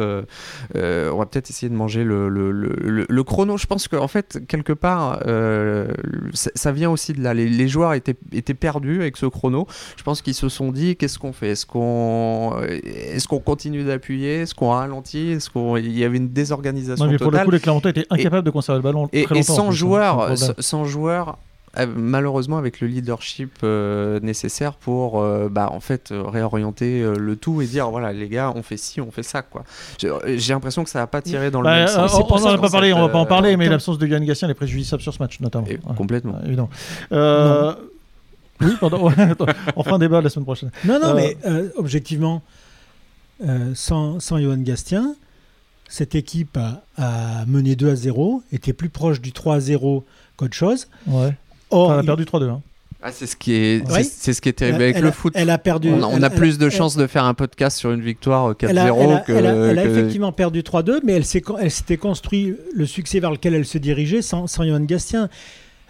on 0.76 1.18
va 1.18 1.26
peut-être 1.26 1.50
essayer 1.50 1.70
de 1.70 1.76
manger 1.76 2.04
le, 2.04 2.30
le, 2.30 2.52
le, 2.52 3.24
chrono. 3.24 3.58
Je 3.58 3.66
pense 3.66 3.88
qu'en 3.88 4.08
fait, 4.08 4.40
quelque 4.48 4.74
part, 4.74 5.20
ça, 6.34 6.52
ça 6.54 6.72
vient 6.72 6.90
aussi 6.90 7.14
de 7.14 7.22
là. 7.24 7.34
Les, 7.34 7.48
les 7.48 7.68
joueurs 7.68 7.94
étaient, 7.94 8.16
étaient 8.32 8.54
perdus 8.54 9.02
avec 9.02 9.18
ce 9.18 9.26
chrono. 9.26 9.68
Je 9.98 10.04
pense 10.04 10.22
qu'ils 10.22 10.34
se 10.34 10.50
sont 10.50 10.72
dit 10.72 10.96
qu'est-ce 10.96 11.18
qu'on 11.20 11.34
fait? 11.34 11.50
Est-ce 11.50 11.66
qu'on 11.66 12.54
est 12.68 13.26
qu'on 13.28 13.40
continue 13.40 13.84
d'appuyer? 13.84 14.42
Est-ce 14.42 14.54
qu'on 14.56 14.72
ralentit 14.76 15.32
Est-ce 15.32 15.50
qu'on 15.50 15.78
il 15.78 15.98
y 15.98 16.04
avait 16.04 16.18
une 16.18 16.30
désorganisation 16.30 17.06
Non, 17.06 17.12
mais 17.12 17.18
pour 17.18 17.28
le 17.28 17.32
totale 17.32 17.46
coup, 17.46 17.52
les 17.52 17.60
Clermontois 17.60 17.92
étaient 17.92 18.06
incapables 18.10 18.46
de 18.46 18.52
conserver 18.52 18.80
le 18.80 18.84
ballon 18.84 19.10
et, 19.14 19.24
très 19.24 19.36
et 19.36 19.40
longtemps. 19.40 19.54
en 19.54 19.56
sans 19.56 19.68
hein, 19.68 19.72
joueurs, 19.72 20.38
sans, 20.38 20.54
sans 20.60 20.86
joueurs, 20.86 21.38
euh, 21.78 21.86
malheureusement 21.94 22.58
avec 22.58 22.80
le 22.80 22.88
leadership 22.88 23.52
euh, 23.64 24.20
nécessaire 24.22 24.74
pour 24.76 25.22
euh, 25.22 25.50
bah, 25.52 25.70
en 25.74 25.82
fait 25.82 26.14
réorienter 26.14 27.02
euh, 27.02 27.16
le 27.18 27.36
tout 27.36 27.62
et 27.62 27.66
dire 27.66 27.90
voilà 27.90 28.14
les 28.14 28.30
gars 28.30 28.54
on 28.56 28.64
fait 28.64 28.78
ci 28.78 29.02
on 29.02 29.12
fait 29.12 29.24
ça 29.24 29.42
quoi 29.42 29.66
j'ai 30.00 30.54
l'impression 30.54 30.86
que 30.86 30.90
ça 30.90 31.00
n'a 31.00 31.08
pas 31.08 31.22
tiré 31.22 31.52
dans 31.52 31.60
le 31.60 31.66
Bah, 31.66 31.76
même 31.80 31.88
sens 31.90 32.14
on 32.14 32.18
C'est 32.18 32.24
pour 32.24 32.34
on 32.36 32.38
ça 32.38 32.52
en 32.52 32.54
a 32.54 32.58
pas 32.58 32.70
parlé, 32.70 32.94
on 32.94 33.02
va 33.02 33.10
pas 33.10 33.18
en 33.18 33.26
parler, 33.26 33.58
mais 33.58 33.68
l'absence 33.68 33.98
de 33.98 34.08
Yann 34.08 34.24
Gatien 34.24 34.48
est 34.48 34.54
préjudiciable 34.54 35.04
sur 35.04 35.14
ce 35.14 35.20
match, 35.22 35.42
notamment. 35.42 35.68
et 35.68 35.72
Ouais. 35.86 35.96
complètement 35.98 36.34
Ouais, 36.36 36.46
évidemment. 36.46 36.70
Euh, 37.12 37.74
Oui, 38.62 38.72
pardon. 38.80 39.10
ouais, 39.10 39.14
attends, 39.32 39.46
on 39.76 39.84
fera 39.84 39.98
un 39.98 40.00
débat 40.00 40.22
la 40.22 40.30
semaine 40.30 40.46
prochaine. 40.46 40.72
Non, 40.86 40.98
non, 41.02 41.10
Euh, 41.10 41.14
mais 41.14 41.36
euh, 41.46 41.68
objectivement, 41.76 42.42
euh, 43.44 43.72
sans, 43.76 44.20
sans 44.20 44.40
Johan 44.40 44.58
Gastien, 44.58 45.16
cette 45.88 46.16
équipe 46.16 46.58
a, 46.58 46.84
a 46.98 47.46
mené 47.46 47.76
2 47.76 47.90
à 47.90 47.96
0, 47.96 48.44
était 48.52 48.74
plus 48.74 48.90
proche 48.90 49.22
du 49.22 49.32
3 49.32 49.56
à 49.56 49.60
0 49.60 50.04
qu'autre 50.38 50.54
chose. 50.56 50.88
Ouais. 51.08 51.34
Or, 51.70 51.86
Enfin, 51.90 51.94
elle 51.96 52.00
a 52.00 52.04
perdu 52.04 52.24
3-2. 52.26 52.50
hein. 52.50 52.62
Ah, 53.08 53.12
c'est 53.12 53.28
ce 53.28 53.36
qui 53.36 53.54
est 53.54 53.84
Oui. 53.92 54.04
c'est- 54.04 54.12
c'est 54.18 54.34
ce 54.34 54.42
qui 54.42 54.50
est 54.50 54.54
terrible 54.54 54.78
elle- 54.78 54.84
avec 54.84 54.96
elle 54.98 55.04
le 55.04 55.10
a- 55.10 55.12
foot 55.12 55.34
Elle 55.36 55.52
a 55.52 55.60
perdu. 55.60 55.92
on 55.92 56.02
a, 56.02 56.08
on 56.08 56.18
elle- 56.18 56.24
a 56.24 56.30
plus 56.32 56.54
elle- 56.54 56.58
de 56.58 56.66
elle- 56.66 56.72
chances 56.72 56.96
de 56.96 57.06
faire 57.06 57.26
un 57.26 57.36
podcast 57.36 57.78
sur 57.78 57.92
une 57.92 58.02
victoire 58.02 58.50
euh, 58.50 58.54
4-0 58.56 58.70
Elle 58.72 58.78
a, 58.80 58.88
elle 59.04 59.12
a- 59.12 59.20
que, 59.20 59.32
elle 59.34 59.46
a- 59.46 59.54
elle 59.72 59.80
a 59.80 59.84
que- 59.84 59.90
effectivement 59.90 60.32
perdu 60.32 60.64
3-2, 60.64 61.02
mais 61.04 61.14
elle 61.14 61.26
s'est 61.26 61.42
con- 61.42 61.58
elle 61.60 61.70
s'était 61.70 61.98
construit 61.98 62.56
le 62.74 62.86
succès 62.88 63.20
vers 63.20 63.30
lequel 63.30 63.54
elle 63.54 63.66
se 63.66 63.78
dirigeait 63.78 64.24
sans, 64.24 64.48
sans 64.48 64.64
Johan 64.66 64.80
Gastien. 64.80 65.30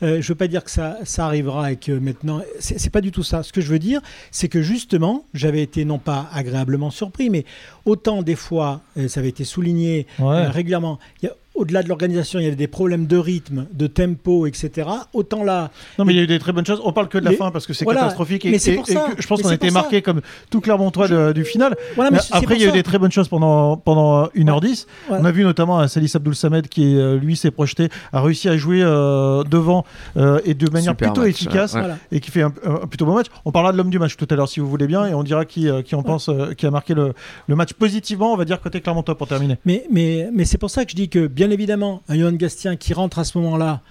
Euh, 0.04 0.22
je 0.22 0.28
veux 0.28 0.36
pas 0.36 0.48
dire 0.48 0.64
que 0.64 0.72
ça, 0.72 0.98
ça 1.06 1.26
arrivera 1.26 1.72
et 1.72 1.78
que 1.78 1.92
maintenant. 1.94 2.42
C'est 2.60 2.90
pas 2.92 3.02
du 3.02 3.12
tout 3.12 3.24
ça. 3.24 3.44
Ce 3.44 3.54
que 3.54 3.62
je 3.62 3.70
veux 3.70 3.80
dire, 3.80 4.02
c'est 4.32 4.50
que 4.50 4.62
justement, 4.62 5.26
j'avais 5.34 5.62
été 5.62 5.86
non 5.86 6.00
pas 6.00 6.30
agréablement 6.34 6.92
surpris, 6.92 7.30
mais 7.30 7.46
autant 7.86 8.22
des 8.22 8.36
fois, 8.36 8.82
euh, 8.98 9.08
ça 9.08 9.22
avait 9.22 9.30
été 9.30 9.44
souligné 9.46 10.06
Ouais. 10.20 10.26
euh, 10.26 10.50
régulièrement. 10.50 11.00
Il 11.22 11.26
y 11.26 11.30
a- 11.30 11.36
au-delà 11.56 11.84
de 11.84 11.90
l'organisation, 11.90 12.40
il 12.40 12.44
y 12.44 12.48
avait 12.48 12.56
des 12.56 12.68
problèmes 12.68 13.08
de 13.08 13.18
rythme, 13.18 13.66
de 13.74 13.88
tempo, 13.88 14.46
etc. 14.46 14.88
Autant 15.14 15.44
là, 15.44 15.72
Non, 15.98 16.06
mais 16.06 16.14
il 16.14 16.18
y 16.18 16.20
a 16.20 16.24
eu 16.24 16.28
des 16.28 16.40
très 16.40 16.52
bonnes 16.52 16.66
choses. 16.66 16.82
On 16.84 16.92
parle 16.94 17.08
que 17.08 17.18
de 17.18 17.24
la 17.26 17.32
Les- 17.32 17.38
fin 17.38 17.52
parce 17.52 17.66
que 17.66 17.74
c'est 17.74 17.86
voilà. 17.86 18.02
catastrophique. 18.02 18.46
Et, 18.46 18.52
Mais 18.52 18.60
c'est 18.60 18.74
et- 18.74 18.76
pour 18.76 18.90
et 18.90 18.94
ça. 18.94 19.08
que 19.16 19.22
je 19.22 19.28
pense 19.28 19.42
qu'on 19.42 19.50
ça. 19.50 19.72
marqué 19.72 20.02
comme 20.02 20.22
tout 20.50 20.62
Clermontois 20.62 21.08
de- 21.08 21.32
du 21.34 21.44
final. 21.46 21.76
voilà. 21.96 22.12
Mais 22.12 22.18
mais 22.18 22.24
c'est 22.24 22.36
après, 22.36 22.56
il 22.56 22.62
y 22.62 22.64
a 22.64 22.68
eu 22.68 22.70
ça. 22.70 22.76
des 22.76 22.84
très 22.84 23.00
bonnes 23.00 23.12
choses 23.12 23.28
pendant, 23.28 23.78
pendant 23.78 24.28
1h10. 24.36 24.86
Ouais. 25.10 25.18
On 25.20 25.26
a 25.26 25.32
vu 25.32 25.44
notamment 25.44 25.80
un 25.80 25.88
Salis 25.88 26.12
Abdoul 26.16 26.36
Samed 26.36 26.68
qui, 26.68 26.98
euh, 26.98 27.18
lui, 27.18 27.36
s'est 27.36 27.52
projeté, 27.52 27.90
a 28.14 28.22
réussi 28.22 28.50
à 28.50 28.58
jouer 28.58 28.82
euh, 28.84 29.44
devant 29.44 29.86
euh, 30.18 30.40
et 30.46 30.54
de 30.54 30.70
manière 30.70 30.92
Super 30.92 31.12
plutôt 31.14 31.22
match, 31.26 31.30
efficace. 31.32 31.74
ouais. 31.74 31.82
Et 32.12 32.20
qui 32.20 32.32
fait 32.32 32.42
un, 32.42 32.54
un 32.66 32.88
plutôt 32.88 33.06
bon 33.06 33.16
match. 33.16 33.28
On 33.46 33.52
parlera 33.52 33.72
de 33.72 33.78
l'homme 33.78 33.90
du 33.90 34.00
match 34.00 34.16
tout 34.18 34.28
à 34.30 34.36
l'heure 34.36 34.50
si 34.50 34.60
vous 34.60 34.70
voulez 34.70 34.88
bien 34.88 35.06
et 35.08 35.14
on 35.14 35.24
dira 35.24 35.46
qui, 35.46 35.70
euh, 35.70 35.82
qui 35.82 35.96
on 35.96 36.04
pense 36.04 36.30
euh, 36.30 36.54
qui 36.54 36.66
a 36.66 36.72
marqué 36.72 36.94
le, 36.94 37.14
le 37.48 37.56
match 37.56 37.74
positivement, 37.74 38.34
on 38.34 38.38
va 38.38 38.46
dire 38.46 38.60
côté 38.62 38.82
Clermontois 38.82 39.18
pour 39.18 39.28
terminer. 39.28 39.58
Mais, 39.66 39.86
mais, 39.92 40.30
mais 40.34 40.46
c'est 40.46 40.58
pour 40.58 40.70
ça 40.70 40.86
que 40.86 40.92
je 40.92 40.96
dis 40.96 41.10
que, 41.10 41.28
bien 41.28 41.45
évidemment, 41.50 42.02
un 42.08 42.18
Johan 42.18 42.34
Gastien 42.34 42.76
qui 42.76 42.94
rentre 42.94 43.20
à 43.20 43.24
ce 43.24 43.38
moment-là, 43.38 43.82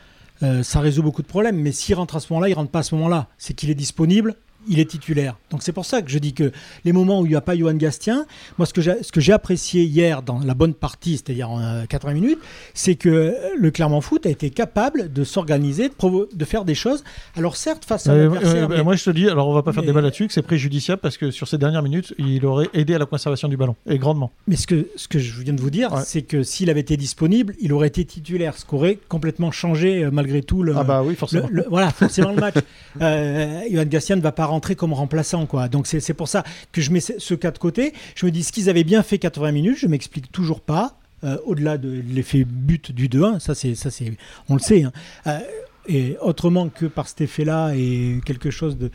euh, 0.42 0.62
ça 0.62 0.80
résout 0.80 1.02
beaucoup 1.02 1.22
de 1.22 1.26
problèmes. 1.26 1.56
Mais 1.56 1.72
s'il 1.72 1.94
rentre 1.94 2.16
à 2.16 2.20
ce 2.20 2.32
moment-là, 2.32 2.48
il 2.48 2.54
rentre 2.54 2.70
pas 2.70 2.80
à 2.80 2.82
ce 2.82 2.94
moment-là. 2.94 3.28
C'est 3.38 3.54
qu'il 3.54 3.70
est 3.70 3.74
disponible 3.74 4.34
il 4.68 4.80
est 4.80 4.90
titulaire. 4.90 5.36
Donc 5.50 5.62
c'est 5.62 5.72
pour 5.72 5.84
ça 5.84 6.02
que 6.02 6.10
je 6.10 6.18
dis 6.18 6.32
que 6.32 6.52
les 6.84 6.92
moments 6.92 7.20
où 7.20 7.26
il 7.26 7.30
n'y 7.30 7.36
a 7.36 7.40
pas 7.40 7.56
Johan 7.56 7.74
Gastien, 7.74 8.26
moi 8.58 8.66
ce 8.66 8.72
que 8.72 9.20
j'ai, 9.20 9.32
apprécié 9.32 9.84
hier 9.84 10.22
dans 10.22 10.38
la 10.38 10.54
bonne 10.54 10.74
partie, 10.74 11.16
c'est-à-dire 11.16 11.50
en 11.50 11.84
80 11.86 12.10
euh, 12.10 12.14
minutes, 12.14 12.38
c'est 12.72 12.94
que 12.94 13.34
le 13.56 13.70
Clermont 13.70 14.00
Foot 14.00 14.26
a 14.26 14.30
été 14.30 14.50
capable 14.50 15.12
de 15.12 15.24
s'organiser, 15.24 15.88
de, 15.88 16.36
de 16.36 16.44
faire 16.44 16.64
des 16.64 16.74
choses. 16.74 17.04
Alors 17.36 17.56
certes, 17.56 17.84
face 17.84 18.06
à 18.06 18.14
l'adversaire... 18.14 18.70
Euh, 18.70 18.84
moi 18.84 18.96
je 18.96 19.04
te 19.04 19.10
dis, 19.10 19.28
alors 19.28 19.48
on 19.48 19.54
va 19.54 19.62
pas 19.62 19.72
faire 19.72 19.82
débat 19.82 20.00
là-dessus, 20.00 20.26
que 20.26 20.32
c'est 20.32 20.42
préjudiciable 20.42 21.00
parce 21.00 21.16
que 21.16 21.30
sur 21.30 21.48
ces 21.48 21.58
dernières 21.58 21.82
minutes, 21.82 22.14
il 22.18 22.44
aurait 22.46 22.68
aidé 22.74 22.94
à 22.94 22.98
la 22.98 23.06
conservation 23.06 23.48
du 23.48 23.56
ballon, 23.56 23.76
et 23.88 23.98
grandement. 23.98 24.30
Mais 24.46 24.56
ce 24.56 24.66
que, 24.66 24.88
ce 24.96 25.08
que 25.08 25.18
je 25.18 25.40
viens 25.42 25.54
de 25.54 25.60
vous 25.60 25.70
dire, 25.70 25.98
c'est 26.04 26.22
que 26.22 26.42
s'il 26.42 26.70
avait 26.70 26.80
été 26.80 26.96
disponible, 26.96 27.54
il 27.60 27.72
aurait 27.72 27.88
été 27.88 28.04
titulaire, 28.04 28.56
ce 28.56 28.64
qui 28.64 28.74
aurait 28.74 28.98
complètement 29.08 29.50
changé 29.50 30.04
euh, 30.04 30.10
malgré 30.10 30.42
tout 30.42 30.62
le... 30.62 30.74
Ah 30.76 30.84
bah 30.84 31.02
oui, 31.04 31.14
forcément. 31.14 31.48
voilà, 31.68 31.90
forcément 31.90 32.30
le 32.30 32.40
match. 32.40 32.54
Johan 33.70 33.84
Gastien 33.84 34.16
ne 34.16 34.20
va 34.20 34.32
pas 34.32 34.46
rentrer 34.54 34.76
comme 34.76 34.92
remplaçant. 34.92 35.46
Quoi. 35.46 35.68
Donc 35.68 35.86
c'est 35.86 36.14
pour 36.14 36.28
ça 36.28 36.44
que 36.72 36.80
je 36.80 36.90
mets 36.90 37.00
ce 37.00 37.34
cas 37.34 37.50
de 37.50 37.58
côté. 37.58 37.92
Je 38.14 38.24
me 38.24 38.30
dis, 38.30 38.42
ce 38.42 38.52
qu'ils 38.52 38.70
avaient 38.70 38.84
bien 38.84 39.02
fait 39.02 39.18
80 39.18 39.52
minutes, 39.52 39.78
je 39.78 39.86
m'explique 39.88 40.30
toujours 40.32 40.60
pas. 40.60 40.98
Euh, 41.24 41.38
au-delà 41.46 41.78
de 41.78 42.02
l'effet 42.12 42.44
but 42.44 42.92
du 42.92 43.08
2-1, 43.08 43.38
ça 43.38 43.54
c'est, 43.54 43.74
ça 43.74 43.90
c'est, 43.90 44.12
on 44.50 44.54
le 44.54 44.60
sait. 44.60 44.82
Hein. 44.82 44.92
Euh, 45.26 45.38
et 45.86 46.16
autrement 46.20 46.68
que 46.68 46.86
par 46.86 47.08
cet 47.08 47.22
effet-là 47.22 47.72
et 47.74 48.20
quelque 48.24 48.50
chose 48.50 48.76
de 48.78 48.90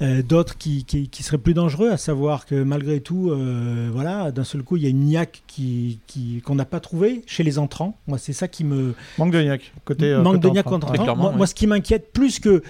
euh, 0.00 0.22
d'autre 0.22 0.56
qui, 0.56 0.84
qui, 0.84 1.22
serait 1.22 1.38
plus 1.38 1.54
dangereux, 1.54 1.90
à 1.90 1.96
savoir 1.96 2.46
que 2.46 2.54
malgré 2.54 3.00
tout, 3.00 3.34
voilà, 3.92 4.30
d'un 4.30 4.44
seul 4.44 4.62
coup, 4.62 4.76
il 4.76 4.82
y 4.82 4.86
a 4.86 4.90
une 4.90 5.04
niaque 5.04 5.42
qui, 5.46 6.00
qu'on 6.44 6.54
n'a 6.54 6.64
pas 6.66 6.80
trouvé 6.80 7.22
chez 7.26 7.42
les 7.42 7.58
entrants. 7.58 7.98
Moi, 8.06 8.18
c'est 8.18 8.34
ça 8.34 8.46
qui 8.46 8.64
me 8.64 8.94
manque 9.18 9.32
de 9.32 9.40
niaque 9.40 9.72
côté 9.84 10.16
manque 10.16 10.40
de 10.40 10.48
niaque 10.48 10.66
contre 10.66 10.92
moi, 11.16 11.32
moi, 11.32 11.46
ce 11.46 11.54
qui 11.54 11.66
m'inquiète 11.66 12.12
plus 12.12 12.40
que 12.40 12.62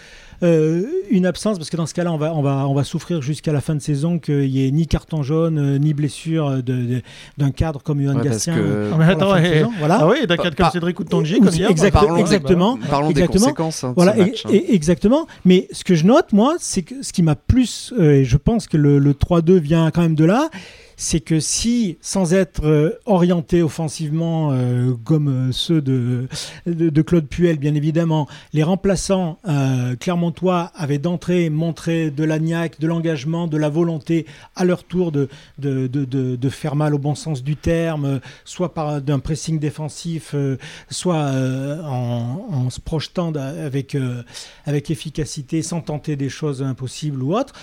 une 0.43 1.27
absence, 1.27 1.59
parce 1.59 1.71
que 1.71 1.77
dans 1.77 1.87
ce 1.87 1.95
cas-là, 1.95 2.13
on 2.13 2.17
va, 2.17 2.35
on 2.35 2.43
va, 2.43 2.67
on 2.69 2.75
va 2.75 2.85
souffrir 2.85 3.23
jusqu'à 3.23 3.53
la 3.53 3.61
fin 3.61 3.75
de 3.75 3.81
saison 3.81 4.19
qu'il 4.19 4.51
n'y 4.51 4.67
ait 4.67 4.71
ni 4.71 4.87
carton 4.87 5.23
jaune, 5.23 5.59
euh, 5.59 5.79
ni 5.79 5.95
blessure 5.95 6.63
d'un 6.63 7.51
cadre 7.51 7.83
comme 7.83 8.01
Yohan 8.01 8.21
Gatien. 8.21 8.57
Que... 8.57 8.91
Ah, 8.99 9.07
attends, 9.07 9.35
voilà. 9.79 9.99
ah 10.01 10.09
oui, 10.09 10.27
d'un 10.27 10.37
cadre 10.37 10.57
comme 10.57 10.71
Cédric 10.71 10.97
Coutonji, 10.97 11.41
comme 11.41 11.55
hier. 11.55 11.71
exactement. 11.71 12.79
Parlons 12.89 13.11
exactement. 13.11 13.17
des 13.17 13.27
conséquences 13.27 13.85
hein, 13.85 13.93
voilà, 13.97 14.15
match, 14.15 14.45
hein. 14.47 14.51
exactement. 14.69 15.27
Mais 15.45 15.69
ce 15.73 15.85
que 15.85 15.95
je 15.95 16.05
note, 16.05 16.33
moi, 16.33 16.57
c'est 16.59 16.83
que 16.83 17.03
ce 17.03 17.13
qui 17.13 17.23
m'a 17.23 17.37
plus, 17.37 17.93
euh, 17.99 18.13
et 18.15 18.25
je 18.25 18.37
pense 18.37 18.67
que 18.67 18.77
le, 18.77 18.99
le 18.99 19.13
3-2 19.13 19.59
vient 19.59 19.91
quand 19.91 20.03
même 20.03 20.15
de 20.15 20.25
là, 20.25 20.49
c'est 21.01 21.21
que 21.21 21.39
si, 21.39 21.97
sans 22.03 22.35
être 22.35 22.67
euh, 22.67 22.91
orienté 23.07 23.63
offensivement 23.63 24.51
euh, 24.53 24.95
comme 25.05 25.29
euh, 25.29 25.53
ceux 25.53 25.81
de, 25.81 26.27
de, 26.67 27.03
Claude 27.03 27.29
Puel, 27.29 27.57
bien 27.57 27.77
évidemment, 27.77 28.27
les 28.53 28.65
remplaçants 28.65 29.39
clermontois 30.33 30.71
avaient 30.75 30.99
d'entrée 30.99 31.51
montré 31.51 32.11
de 32.11 32.25
l'agnac, 32.25 32.81
de 32.81 32.87
l'engagement, 32.87 33.47
de 33.47 33.57
la 33.57 33.69
volonté 33.69 34.27
à 34.57 34.65
leur 34.65 34.85
tour 34.85 35.13
de, 35.13 35.29
de, 35.59 35.87
de, 35.87 36.49
faire 36.49 36.77
mal 36.77 36.95
au 36.95 36.99
bon 36.99 37.15
sens 37.15 37.43
du 37.43 37.57
terme, 37.57 38.21
soit 38.45 38.75
par 38.75 39.01
d'un 39.01 39.19
pressing 39.19 39.59
défensif, 39.59 40.35
soit 40.91 41.31
en, 41.85 42.47
en, 42.51 42.71
se 42.71 42.81
projetant 42.81 43.33
avec, 43.35 43.97
avec 44.67 44.91
efficacité 44.91 45.63
sans 45.63 45.81
tenter 45.81 46.17
des 46.17 46.29
choses 46.29 46.63
impossibles 46.63 47.23
ou 47.23 47.37
autres 47.37 47.55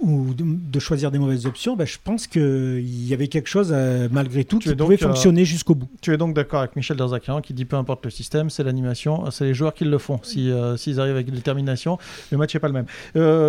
ou 0.00 0.34
de, 0.34 0.78
choisir 0.78 1.10
des 1.10 1.18
mauvaises 1.18 1.46
options, 1.46 1.74
ben, 1.74 1.86
je 1.86 1.96
pense 2.02 2.26
qu'il 2.26 3.08
y 3.08 3.14
avait 3.14 3.28
quelque 3.28 3.48
chose, 3.48 3.70
euh, 3.72 4.08
malgré 4.12 4.44
tout, 4.44 4.58
qui 4.58 4.74
pouvait 4.74 5.02
euh, 5.02 5.08
fonctionner 5.08 5.46
jusqu'au 5.46 5.74
bout. 5.74 5.88
Tu 6.02 6.12
es 6.12 6.18
donc 6.18 6.34
d'accord 6.34 6.60
avec 6.60 6.76
Michel 6.76 6.98
Derzakarian 6.98 7.40
qui 7.40 7.54
dit 7.54 7.64
peu 7.64 7.76
importe 7.76 8.04
le 8.04 8.10
système, 8.10 8.50
c'est 8.50 8.62
l'animation, 8.62 9.30
c'est 9.30 9.44
les 9.44 9.54
joueurs 9.54 9.72
qui 9.72 9.84
le 9.84 9.98
font. 9.98 10.20
S'ils 10.22 10.54
si, 10.76 10.92
euh, 10.92 11.00
arrivent 11.00 11.14
avec 11.14 11.30
détermination, 11.30 11.98
le 12.30 12.36
match 12.36 12.52
n'est 12.52 12.60
pas 12.60 12.68
le 12.68 12.74
même. 12.74 12.86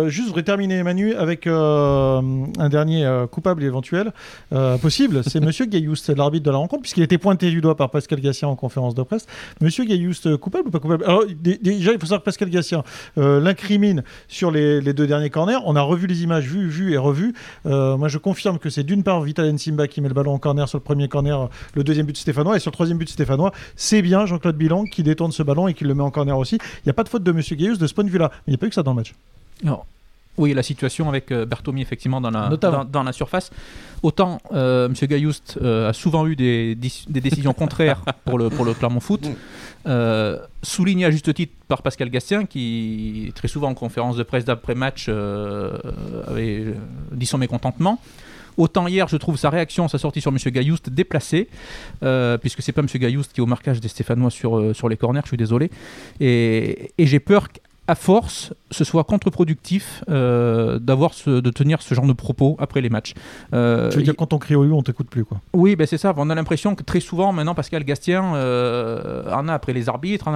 juste, 0.08 0.24
je 0.24 0.28
voudrais 0.28 0.42
terminer, 0.42 0.82
Manu, 0.82 1.14
avec 1.14 1.46
un 1.46 2.68
dernier 2.70 3.24
coupable 3.30 3.62
éventuel 3.62 4.12
possible. 4.80 5.22
C'est 5.24 5.40
Monsieur 5.48 5.66
Gayoust, 5.66 6.08
l'arbitre 6.16 6.46
de 6.46 6.50
la 6.50 6.56
rencontre, 6.56 6.82
puisqu'il 6.82 7.02
était 7.02 7.18
pointé 7.18 7.50
du 7.50 7.60
doigt 7.60 7.76
par 7.76 7.90
Pascal 7.90 8.20
Gassien 8.20 8.48
en 8.48 8.56
conférence 8.56 8.94
de 8.94 9.02
presse. 9.02 9.26
Monsieur 9.60 9.84
Gayoust, 9.84 10.36
coupable 10.38 10.68
ou 10.68 10.70
pas 10.70 10.80
coupable? 10.80 11.04
Alors, 11.04 11.24
déjà, 11.26 11.92
il 11.92 11.98
faut 11.98 12.06
savoir 12.06 12.20
que 12.20 12.24
Pascal 12.24 12.48
Gassien 12.50 12.82
l'incrimine 13.16 14.02
sur 14.28 14.50
les, 14.50 14.80
les 14.80 14.92
deux 14.92 15.06
derniers 15.06 15.30
corners. 15.30 15.58
On 15.64 15.76
a 15.76 15.82
revu 15.82 16.06
les 16.06 16.22
images 16.22 16.37
vu, 16.40 16.68
vu 16.68 16.92
et 16.92 16.96
revu. 16.96 17.34
Euh, 17.66 17.96
moi, 17.96 18.08
je 18.08 18.18
confirme 18.18 18.58
que 18.58 18.70
c'est 18.70 18.84
d'une 18.84 19.02
part 19.02 19.22
Vital 19.22 19.50
Nsimba 19.52 19.88
qui 19.88 20.00
met 20.00 20.08
le 20.08 20.14
ballon 20.14 20.32
en 20.32 20.38
corner 20.38 20.68
sur 20.68 20.78
le 20.78 20.82
premier 20.82 21.08
corner, 21.08 21.48
le 21.74 21.84
deuxième 21.84 22.06
but 22.06 22.12
de 22.12 22.18
Stéphanois, 22.18 22.56
et 22.56 22.60
sur 22.60 22.70
le 22.70 22.74
troisième 22.74 22.98
but 22.98 23.06
de 23.06 23.10
Stéphanois, 23.10 23.52
c'est 23.76 24.02
bien 24.02 24.26
Jean-Claude 24.26 24.56
Bilan 24.56 24.84
qui 24.84 25.02
détourne 25.02 25.32
ce 25.32 25.42
ballon 25.42 25.68
et 25.68 25.74
qui 25.74 25.84
le 25.84 25.94
met 25.94 26.02
en 26.02 26.10
corner 26.10 26.38
aussi. 26.38 26.56
Il 26.56 26.86
n'y 26.86 26.90
a 26.90 26.94
pas 26.94 27.04
de 27.04 27.08
faute 27.08 27.22
de 27.22 27.32
Monsieur 27.32 27.56
Gaius 27.56 27.78
de 27.78 27.86
ce 27.86 27.94
point 27.94 28.04
de 28.04 28.10
vue-là, 28.10 28.30
mais 28.32 28.42
il 28.48 28.50
n'y 28.52 28.54
a 28.56 28.58
pas 28.58 28.66
eu 28.66 28.70
que 28.70 28.74
ça 28.74 28.82
dans 28.82 28.92
le 28.92 28.96
match. 28.96 29.14
Non. 29.62 29.80
Oui, 30.38 30.54
la 30.54 30.62
situation 30.62 31.08
avec 31.08 31.30
euh, 31.30 31.44
Bertomi 31.44 31.82
effectivement 31.82 32.20
dans 32.20 32.30
la, 32.30 32.48
dans, 32.84 33.02
la 33.02 33.12
surface. 33.12 33.50
Autant 34.02 34.40
euh, 34.52 34.86
M. 34.86 34.94
Gaillouste 35.08 35.58
a 35.62 35.92
souvent 35.92 36.26
eu 36.26 36.36
des, 36.36 36.74
des 36.74 37.20
décisions 37.20 37.52
contraires 37.62 38.02
pour 38.24 38.38
le, 38.38 38.48
pour 38.48 38.64
le 38.64 38.74
Clermont 38.74 39.00
Foot. 39.00 39.28
Euh, 39.86 40.38
souligné 40.62 41.04
à 41.04 41.10
juste 41.10 41.32
titre 41.32 41.54
par 41.68 41.82
Pascal 41.82 42.10
Gastien, 42.10 42.44
qui 42.46 43.32
très 43.34 43.48
souvent 43.48 43.68
en 43.68 43.74
conférence 43.74 44.16
de 44.16 44.22
presse 44.22 44.44
d'après-match 44.44 45.06
euh, 45.08 45.78
avait 46.26 46.60
euh, 46.60 46.74
dit 47.12 47.26
son 47.26 47.38
mécontentement. 47.38 48.00
Autant 48.56 48.88
hier, 48.88 49.06
je 49.06 49.16
trouve 49.16 49.36
sa 49.36 49.50
réaction, 49.50 49.86
sa 49.86 49.98
sortie 49.98 50.20
sur 50.20 50.32
M. 50.32 50.36
Gaillouste 50.36 50.90
déplacée, 50.90 51.48
puisque 52.40 52.60
c'est 52.60 52.72
pas 52.72 52.80
M. 52.80 52.88
Gaillouste 52.92 53.32
qui 53.32 53.40
est 53.40 53.42
au 53.42 53.46
marquage 53.46 53.80
des 53.80 53.86
Stéphanois 53.86 54.32
sur, 54.32 54.74
sur 54.74 54.88
les 54.88 54.96
corners, 54.96 55.20
je 55.22 55.28
suis 55.28 55.36
désolé. 55.36 55.70
Et, 56.18 56.90
et 56.98 57.06
j'ai 57.06 57.20
peur 57.20 57.46
à 57.88 57.94
force, 57.94 58.52
ce 58.70 58.84
soit 58.84 59.02
contre-productif 59.04 60.04
euh, 60.10 60.78
d'avoir 60.78 61.12
de 61.26 61.50
tenir 61.50 61.80
ce 61.80 61.94
genre 61.94 62.06
de 62.06 62.12
propos 62.12 62.54
après 62.60 62.82
les 62.82 62.90
matchs. 62.90 63.14
Euh, 63.54 63.88
tu 63.88 63.96
veux 63.96 64.02
dire 64.02 64.14
quand 64.14 64.34
on 64.34 64.38
crie 64.38 64.54
au 64.54 64.64
U, 64.64 64.72
on 64.72 64.82
t'écoute 64.82 65.08
plus 65.08 65.24
quoi 65.24 65.40
Oui, 65.54 65.74
ben 65.74 65.86
c'est 65.86 65.96
ça. 65.96 66.12
On 66.18 66.28
a 66.28 66.34
l'impression 66.34 66.74
que 66.74 66.82
très 66.82 67.00
souvent 67.00 67.32
maintenant 67.32 67.54
Pascal 67.54 67.84
Gastien 67.84 68.34
euh, 68.34 69.32
en 69.32 69.48
a 69.48 69.54
après 69.54 69.72
les 69.72 69.88
arbitres. 69.88 70.28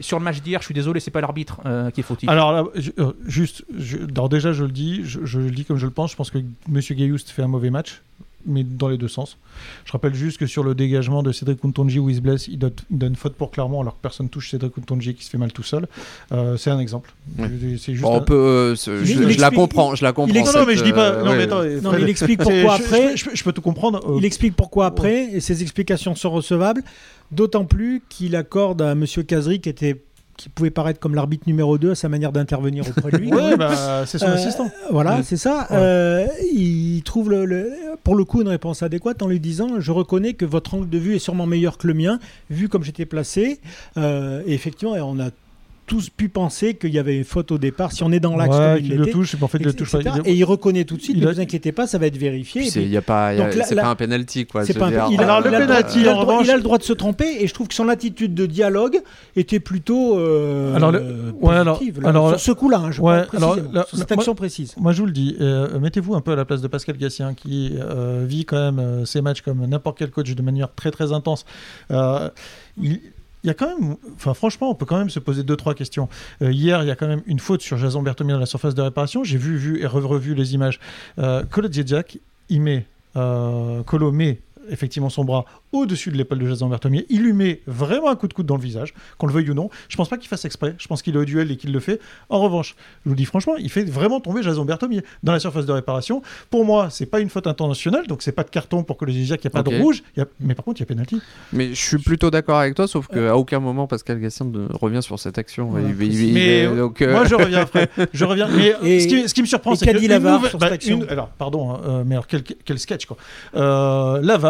Sur 0.00 0.20
le 0.20 0.24
match 0.24 0.40
d'hier, 0.40 0.60
je 0.60 0.66
suis 0.66 0.74
désolé, 0.74 1.00
c'est 1.00 1.10
pas 1.10 1.20
l'arbitre 1.20 1.60
euh, 1.66 1.90
qui 1.90 2.00
est 2.00 2.04
fautif. 2.04 2.28
Alors 2.28 2.52
là, 2.52 2.64
juste, 3.26 3.64
déjà 3.72 4.52
je 4.52 4.62
le 4.62 4.70
dis, 4.70 5.02
je, 5.04 5.40
le 5.40 5.50
dis 5.50 5.64
comme 5.64 5.78
je 5.78 5.86
le 5.86 5.92
pense. 5.92 6.12
Je 6.12 6.16
pense 6.16 6.30
que 6.30 6.38
Monsieur 6.68 6.94
Gayoust 6.94 7.30
fait 7.30 7.42
un 7.42 7.48
mauvais 7.48 7.70
match 7.70 8.02
mais 8.46 8.62
dans 8.62 8.88
les 8.88 8.96
deux 8.96 9.08
sens. 9.08 9.36
Je 9.84 9.92
rappelle 9.92 10.14
juste 10.14 10.38
que 10.38 10.46
sur 10.46 10.62
le 10.62 10.74
dégagement 10.74 11.22
de 11.22 11.32
Cédric 11.32 11.60
Kuntonji 11.60 11.98
où 11.98 12.08
il 12.08 12.16
se 12.16 12.20
blesse, 12.20 12.48
il 12.48 12.58
donne, 12.58 13.16
faute 13.16 13.34
pour 13.34 13.50
clairement 13.50 13.80
alors 13.80 13.94
que 13.94 14.02
personne 14.02 14.28
touche 14.28 14.50
Cédric 14.50 14.72
Kuntonji 14.72 15.14
qui 15.14 15.24
se 15.24 15.30
fait 15.30 15.38
mal 15.38 15.52
tout 15.52 15.62
seul. 15.62 15.86
Euh, 16.32 16.56
c'est 16.56 16.70
un 16.70 16.78
exemple. 16.78 17.12
C'est 17.36 17.94
juste 17.94 18.04
on 18.04 18.20
peut, 18.20 18.34
euh, 18.34 18.74
je, 18.76 19.40
la 19.40 19.50
comprends, 19.50 19.94
je 19.94 20.04
la 20.04 20.12
comprends. 20.12 20.34
Il 20.34 20.44
non, 20.44 20.66
mais 20.66 20.76
je 20.76 20.84
dis 20.84 20.92
pas. 20.92 21.12
Euh, 21.12 21.24
non, 21.24 21.32
mais 21.32 21.42
attends, 21.42 21.64
non, 21.82 21.98
il 21.98 22.08
explique 22.08 22.40
pourquoi 22.40 22.74
après. 22.74 23.16
Je, 23.16 23.44
peux 23.44 23.52
tout 23.52 23.62
comprendre. 23.62 24.00
il 24.16 24.24
explique 24.24 24.54
pourquoi 24.54 24.86
après 24.86 25.30
et 25.32 25.40
ses 25.40 25.62
explications 25.62 26.14
sont 26.14 26.30
recevables. 26.30 26.82
D'autant 27.30 27.66
plus 27.66 28.02
qu'il 28.08 28.36
accorde 28.36 28.80
à 28.80 28.94
Monsieur 28.94 29.22
Kazri 29.22 29.60
qui 29.60 29.68
était 29.68 30.00
qui 30.38 30.48
pouvait 30.48 30.70
paraître 30.70 31.00
comme 31.00 31.16
l'arbitre 31.16 31.44
numéro 31.48 31.78
2 31.78 31.90
à 31.90 31.94
sa 31.96 32.08
manière 32.08 32.30
d'intervenir 32.30 32.84
auprès 32.88 33.10
de 33.10 33.16
lui. 33.18 33.30
oui, 33.34 33.56
bah, 33.58 34.06
c'est 34.06 34.18
son 34.18 34.26
euh, 34.26 34.34
assistant. 34.34 34.70
Voilà, 34.90 35.22
c'est 35.24 35.36
ça. 35.36 35.66
Euh, 35.72 36.28
il 36.54 37.02
trouve 37.02 37.30
le, 37.30 37.72
pour 38.04 38.14
le 38.14 38.24
coup 38.24 38.40
une 38.40 38.48
réponse 38.48 38.84
adéquate 38.84 39.20
en 39.20 39.26
lui 39.26 39.40
disant 39.40 39.80
Je 39.80 39.90
reconnais 39.90 40.34
que 40.34 40.44
votre 40.44 40.74
angle 40.74 40.88
de 40.88 40.96
vue 40.96 41.16
est 41.16 41.18
sûrement 41.18 41.46
meilleur 41.46 41.76
que 41.76 41.88
le 41.88 41.94
mien, 41.94 42.20
vu 42.50 42.68
comme 42.68 42.84
j'étais 42.84 43.04
placé. 43.04 43.60
Euh, 43.96 44.42
et 44.46 44.54
effectivement, 44.54 44.94
on 44.94 45.18
a 45.18 45.30
tous 45.88 46.10
pu 46.10 46.28
penser 46.28 46.74
qu'il 46.74 46.90
y 46.90 46.98
avait 46.98 47.16
une 47.16 47.24
faute 47.24 47.50
au 47.50 47.58
départ. 47.58 47.90
Si 47.92 48.04
on 48.04 48.12
est 48.12 48.20
dans 48.20 48.36
l'axe, 48.36 48.56
ouais, 48.56 48.80
il, 48.80 48.96
le 48.96 49.06
touche, 49.06 49.34
en 49.40 49.48
fait, 49.48 49.58
il 49.58 49.66
le 49.66 49.72
touche 49.72 49.94
Et 50.24 50.34
il 50.34 50.44
reconnaît 50.44 50.84
tout 50.84 50.96
de 50.96 51.02
suite. 51.02 51.16
ne 51.16 51.26
vous 51.26 51.40
inquiétez 51.40 51.72
pas, 51.72 51.86
ça 51.86 51.98
va 51.98 52.06
être 52.06 52.16
vérifié. 52.16 52.70
C'est 52.70 52.82
il 52.82 52.90
y 52.90 52.96
a 52.96 53.02
pas, 53.02 53.32
c'est 53.64 53.74
pas 53.74 53.88
un 53.88 53.96
penalty 53.96 54.46
quoi. 54.46 54.62
il, 54.64 54.70
a, 54.70 55.40
le 56.56 56.62
droit, 56.62 56.78
de 56.78 56.82
se 56.82 56.92
tromper 56.92 57.42
et 57.42 57.46
je 57.46 57.54
trouve 57.54 57.68
que 57.68 57.74
son 57.74 57.88
attitude 57.88 58.34
de 58.34 58.46
dialogue 58.46 59.00
était 59.34 59.60
plutôt 59.60 60.18
euh, 60.18 60.74
alors 60.74 60.92
positive. 60.92 62.00
Alors, 62.04 62.30
sur 62.30 62.40
ce 62.40 62.52
coup-là, 62.52 62.78
hein, 62.78 62.90
je 62.90 63.00
ouais, 63.00 63.24
alors, 63.34 63.56
sur 63.88 63.98
cette 63.98 64.12
action 64.12 64.34
précise. 64.34 64.74
Moi, 64.76 64.92
je 64.92 65.00
vous 65.00 65.06
le 65.06 65.12
dis, 65.12 65.36
euh, 65.40 65.78
mettez-vous 65.80 66.14
un 66.14 66.20
peu 66.20 66.32
à 66.32 66.36
la 66.36 66.44
place 66.44 66.60
de 66.60 66.68
Pascal 66.68 66.98
Gassien 66.98 67.32
qui 67.34 67.72
euh, 67.80 68.24
vit 68.28 68.44
quand 68.44 68.72
même 68.72 69.06
ces 69.06 69.22
matchs 69.22 69.40
comme 69.40 69.64
n'importe 69.64 69.98
quel 69.98 70.10
coach 70.10 70.34
de 70.34 70.42
manière 70.42 70.72
très 70.74 70.90
très 70.90 71.12
intense. 71.12 71.46
il 71.90 73.00
il 73.44 73.46
y 73.46 73.50
a 73.50 73.54
quand 73.54 73.68
même, 73.68 73.96
enfin 74.14 74.34
franchement, 74.34 74.70
on 74.70 74.74
peut 74.74 74.86
quand 74.86 74.98
même 74.98 75.10
se 75.10 75.20
poser 75.20 75.42
deux 75.42 75.56
trois 75.56 75.74
questions. 75.74 76.08
Euh, 76.42 76.52
hier, 76.52 76.82
il 76.82 76.88
y 76.88 76.90
a 76.90 76.96
quand 76.96 77.06
même 77.06 77.22
une 77.26 77.38
faute 77.38 77.62
sur 77.62 77.78
Jason 77.78 78.02
Bertomir 78.02 78.36
dans 78.36 78.40
la 78.40 78.46
surface 78.46 78.74
de 78.74 78.82
réparation. 78.82 79.24
J'ai 79.24 79.38
vu, 79.38 79.56
vu 79.56 79.80
et 79.80 79.86
revu 79.86 80.34
les 80.34 80.54
images. 80.54 80.80
Euh, 81.18 81.44
Colo 81.44 81.68
il 82.50 82.62
met, 82.62 82.86
euh, 83.16 83.82
Colo 83.82 84.10
met 84.10 84.38
effectivement 84.70 85.08
son 85.10 85.24
bras 85.24 85.44
au-dessus 85.72 86.10
de 86.10 86.16
l'épaule 86.16 86.38
de 86.38 86.46
Jason 86.46 86.68
Bertomier. 86.68 87.06
Il 87.10 87.22
lui 87.22 87.32
met 87.32 87.60
vraiment 87.66 88.08
un 88.08 88.16
coup 88.16 88.28
de 88.28 88.34
coude 88.34 88.46
dans 88.46 88.56
le 88.56 88.62
visage, 88.62 88.94
qu'on 89.18 89.26
le 89.26 89.32
veuille 89.32 89.50
ou 89.50 89.54
non. 89.54 89.70
Je 89.88 89.96
pense 89.96 90.08
pas 90.08 90.16
qu'il 90.16 90.28
fasse 90.28 90.44
exprès. 90.44 90.74
Je 90.78 90.86
pense 90.88 91.02
qu'il 91.02 91.14
est 91.14 91.18
au 91.18 91.24
duel 91.24 91.50
et 91.50 91.56
qu'il 91.56 91.72
le 91.72 91.80
fait. 91.80 92.00
En 92.28 92.40
revanche, 92.40 92.74
je 93.04 93.10
vous 93.10 93.14
dis 93.16 93.24
franchement, 93.24 93.56
il 93.56 93.70
fait 93.70 93.84
vraiment 93.84 94.20
tomber 94.20 94.42
Jason 94.42 94.64
Bertomier 94.64 95.02
dans 95.22 95.32
la 95.32 95.40
surface 95.40 95.66
de 95.66 95.72
réparation. 95.72 96.22
Pour 96.50 96.64
moi, 96.64 96.88
c'est 96.90 97.06
pas 97.06 97.20
une 97.20 97.28
faute 97.28 97.46
intentionnelle, 97.46 98.06
donc 98.06 98.22
c'est 98.22 98.32
pas 98.32 98.44
de 98.44 98.50
carton 98.50 98.82
pour 98.82 98.96
que 98.96 99.04
le 99.04 99.12
Zizak, 99.12 99.44
il 99.44 99.46
n'y 99.46 99.48
a 99.48 99.50
pas 99.50 99.62
de 99.70 99.74
rouge. 99.82 100.02
Il 100.16 100.20
y 100.20 100.22
a- 100.22 100.26
Mais 100.40 100.54
par 100.54 100.64
contre, 100.64 100.80
il 100.80 100.82
y 100.82 100.84
a 100.84 100.86
pénalty. 100.86 101.20
Mais 101.52 101.68
je 101.70 101.74
suis 101.82 101.98
plutôt 101.98 102.30
d'accord 102.30 102.58
avec 102.58 102.74
toi, 102.74 102.86
sauf 102.88 103.06
qu'à 103.08 103.36
aucun 103.36 103.60
moment 103.60 103.86
Pascal 103.86 104.20
Gassien 104.20 104.46
ne 104.46 104.66
revient 104.72 105.02
sur 105.02 105.18
cette 105.18 105.38
action. 105.38 105.66
Voilà. 105.70 105.88
Il- 105.88 106.02
il- 106.02 106.22
il- 106.28 106.34
Mais 106.34 106.64
il- 106.64 106.76
donc, 106.76 107.00
euh, 107.02 107.12
Moi, 107.12 107.24
je 107.24 107.34
reviens 107.34 107.60
après. 107.60 107.88
Je 108.12 108.24
reviens. 108.24 108.48
Mais 108.48 108.74
euh, 108.74 108.78
Et- 108.84 109.00
ce, 109.00 109.08
qui, 109.08 109.28
ce 109.28 109.34
qui 109.34 109.42
me 109.42 109.46
surprend, 109.46 109.74
c'est 109.74 109.86
qu'a 109.86 109.92
que 109.92 109.98
dit 109.98 110.04
une 110.04 110.10
Lavar 110.10 110.34
nouvelle- 110.36 110.50
sur 110.50 110.58
bah, 110.58 110.66
cette 110.66 110.74
action 110.74 110.96
une- 111.02 111.08
alors, 111.08 111.28
pardon, 111.28 111.72
hein, 111.72 111.80
euh, 111.86 112.02
mais 112.06 112.14
alors 112.14 112.26
quel, 112.26 112.42
quel 112.42 112.78
sketch 112.78 113.06
quoi. 113.06 113.16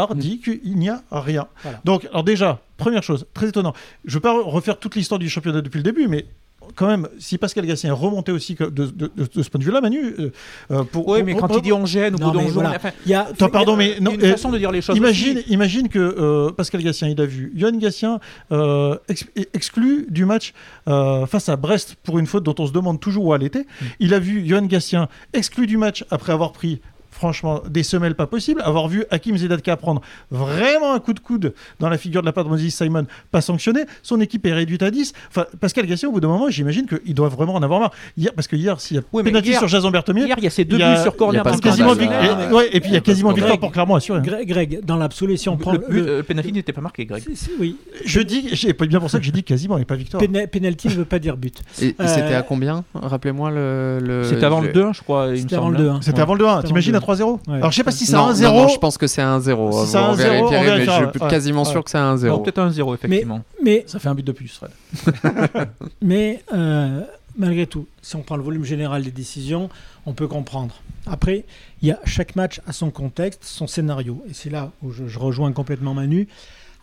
Lavar 0.08 0.16
dit 0.16 0.40
qu'il 0.40 0.76
n'y 0.76 0.88
a 0.88 1.02
rien. 1.10 1.46
Voilà. 1.62 1.80
Donc, 1.84 2.06
alors 2.10 2.24
déjà, 2.24 2.60
première 2.76 3.02
chose, 3.02 3.26
très 3.34 3.48
étonnant. 3.48 3.74
Je 4.04 4.14
veux 4.14 4.20
pas 4.20 4.34
refaire 4.42 4.78
toute 4.78 4.94
l'histoire 4.96 5.18
du 5.18 5.28
championnat 5.28 5.60
depuis 5.60 5.78
le 5.78 5.82
début, 5.84 6.08
mais 6.08 6.26
quand 6.74 6.86
même, 6.86 7.08
si 7.18 7.38
Pascal 7.38 7.64
Gassien 7.64 7.88
est 7.88 7.92
remonté 7.96 8.30
aussi 8.30 8.54
de, 8.54 8.66
de- 8.66 8.86
de- 8.86 9.10
de 9.34 9.42
ce 9.42 9.48
point 9.48 9.58
de 9.58 9.64
vue-là, 9.64 9.80
Manu, 9.80 10.00
euh, 10.18 10.32
euh, 10.70 10.84
pour, 10.84 11.08
Oui, 11.08 11.22
mais 11.22 11.32
pour- 11.32 11.40
quand 11.48 11.56
il 11.56 11.62
dit 11.62 11.72
on 11.72 11.86
gêne 11.86 12.14
ou 12.14 12.18
on 12.22 12.30
voilà. 12.48 12.74
enfin, 12.76 12.90
Il 13.06 13.10
y 13.10 13.14
a, 13.14 13.22
Attends, 13.22 13.48
pardon, 13.48 13.74
mais 13.74 13.92
il 13.92 13.98
y 13.98 14.00
non, 14.02 14.10
a 14.10 14.14
une 14.14 14.22
euh, 14.24 14.30
façon 14.32 14.50
de 14.50 14.58
dire 14.58 14.70
les 14.70 14.82
choses. 14.82 14.94
Imagine, 14.94 15.38
aussi. 15.38 15.48
imagine 15.48 15.88
que 15.88 15.98
euh, 15.98 16.50
Pascal 16.52 16.82
Gassien, 16.82 17.08
il 17.08 17.18
a 17.22 17.24
vu 17.24 17.52
Johan 17.56 17.72
Gassien 17.78 18.20
euh, 18.52 18.98
ex- 19.08 19.24
exclu 19.54 20.08
du 20.10 20.26
match 20.26 20.52
euh, 20.88 21.24
face 21.24 21.48
à 21.48 21.56
Brest 21.56 21.96
pour 22.02 22.18
une 22.18 22.26
faute 22.26 22.42
dont 22.44 22.54
on 22.58 22.66
se 22.66 22.72
demande 22.72 23.00
toujours 23.00 23.24
où 23.26 23.34
elle 23.34 23.44
était. 23.44 23.64
Il 23.98 24.12
a 24.12 24.18
vu 24.18 24.46
Johan 24.46 24.66
Gassien 24.66 25.08
exclu 25.32 25.66
du 25.66 25.78
match 25.78 26.04
après 26.10 26.34
avoir 26.34 26.52
pris 26.52 26.82
franchement 27.18 27.60
des 27.68 27.82
semelles 27.82 28.14
pas 28.14 28.28
possibles, 28.28 28.62
avoir 28.64 28.86
vu 28.86 29.04
Hakim 29.10 29.36
Zedatka 29.36 29.76
prendre 29.76 30.00
vraiment 30.30 30.94
un 30.94 31.00
coup 31.00 31.12
de 31.12 31.18
coude 31.18 31.52
dans 31.80 31.88
la 31.88 31.98
figure 31.98 32.20
de 32.20 32.26
la 32.26 32.32
part 32.32 32.44
de 32.44 32.48
Moses 32.48 32.68
Simon, 32.68 33.06
pas 33.32 33.40
sanctionné, 33.40 33.80
son 34.04 34.20
équipe 34.20 34.46
est 34.46 34.52
réduite 34.52 34.82
à 34.84 34.90
10. 34.92 35.12
Enfin, 35.28 35.46
Pascal 35.60 35.86
Gassien, 35.86 36.08
au 36.08 36.12
bout 36.12 36.20
d'un 36.20 36.28
moment, 36.28 36.48
j'imagine 36.48 36.86
qu'il 36.86 37.14
doit 37.14 37.28
vraiment 37.28 37.54
en 37.54 37.62
avoir 37.62 37.80
marre. 37.80 37.92
Hier, 38.16 38.32
parce 38.34 38.46
que 38.46 38.54
hier, 38.54 38.80
s'il 38.80 38.96
y 38.98 39.00
a 39.00 39.02
Oui, 39.12 39.24
pénalty 39.24 39.48
hier- 39.50 39.58
sur 39.58 39.66
Jason 39.68 39.90
Bertomier, 39.90 40.26
Hier, 40.26 40.36
il 40.38 40.44
y 40.44 40.46
a 40.46 40.50
ces 40.50 40.64
deux 40.64 40.76
buts 40.76 40.82
sur 41.02 41.16
corner 41.16 41.42
le 41.44 41.58
quasiment 41.58 41.94
et, 41.94 42.52
ouais, 42.54 42.68
et 42.72 42.80
puis 42.80 42.90
il 42.90 42.94
y 42.94 42.96
a 42.96 43.00
quasiment 43.00 43.30
Greg. 43.30 43.40
victoire 43.40 43.58
pour 43.58 43.72
Clermont 43.72 43.96
assuré. 43.96 44.20
hein. 44.20 44.22
Greg, 44.24 44.48
Greg, 44.48 44.80
dans 44.84 44.96
l'absolu, 44.96 45.36
si 45.36 45.48
on 45.48 45.56
prend 45.56 45.72
Le, 45.72 45.78
but, 45.78 45.86
le- 45.90 46.08
euh, 46.08 46.22
penalty 46.22 46.52
n'était 46.52 46.72
pas 46.72 46.80
marqué, 46.80 47.04
Greg. 47.04 47.22
c'est- 47.34 47.50
oui, 47.58 47.76
Je 48.04 48.20
dis, 48.20 48.50
j'ai 48.52 48.72
pas 48.74 48.86
bien 48.86 49.00
pour 49.00 49.10
ça 49.10 49.18
que 49.18 49.24
j'ai 49.24 49.32
dit 49.32 49.42
quasiment 49.42 49.76
et 49.78 49.84
pas 49.84 49.96
victoire. 49.96 50.22
Penalty 50.52 50.88
ne 50.88 50.92
veut 50.94 51.04
pas 51.04 51.18
dire 51.18 51.36
but. 51.36 51.62
Et, 51.80 51.86
et 51.88 51.94
Euh, 52.00 52.06
c'était 52.06 52.34
à 52.34 52.42
combien 52.42 52.84
Rappelez-moi 52.94 53.50
le. 53.50 53.98
le- 54.00 54.24
C'était 54.24 54.44
avant 54.44 54.60
le 54.60 54.68
je- 54.68 54.72
2 54.72 54.92
je 54.92 55.02
crois. 55.02 55.36
C'était 55.36 55.56
avant 55.56 55.70
le 55.70 55.76
2 55.78 55.90
C'était 56.00 56.16
Ouais. 56.16 56.20
avant 56.22 56.34
le 56.34 56.38
2-1. 56.40 56.56
C'était 56.56 56.68
T'imagines 56.68 56.94
à 56.94 56.98
avant 56.98 57.06
le 57.06 57.06
3-0 57.14 57.40
Ouais. 57.48 57.56
Alors 57.56 57.70
je 57.70 57.76
sais 57.76 57.84
pas 57.84 57.90
si 57.90 58.06
c'est 58.06 58.12
Non, 58.12 58.24
un 58.24 58.28
non, 58.28 58.34
0. 58.34 58.54
non, 58.62 58.68
je 58.68 58.78
pense 58.78 58.98
que 58.98 59.06
c'est 59.06 59.22
un 59.22 59.40
0. 59.40 59.84
Si 59.84 59.90
c'est 59.92 59.98
on 59.98 60.04
un 60.10 60.14
0, 60.16 60.48
vérifierait, 60.48 60.78
mais 60.78 60.84
je 60.84 60.90
ouais. 60.90 61.10
suis 61.10 61.20
quasiment 61.28 61.62
Ouais. 61.64 61.70
sûr 61.70 61.84
que 61.84 61.90
c'est 61.90 61.98
un 61.98 62.10
Non, 62.12 62.16
0. 62.16 62.38
peut-être 62.40 62.58
un 62.58 62.70
0 62.70 62.94
effectivement. 62.94 63.42
Mais, 63.62 63.84
Ça 63.86 63.98
fait 63.98 64.08
un 64.08 64.14
but 64.14 64.26
de 64.26 64.32
plus, 64.32 64.48
Fred. 64.48 64.70
mais 66.02 66.42
euh, 66.54 67.02
malgré 67.36 67.66
tout, 67.66 67.86
si 68.02 68.16
on 68.16 68.22
prend 68.22 68.36
le 68.36 68.42
volume 68.42 68.64
général 68.64 69.02
des 69.02 69.10
décisions, 69.10 69.68
on 70.06 70.12
peut 70.12 70.28
comprendre. 70.28 70.74
Après, 71.06 71.44
il 71.82 71.88
y 71.88 71.90
a 71.90 71.98
chaque 72.04 72.36
match 72.36 72.60
a 72.66 72.72
son 72.72 72.90
contexte, 72.90 73.44
son 73.44 73.66
scénario. 73.66 74.22
Et 74.28 74.34
c'est 74.34 74.50
là 74.50 74.70
où 74.82 74.90
je, 74.92 75.06
je 75.06 75.18
rejoins 75.18 75.52
complètement 75.52 75.94
Manu. 75.94 76.28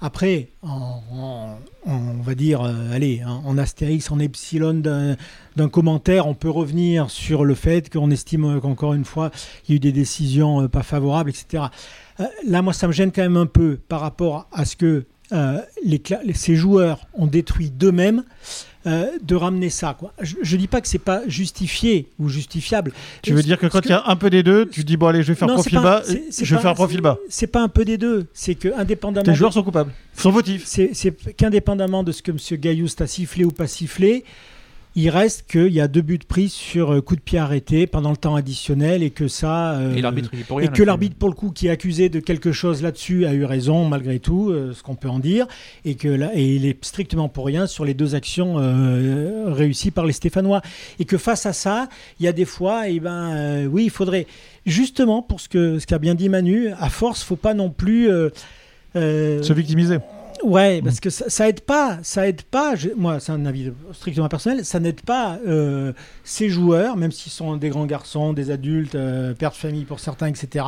Après, 0.02 0.50
on 0.62 2.22
va 2.22 2.36
dire, 2.36 2.62
euh, 2.62 2.92
allez, 2.92 3.24
en, 3.26 3.44
en 3.46 3.58
astérix, 3.58 4.12
en 4.12 4.20
epsilon 4.20 4.74
d'un 5.56 5.70
commentaire, 5.70 6.28
on 6.28 6.34
peut 6.34 6.50
revenir 6.50 7.10
sur 7.10 7.46
le 7.46 7.56
fait 7.56 7.92
qu'on 7.92 8.12
estime 8.12 8.46
euh, 8.46 8.60
qu'encore 8.60 8.94
une 8.94 9.06
fois, 9.06 9.32
il 9.68 9.72
y 9.72 9.74
a 9.74 9.76
eu 9.78 9.80
des 9.80 9.94
décisions 9.94 10.62
euh, 10.64 10.68
pas 10.68 10.84
favorables, 10.84 11.30
etc. 11.30 11.66
Là, 12.46 12.62
moi, 12.62 12.74
ça 12.74 12.88
me 12.88 12.94
gêne 12.94 13.12
quand 13.12 13.22
même 13.22 13.38
un 13.38 13.46
peu 13.46 13.78
par 13.88 14.02
rapport 14.02 14.48
à 14.52 14.66
ce 14.66 14.76
que 14.76 15.06
ces 16.34 16.56
joueurs 16.56 17.08
ont 17.14 17.28
détruit 17.28 17.72
d'eux-mêmes. 17.72 18.24
Euh, 18.88 19.08
de 19.22 19.36
ramener 19.36 19.70
ça. 19.70 19.96
Quoi. 19.98 20.14
Je 20.22 20.36
ne 20.40 20.60
dis 20.60 20.68
pas 20.68 20.80
que 20.82 20.88
c'est 20.88 21.00
pas 21.00 21.22
justifié 21.28 22.08
ou 22.20 22.30
justifiable. 22.30 22.92
Tu 23.22 23.34
veux 23.34 23.42
dire 23.44 23.58
que 23.58 23.68
quand 23.68 23.82
il 23.86 23.90
y 23.90 23.94
a 23.94 24.04
un 24.08 24.16
peu 24.16 24.30
des 24.30 24.44
deux, 24.44 24.68
tu 24.68 24.84
dis 24.84 24.98
bon 24.98 25.08
allez, 25.08 25.24
je 25.24 25.30
vais 25.30 25.36
faire 25.36 25.48
Non, 25.48 25.56
profil 25.56 25.74
pas- 25.76 25.82
bas, 25.82 26.04
je 26.08 26.14
vais 26.14 26.56
pas- 26.56 26.62
faire 26.62 26.72
un 26.72 26.76
profil 26.76 27.02
bas. 27.02 27.18
C'est 27.30 27.48
pas 27.48 27.62
un 27.62 27.68
peu 27.68 27.84
des 27.86 27.98
deux. 27.98 28.28
C'est 28.34 28.56
que 28.56 28.70
indépendamment. 28.78 29.24
Tes 29.24 29.32
de- 29.32 29.36
joueurs 29.36 29.54
sont 29.54 29.64
coupables, 29.64 29.92
sont 30.16 30.32
fautifs. 30.32 30.66
c'est 30.66 30.92
qu'indépendamment 31.36 32.04
de 32.04 32.12
ce 32.12 32.22
que 32.22 32.32
M. 32.32 32.38
Gailloust 32.60 33.02
a 33.02 33.08
sifflé 33.08 33.44
ou 33.46 33.52
pas 33.52 33.68
sifflé, 33.68 34.24
il 34.98 35.10
reste 35.10 35.46
qu'il 35.52 35.74
y 35.74 35.82
a 35.82 35.88
deux 35.90 36.02
buts 36.02 36.20
pris 36.28 36.48
sur 36.48 36.94
euh, 36.94 37.02
coup 37.02 37.16
de 37.18 37.22
pied 37.22 37.38
arrêté 37.38 37.86
pendant 37.86 38.12
le 38.12 38.18
temps 38.18 38.36
additionnel 38.36 39.04
et 39.04 39.10
que 39.10 39.28
ça. 39.28 39.74
euh, 39.74 39.94
Et 39.96 40.02
l'arbitre, 40.02 40.30
il 40.34 40.40
est 40.40 40.44
pour 40.44 40.62
et 40.62 40.68
que 40.70 40.84
l'arbitre, 40.84 41.16
pour 41.18 41.28
le 41.30 41.36
coup, 41.36 41.52
qui 41.52 41.68
est 41.68 41.70
accusé 41.70 42.08
de 42.10 42.20
quelque 42.22 42.52
chose 42.54 42.82
là-dessus, 42.82 43.26
a 43.26 43.34
eu 43.34 43.44
raison, 43.44 43.88
malgré 43.90 44.20
tout, 44.20 44.50
euh, 44.52 44.74
ce 44.74 44.84
qu'on 44.84 44.96
peut 44.96 45.10
en 45.10 45.20
dire, 45.20 45.48
et 45.84 45.96
que 45.96 46.08
là, 46.08 46.32
et 46.34 46.56
il 46.56 46.66
est 46.66 46.84
strictement 46.86 47.28
pour 47.28 47.46
rien 47.46 47.68
sur 47.68 47.84
les 47.84 47.94
deux 47.94 48.16
actions 48.16 48.56
euh, 48.58 49.46
réussies 49.54 49.92
par 49.92 50.06
les 50.06 50.14
Stéphanois. 50.14 50.62
Et 51.00 51.06
que 51.06 51.18
face 51.18 51.46
à 51.46 51.54
ça, 51.54 51.90
il 52.20 52.26
y 52.26 52.28
a 52.30 52.34
des 52.34 52.46
fois, 52.46 52.88
et 52.88 53.00
ben, 53.02 53.36
euh, 53.36 53.66
oui, 53.66 53.84
il 53.86 53.90
faudrait, 53.92 54.28
justement, 54.66 55.22
pour 55.22 55.42
ce 55.42 55.50
que 55.50 55.78
ce 55.80 55.86
qu'a 55.88 56.00
bien 56.00 56.16
dit 56.16 56.30
Manu, 56.30 56.70
à 56.80 56.90
force, 56.90 57.22
faut 57.24 57.36
pas 57.36 57.54
non 57.54 57.70
plus. 57.70 58.10
euh, 58.10 58.30
euh, 58.96 59.44
Se 59.44 59.52
victimiser. 59.52 59.98
Ouais, 60.46 60.82
parce 60.84 61.00
que 61.00 61.10
ça, 61.10 61.30
ça 61.30 61.50
aide 61.50 61.62
pas, 61.62 61.98
ça 62.04 62.28
aide 62.28 62.44
pas. 62.44 62.76
je- 62.76 62.90
moi, 62.96 63.20
c'est 63.20 63.32
un 63.32 63.46
avis 63.48 63.72
strictement 63.94 64.30
personnel. 64.30 64.64
Ça 64.64 64.80
n'aide 64.80 65.02
pas 65.02 65.40
euh, 65.48 65.92
ces 66.24 66.50
joueurs, 66.50 66.98
même 66.98 67.12
s'ils 67.12 67.32
sont 67.32 67.58
des 67.58 67.70
grands 67.70 67.86
garçons, 67.88 68.32
des 68.32 68.52
adultes, 68.52 68.94
euh, 68.96 69.34
pères 69.34 69.52
de 69.52 69.56
famille 69.56 69.86
pour 69.86 70.00
certains, 70.00 70.28
etc., 70.28 70.64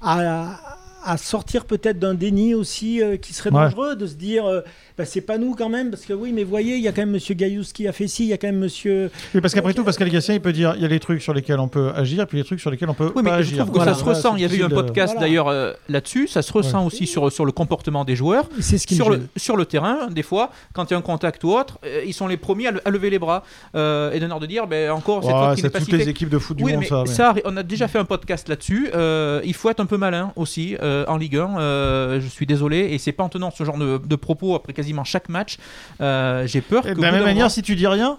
à, 0.00 0.78
à 1.04 1.16
sortir 1.16 1.64
peut-être 1.64 1.98
d'un 1.98 2.14
déni 2.14 2.54
aussi 2.54 3.02
euh, 3.02 3.16
qui 3.16 3.32
serait 3.32 3.50
Ouais. 3.50 3.62
dangereux, 3.64 3.96
de 3.96 4.06
se 4.06 4.14
dire, 4.14 4.44
euh, 4.46 4.60
bah, 4.98 5.04
c'est 5.04 5.20
pas 5.22 5.38
nous 5.38 5.54
quand 5.54 5.68
même, 5.68 5.90
parce 5.90 6.04
que 6.04 6.12
oui, 6.12 6.32
mais 6.32 6.44
voyez, 6.44 6.76
il 6.76 6.82
y 6.82 6.88
a 6.88 6.92
quand 6.92 7.02
même 7.02 7.10
Monsieur 7.12 7.34
Gaillous 7.34 7.64
qui 7.74 7.88
a 7.88 7.92
fait 7.92 8.06
ci, 8.06 8.24
il 8.24 8.28
y 8.28 8.32
a 8.32 8.36
quand 8.38 8.48
même 8.48 8.58
Monsieur. 8.58 9.10
Oui, 9.34 9.40
parce 9.40 9.54
qu'après 9.54 9.72
tout, 9.74 9.82
Pascal 9.84 10.10
Gassien, 10.10 10.34
il 10.34 10.40
peut 10.40 10.52
dire 10.52 10.74
il 10.76 10.82
y 10.82 10.84
a 10.84 10.88
les 10.88 11.00
trucs 11.00 11.22
sur 11.22 11.32
lesquels 11.32 11.58
on 11.58 11.68
peut 11.68 11.90
agir, 11.94 12.26
puis 12.26 12.38
les 12.38 12.44
trucs 12.44 12.60
sur 12.60 12.70
lesquels 12.70 12.90
on 12.90 12.94
peut 12.94 13.12
Oui, 13.16 13.22
mais 13.22 13.30
pas 13.30 13.36
je 13.42 13.48
agir. 13.48 13.58
trouve 13.58 13.70
que 13.70 13.76
Voilà. 13.76 13.94
ça 13.94 14.00
se 14.00 14.04
ressent. 14.04 14.36
Il 14.36 14.42
y 14.42 14.44
avait 14.44 14.56
eu 14.56 14.62
un 14.64 14.68
podcast 14.68 15.14
Voilà. 15.14 15.26
d'ailleurs 15.28 15.48
euh, 15.48 15.72
là-dessus. 15.88 16.28
Ça 16.28 16.42
se 16.42 16.52
ressent 16.52 16.84
aussi 16.84 17.06
sur, 17.06 17.32
sur 17.32 17.44
le 17.44 17.52
comportement 17.52 18.04
des 18.04 18.14
joueurs. 18.16 18.48
C'est 18.60 18.76
ce 18.78 18.86
qui 18.86 18.94
Sur 18.94 19.08
le, 19.10 19.22
sur 19.36 19.56
le 19.56 19.64
terrain, 19.64 20.08
des 20.10 20.22
fois, 20.22 20.50
quand 20.74 20.84
il 20.90 20.92
y 20.92 20.94
a 20.94 20.98
un 20.98 21.02
contact 21.02 21.42
ou 21.44 21.52
autre, 21.56 21.78
euh, 21.86 22.02
ils 22.06 22.12
sont 22.14 22.26
les 22.26 22.36
premiers 22.36 22.66
à, 22.68 22.70
le- 22.72 22.86
à 22.86 22.90
lever 22.90 23.08
les 23.10 23.18
bras 23.18 23.42
euh, 23.74 24.12
et 24.12 24.20
d'honneur 24.20 24.40
de 24.40 24.46
dire 24.46 24.66
ben, 24.66 24.90
encore 24.90 25.24
Ouais, 25.24 25.54
qui 25.54 25.60
c'est 25.62 25.66
n'est 25.68 25.70
pas 25.70 25.78
toutes 25.80 25.92
les 25.92 26.08
équipes 26.08 26.28
de 26.28 26.38
foot 26.38 26.56
du 26.56 26.64
Oui, 26.64 26.72
monde, 26.72 26.80
mais 26.82 26.86
ça. 26.88 27.04
mais- 27.06 27.12
ça, 27.14 27.34
on 27.46 27.56
a 27.56 27.62
déjà 27.62 27.88
fait 27.88 27.98
un 27.98 28.04
podcast 28.04 28.48
là-dessus. 28.48 28.90
Euh, 28.94 29.40
il 29.44 29.54
faut 29.54 29.70
être 29.70 29.80
un 29.80 29.86
peu 29.86 29.96
malin 29.96 30.32
aussi 30.36 30.76
euh, 30.90 31.04
en 31.08 31.16
Ligue 31.16 31.36
1. 31.36 31.58
euh, 31.58 32.20
je 32.20 32.26
suis 32.26 32.46
désolé, 32.46 32.78
et 32.90 32.98
c'est 32.98 33.12
pas 33.12 33.24
en 33.24 33.28
tenant 33.28 33.50
ce 33.50 33.64
genre 33.64 33.78
de, 33.78 33.98
de 34.04 34.16
propos 34.16 34.54
après 34.54 34.72
quasiment 34.72 35.04
chaque 35.04 35.28
match. 35.28 35.56
euh, 36.00 36.46
J'ai 36.46 36.60
peur 36.60 36.86
Et 36.86 36.90
que. 36.92 36.96
de 36.98 37.02
la 37.02 37.12
même 37.12 37.20
manière, 37.22 37.36
moment- 37.44 37.48
si 37.48 37.62
tu 37.62 37.76
dis 37.76 37.86
rien, 37.86 38.18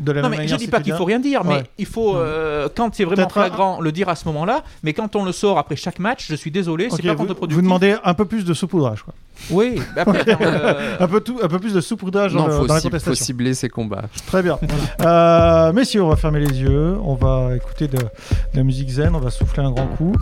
de 0.00 0.12
la 0.12 0.22
non, 0.22 0.28
même 0.28 0.38
mais 0.40 0.46
je 0.48 0.52
manière, 0.52 0.58
dis 0.58 0.64
si 0.64 0.70
pas 0.70 0.80
qu'il 0.80 0.92
dis 0.92 0.98
faut 0.98 1.04
rien 1.04 1.20
dire, 1.20 1.44
mais 1.44 1.54
Ouais. 1.54 1.64
il 1.78 1.86
faut, 1.86 2.16
euh, 2.16 2.68
quand 2.74 2.94
c'est 2.94 3.04
vraiment 3.04 3.26
un- 3.26 3.28
flagrant, 3.28 3.80
le 3.80 3.92
dire 3.92 4.08
à 4.08 4.14
ce 4.16 4.24
moment-là. 4.28 4.62
Mais 4.82 4.92
quand 4.94 5.14
on 5.14 5.24
le 5.24 5.32
sort 5.32 5.58
après 5.58 5.76
chaque 5.76 5.98
match, 5.98 6.26
je 6.28 6.34
suis 6.34 6.50
désolé, 6.50 6.88
c'est 6.90 7.02
pas 7.02 7.14
contre-productif. 7.14 7.56
vous 7.56 7.62
demandez 7.62 7.96
un 8.02 8.14
peu 8.14 8.24
plus 8.24 8.44
de 8.44 8.54
saupoudrage, 8.54 9.02
quoi. 9.02 9.14
Oui, 9.50 9.80
mais 9.94 10.00
après, 10.02 10.24
euh, 10.40 10.96
Un 11.00 11.06
peu, 11.08 11.20
tout, 11.20 11.38
un 11.42 11.48
peu 11.48 11.58
plus 11.58 11.72
de 11.74 11.80
saupoudrage 11.80 12.32
dans, 12.34 12.40
Non, 12.42 12.46
le- 12.48 12.52
faut, 12.58 12.66
dans 12.66 12.74
la 12.74 12.80
cib- 12.80 12.84
faut 12.84 12.90
contestation. 12.90 13.24
cibler 13.24 13.54
ses 13.54 13.68
combats. 13.68 14.04
Très 14.26 14.42
bien. 14.42 14.58
Euh, 15.00 15.72
messieurs, 15.72 16.02
on 16.02 16.08
va 16.08 16.16
fermer 16.16 16.40
les 16.40 16.60
yeux, 16.60 16.96
on 17.02 17.14
va 17.14 17.56
écouter 17.56 17.88
de, 17.88 17.96
de 17.98 18.06
la 18.54 18.62
musique 18.62 18.88
zen, 18.90 19.14
on 19.14 19.18
va 19.20 19.30
souffler 19.30 19.62
un 19.62 19.70
grand 19.70 19.86
coup. 19.86 20.12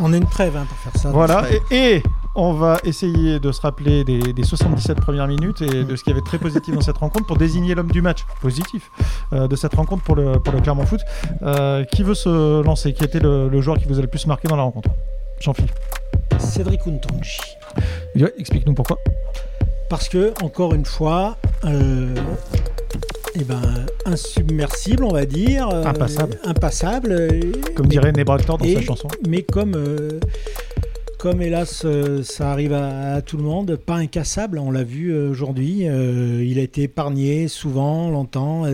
On 0.00 0.12
a 0.12 0.16
une 0.16 0.28
trêve 0.28 0.56
hein, 0.56 0.66
pour 0.68 0.78
faire 0.92 1.00
ça. 1.02 1.10
Voilà, 1.10 1.42
et, 1.70 1.94
et 1.96 2.02
on 2.40 2.52
va 2.52 2.78
essayer 2.84 3.40
de 3.40 3.50
se 3.52 3.60
rappeler 3.60 4.04
des, 4.04 4.32
des 4.32 4.42
77 4.44 4.98
premières 5.00 5.26
minutes 5.26 5.60
et 5.62 5.84
de 5.84 5.96
ce 5.96 6.04
qui 6.04 6.10
avait 6.10 6.20
de 6.20 6.24
très 6.24 6.38
positif 6.38 6.74
dans 6.74 6.80
cette 6.80 6.96
rencontre 6.98 7.26
pour 7.26 7.36
désigner 7.36 7.74
l'homme 7.74 7.90
du 7.90 8.00
match 8.00 8.20
positif 8.40 8.90
euh, 9.32 9.48
de 9.48 9.56
cette 9.56 9.74
rencontre 9.74 10.04
pour 10.04 10.14
le, 10.16 10.38
pour 10.38 10.52
le 10.54 10.60
Clermont 10.60 10.86
Foot. 10.86 11.00
Euh, 11.42 11.84
qui 11.84 12.02
veut 12.02 12.14
se 12.14 12.62
lancer? 12.62 12.92
Qui 12.92 13.04
était 13.04 13.18
le, 13.20 13.48
le 13.48 13.60
joueur 13.60 13.76
qui 13.78 13.86
vous 13.86 13.98
a 13.98 14.02
le 14.02 14.08
plus 14.08 14.26
marqué 14.26 14.46
dans 14.48 14.56
la 14.56 14.62
rencontre? 14.62 14.90
Jean-Philippe. 15.40 15.72
Cédric 16.38 16.86
Untonji. 16.86 17.38
Ouais, 18.16 18.32
Explique-nous 18.38 18.74
pourquoi. 18.74 18.98
Parce 19.90 20.08
que, 20.08 20.32
encore 20.44 20.74
une 20.74 20.84
fois, 20.84 21.36
euh, 21.64 22.14
eh 23.34 23.44
ben, 23.44 23.86
insubmersible, 24.04 25.04
on 25.04 25.12
va 25.12 25.24
dire. 25.26 25.68
Impassable. 25.68 26.38
impassable. 26.44 27.28
Comme 27.74 27.86
mais- 27.86 27.90
dirait 27.90 28.12
Nebractor 28.12 28.58
dans 28.58 28.64
et- 28.64 28.74
sa 28.74 28.82
chanson. 28.82 29.08
Mais 29.26 29.42
comme, 29.42 29.74
comme 31.18 31.42
hélas, 31.42 31.82
euh, 31.84 32.22
ça 32.22 32.52
arrive 32.52 32.72
à, 32.72 33.20
tout 33.22 33.36
le 33.36 33.42
monde, 33.42 33.74
pas 33.74 33.96
incassable, 33.96 34.56
on 34.60 34.70
l'a 34.70 34.84
vu 34.84 35.12
euh, 35.12 35.28
aujourd'hui. 35.28 35.88
euh, 35.88 36.44
il 36.46 36.60
a 36.60 36.62
été 36.62 36.82
épargné 36.82 37.48
souvent, 37.48 38.08
longtemps. 38.08 38.66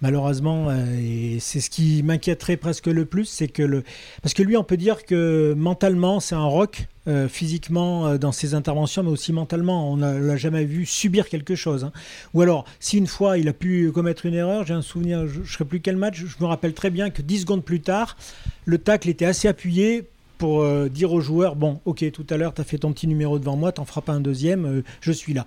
malheureusement, 0.00 0.66
et 1.00 1.38
c'est 1.38 1.60
ce 1.60 1.70
qui 1.70 2.02
m'inquiéterait 2.02 2.56
presque 2.56 2.88
le 2.88 3.04
plus, 3.04 3.26
c'est 3.26 3.46
que 3.46 3.62
le. 3.62 3.84
Parce 4.20 4.34
que 4.34 4.42
lui, 4.42 4.56
on 4.56 4.64
peut 4.64 4.76
dire 4.76 5.04
que 5.04 5.54
mentalement, 5.56 6.18
c'est 6.18 6.34
un 6.34 6.44
rock. 6.44 6.88
physiquement 7.28 8.18
dans 8.18 8.32
ses 8.32 8.54
interventions, 8.54 9.04
mais 9.04 9.10
aussi 9.10 9.32
mentalement. 9.32 9.92
On 9.92 9.96
ne 9.96 10.18
l'a 10.18 10.36
jamais 10.36 10.64
vu 10.64 10.84
subir 10.86 11.28
quelque 11.28 11.54
chose. 11.54 11.84
hein. 11.84 11.92
Ou 12.34 12.42
alors, 12.42 12.64
si 12.80 12.98
une 12.98 13.06
fois 13.06 13.38
il 13.38 13.48
a 13.48 13.52
pu 13.52 13.92
commettre 13.92 14.26
une 14.26 14.34
erreur, 14.34 14.66
j'ai 14.66 14.74
un 14.74 14.82
souvenir, 14.82 15.28
je 15.28 15.38
ne 15.38 15.44
sais 15.44 15.64
plus 15.64 15.78
quel 15.80 15.96
match, 15.96 16.16
je 16.16 16.36
me 16.40 16.46
rappelle 16.46 16.74
très 16.74 16.90
bien 16.90 17.10
que 17.10 17.22
10 17.22 17.42
secondes 17.42 17.64
plus 17.64 17.80
tard, 17.80 18.16
le 18.64 18.78
tacle 18.78 19.08
était 19.08 19.24
assez 19.24 19.46
appuyé 19.46 20.08
pour 20.38 20.62
euh, 20.62 20.88
dire 20.88 21.12
aux 21.12 21.20
joueurs 21.20 21.56
bon, 21.56 21.80
ok, 21.84 22.10
tout 22.12 22.26
à 22.30 22.36
l'heure, 22.36 22.52
tu 22.54 22.60
as 22.60 22.64
fait 22.64 22.78
ton 22.78 22.92
petit 22.92 23.06
numéro 23.06 23.38
devant 23.38 23.56
moi, 23.56 23.72
t'en 23.72 23.84
feras 23.84 24.00
pas 24.02 24.12
un 24.12 24.20
deuxième, 24.20 24.64
euh, 24.66 24.82
je 25.00 25.12
suis 25.12 25.32
là. 25.34 25.46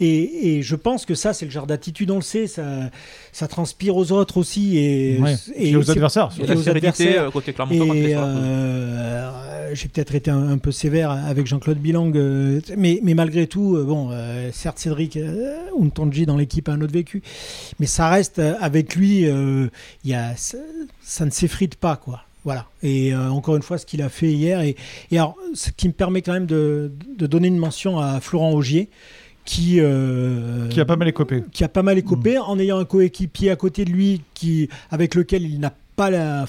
Et, 0.00 0.56
et 0.56 0.62
je 0.62 0.76
pense 0.76 1.04
que 1.06 1.14
ça, 1.14 1.32
c'est 1.32 1.44
le 1.44 1.50
genre 1.50 1.66
d'attitude, 1.66 2.10
on 2.10 2.16
le 2.16 2.20
sait, 2.22 2.46
ça, 2.46 2.90
ça 3.32 3.48
transpire 3.48 3.96
aux 3.96 4.12
autres 4.12 4.36
aussi. 4.38 4.78
Et, 4.78 5.18
Ouais. 5.20 5.34
et 5.56 5.70
Et 5.70 5.76
aux 5.76 5.90
adversaires. 5.90 6.30
Il 6.38 6.46
y 6.46 6.50
a 6.50 6.54
Et 6.54 6.56
aux 6.56 6.68
adversaires. 6.68 7.22
euh, 7.24 7.30
côté 7.86 8.14
euh, 8.14 9.74
j'ai 9.74 9.88
peut-être 9.88 10.14
été 10.14 10.30
un, 10.30 10.48
un 10.48 10.58
peu 10.58 10.72
sévère 10.72 11.10
avec 11.10 11.46
Jean-Claude 11.46 11.78
Bilang, 11.78 12.12
euh, 12.16 12.60
mais, 12.76 13.00
mais 13.02 13.14
malgré 13.14 13.46
tout, 13.46 13.76
euh, 13.76 13.84
bon, 13.84 14.08
euh, 14.10 14.50
certes 14.52 14.78
Cédric 14.78 15.16
euh, 15.16 15.56
Untonji 15.80 16.26
dans 16.26 16.36
l'équipe 16.36 16.68
a 16.68 16.72
un 16.72 16.80
autre 16.80 16.92
vécu, 16.92 17.22
mais 17.78 17.86
ça 17.86 18.08
reste 18.08 18.38
euh, 18.38 18.54
avec 18.60 18.96
lui, 18.96 19.26
euh, 19.26 19.68
il 20.04 20.10
y 20.10 20.14
a, 20.14 20.34
ça, 20.36 20.58
ça 21.02 21.24
ne 21.24 21.30
s'effrite 21.30 21.76
pas, 21.76 21.96
quoi. 21.96 22.22
Voilà. 22.44 22.66
Et 22.82 23.12
euh, 23.12 23.30
encore 23.30 23.56
une 23.56 23.62
fois, 23.62 23.76
ce 23.78 23.84
qu'il 23.86 24.00
a 24.02 24.08
fait 24.08 24.32
hier, 24.32 24.60
et, 24.60 24.76
et 25.10 25.18
alors, 25.18 25.36
ce 25.54 25.70
qui 25.70 25.88
me 25.88 25.92
permet 25.92 26.22
quand 26.22 26.32
même 26.32 26.46
de, 26.46 26.90
de 27.18 27.26
donner 27.26 27.48
une 27.48 27.58
mention 27.58 27.98
à 27.98 28.20
Florent 28.20 28.52
Augier, 28.52 28.88
qui, 29.44 29.76
euh, 29.80 30.68
Qui 30.68 30.80
a 30.80 30.84
pas 30.84 30.96
mal 30.96 31.08
écopé. 31.08 31.42
qui 31.50 31.64
a 31.64 31.68
pas 31.68 31.82
mal 31.82 31.98
écopé 31.98 32.38
en 32.38 32.58
ayant 32.58 32.78
un 32.78 32.84
coéquipier 32.84 33.50
à 33.50 33.56
côté 33.56 33.84
de 33.84 33.90
lui 33.90 34.22
qui, 34.34 34.68
avec 34.90 35.14
lequel 35.14 35.42
il 35.42 35.58
n'a 35.60 35.72
pas 36.00 36.10
la 36.10 36.46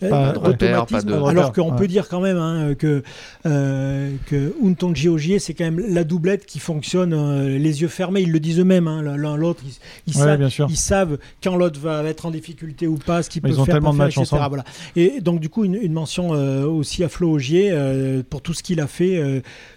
Pas 0.00 0.32
de 0.32 0.38
repère, 0.38 0.84
d'automatisme. 0.86 1.10
pas 1.10 1.16
de- 1.18 1.24
alors 1.30 1.52
qu'on 1.52 1.70
ouais. 1.70 1.76
peut 1.78 1.86
dire 1.88 2.08
quand 2.08 2.20
même 2.20 2.36
hein, 2.36 2.74
que 2.74 3.02
euh, 3.46 4.12
que 4.26 4.54
Untonji 4.64 5.08
Ogier 5.08 5.38
c'est 5.38 5.54
quand 5.54 5.64
même 5.64 5.78
la 5.88 6.04
doublette 6.04 6.46
qui 6.46 6.58
fonctionne 6.58 7.12
euh, 7.12 7.58
les 7.58 7.82
yeux 7.82 7.88
fermés 7.88 8.22
ils 8.22 8.32
le 8.32 8.40
disent 8.40 8.58
eux-mêmes 8.58 8.88
hein, 8.88 9.02
l'un 9.02 9.36
l'autre 9.36 9.62
ils, 9.64 9.72
ils 10.12 10.16
Ouais, 10.18 10.24
savent 10.24 10.38
bien 10.38 10.48
sûr. 10.48 10.66
ils 10.68 10.76
savent 10.76 11.18
quand 11.42 11.54
l'autre 11.56 11.78
va 11.78 12.02
être 12.04 12.26
en 12.26 12.30
difficulté 12.32 12.86
ou 12.86 12.96
pas, 12.96 13.22
ce 13.22 13.30
qu'il 13.30 13.40
peut 13.42 13.48
ils 13.48 13.60
ont 13.60 13.64
faire, 13.64 13.74
tellement 13.76 13.92
de 13.92 13.98
matchs 13.98 14.18
etc. 14.18 14.36
Voilà. 14.48 14.64
Et 14.96 15.20
donc 15.20 15.38
du 15.40 15.48
coup 15.48 15.64
une, 15.64 15.76
une 15.76 15.92
mention 15.92 16.34
euh, 16.34 16.64
aussi 16.64 17.04
à 17.04 17.08
Flo 17.08 17.30
Augier 17.30 17.68
euh, 17.70 18.22
pour 18.28 18.42
tout 18.42 18.52
ce 18.54 18.62
qu'il 18.62 18.80
a 18.80 18.86
fait 18.86 19.22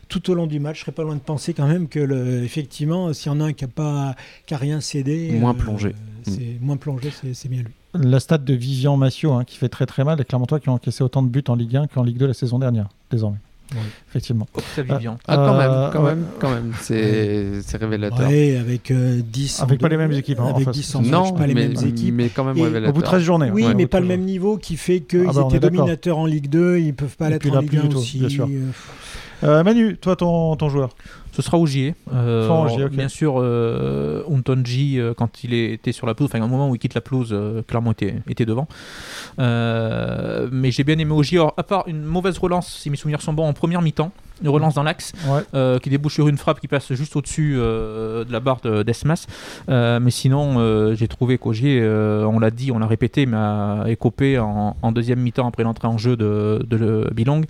tout 0.09 0.29
au 0.29 0.33
long 0.33 0.47
du 0.47 0.59
match. 0.59 0.77
Je 0.77 0.81
serais 0.81 0.91
pas 0.91 1.03
loin 1.03 1.15
de 1.15 1.21
penser 1.21 1.53
quand 1.53 1.67
même 1.67 1.87
que 1.87 1.99
le, 1.99 2.43
effectivement, 2.43 3.13
s'il 3.13 3.31
y 3.31 3.35
en 3.35 3.39
a 3.39 3.45
un 3.45 3.53
qui 3.53 3.63
a 3.65 3.67
pas, 3.67 4.15
qui 4.45 4.53
a 4.53 4.57
rien 4.57 4.81
cédé, 4.81 5.31
Moins 5.39 5.53
plongé. 5.53 5.93
c'est 6.23 6.57
moins 6.59 6.77
plongé, 6.77 7.09
c'est 7.33 7.47
bien 7.49 7.61
lui. 7.61 7.71
La 7.93 8.19
stat 8.21 8.37
de 8.37 8.53
Vivian 8.53 8.95
Massiot, 8.97 9.33
hein, 9.33 9.43
qui 9.43 9.57
fait 9.57 9.67
très 9.69 9.85
très 9.85 10.03
mal, 10.03 10.17
les 10.17 10.23
Clermontois 10.25 10.59
qui 10.59 10.69
ont 10.69 10.73
encaissé 10.73 11.03
autant 11.03 11.21
de 11.23 11.27
buts 11.27 11.43
en 11.49 11.55
Ligue 11.55 11.75
1 11.75 11.87
qu'en 11.87 12.03
Ligue 12.03 12.17
2 12.17 12.27
la 12.27 12.33
saison 12.33 12.57
dernière, 12.59 12.87
désormais. 13.09 13.37
Effectivement. 14.09 14.47
Octave 14.53 14.85
Vivian. 14.97 15.17
Ah, 15.29 15.35
quand 15.37 15.57
même, 15.57 15.71
Euh, 15.71 15.89
quand 15.91 16.01
même, 16.03 16.25
quand 16.39 16.49
même. 16.49 16.73
C'est 16.81 17.61
c'est 17.61 17.77
révélateur. 17.77 18.27
Ouais, 18.27 18.57
avec 18.57 18.91
euh, 18.91 19.21
10 19.25 19.61
en 19.61 19.63
Avec 19.63 19.79
pas 19.79 19.87
deux- 19.87 19.91
les 19.91 19.97
mêmes 19.97 20.11
équipes, 20.11 20.39
hein, 20.41 20.43
en 20.51 20.55
avec 20.55 20.65
face. 20.65 20.75
10 20.75 20.95
en 20.95 21.01
non, 21.03 21.23
match, 21.31 21.37
pas 21.37 21.47
les 21.47 21.53
mais, 21.53 21.67
mêmes 21.69 21.87
équipes. 21.87 22.13
mais 22.13 22.27
quand 22.29 22.43
même 22.43 22.57
Et- 22.57 22.63
révélateur. 22.63 22.89
Au 22.89 22.93
bout 22.93 22.99
de 23.01 23.05
13 23.05 23.23
journées. 23.23 23.49
Oui, 23.49 23.63
ouais, 23.65 23.73
mais 23.73 23.87
pas 23.87 24.01
le 24.01 24.07
13 24.07 24.17
même 24.17 24.25
niveau 24.25 24.57
qui 24.57 24.75
fait 24.75 24.99
qu'ils 24.99 25.25
Ah 25.29 25.31
bah, 25.33 25.47
étaient 25.49 25.61
dominateurs 25.61 26.17
en 26.17 26.25
Ligue 26.25 26.49
2, 26.49 26.79
ils 26.79 26.93
peuvent 26.93 27.15
pas 27.15 27.27
Et 27.27 27.31
l'être 27.31 27.49
en 27.49 27.59
Ligue 27.61 27.69
plus 27.69 27.79
1 27.79 27.81
du 27.83 27.89
tout, 27.89 27.97
aussi. 27.99 28.19
bien 28.19 28.29
sûr. 28.29 28.47
euh, 28.49 28.71
Euh, 29.43 29.63
Manu, 29.63 29.95
toi, 29.97 30.15
ton, 30.17 30.55
ton 30.57 30.69
joueur 30.69 30.89
Ce 31.31 31.41
sera 31.41 31.57
Ogier. 31.57 31.95
Euh, 32.13 32.47
Ogier. 32.49 32.89
Bien 32.89 33.07
sûr, 33.07 33.35
euh, 33.37 34.23
Untonji, 34.29 34.99
euh, 34.99 35.13
quand 35.15 35.43
il 35.43 35.53
était 35.53 35.91
sur 35.93 36.05
la 36.05 36.13
pelouse, 36.13 36.29
enfin, 36.33 36.43
au 36.43 36.47
moment 36.47 36.69
où 36.69 36.75
il 36.75 36.79
quitte 36.79 36.93
la 36.93 37.01
pelouse, 37.01 37.29
euh, 37.31 37.61
clairement 37.63 37.91
était, 37.93 38.15
était 38.27 38.45
devant. 38.45 38.67
Mais 40.51 40.71
j'ai 40.71 40.83
bien 40.83 40.97
aimé 40.97 41.11
Ogier, 41.13 41.37
Alors, 41.39 41.53
à 41.57 41.63
part 41.63 41.83
une 41.87 42.03
mauvaise 42.03 42.37
relance, 42.37 42.67
si 42.81 42.89
mes 42.89 42.97
souvenirs 42.97 43.21
sont 43.21 43.33
bons, 43.33 43.47
en 43.47 43.53
première 43.53 43.81
mi-temps, 43.81 44.11
une 44.43 44.49
relance 44.49 44.73
dans 44.73 44.83
l'axe, 44.83 45.13
Ouais. 45.27 45.79
qui 45.79 45.89
débouche 45.89 46.15
sur 46.15 46.27
une 46.27 46.37
frappe 46.37 46.59
qui 46.59 46.67
passe 46.67 46.91
juste 46.93 47.15
au-dessus 47.15 47.53
de 47.55 48.25
la 48.31 48.39
barre 48.39 48.59
de- 48.63 48.83
d'Esmas. 48.83 49.27
Mais 49.69 50.11
sinon, 50.11 50.93
j'ai 50.95 51.07
trouvé 51.07 51.37
qu'Ogier, 51.37 51.81
on 51.81 52.39
l'a 52.39 52.51
dit, 52.51 52.71
on 52.71 52.79
l'a 52.79 52.87
répété, 52.87 53.25
mais 53.25 53.37
a 53.37 53.83
écopé 53.87 54.37
en, 54.39 54.75
en 54.81 54.91
deuxième 54.91 55.19
mi-temps 55.19 55.47
après 55.47 55.63
l'entrée 55.63 55.87
en 55.87 55.97
jeu 55.97 56.15
de, 56.17 56.65
de 56.67 57.07
Bilong. 57.13 57.41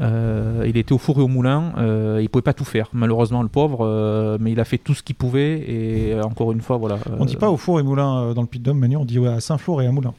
Il 0.00 0.76
était 0.76 0.92
au 0.92 0.98
four 0.98 1.18
et 1.18 1.22
au 1.22 1.28
moulin, 1.28 1.72
il 2.20 2.28
pouvait 2.30 2.42
pas 2.42 2.54
tout 2.54 2.64
faire, 2.64 2.88
malheureusement 2.92 3.17
le 3.42 3.48
pauvre, 3.48 3.78
euh, 3.86 4.38
mais 4.40 4.52
il 4.52 4.60
a 4.60 4.64
fait 4.64 4.78
tout 4.78 4.94
ce 4.94 5.02
qu'il 5.02 5.14
pouvait 5.16 5.58
et 5.60 6.12
euh, 6.14 6.22
encore 6.22 6.52
une 6.52 6.60
fois, 6.60 6.76
voilà. 6.76 6.98
On 7.18 7.24
dit 7.24 7.36
euh, 7.36 7.38
pas 7.38 7.50
au 7.50 7.56
four 7.56 7.80
et 7.80 7.82
moulin 7.82 8.18
euh, 8.22 8.34
dans 8.34 8.42
le 8.42 8.46
Puy-de-Dôme, 8.46 8.78
Manu, 8.78 8.96
on 8.96 9.04
dit 9.04 9.18
ouais, 9.18 9.28
à 9.28 9.40
Saint-Flour 9.40 9.82
et 9.82 9.86
à 9.86 9.92
Moulin. 9.92 10.14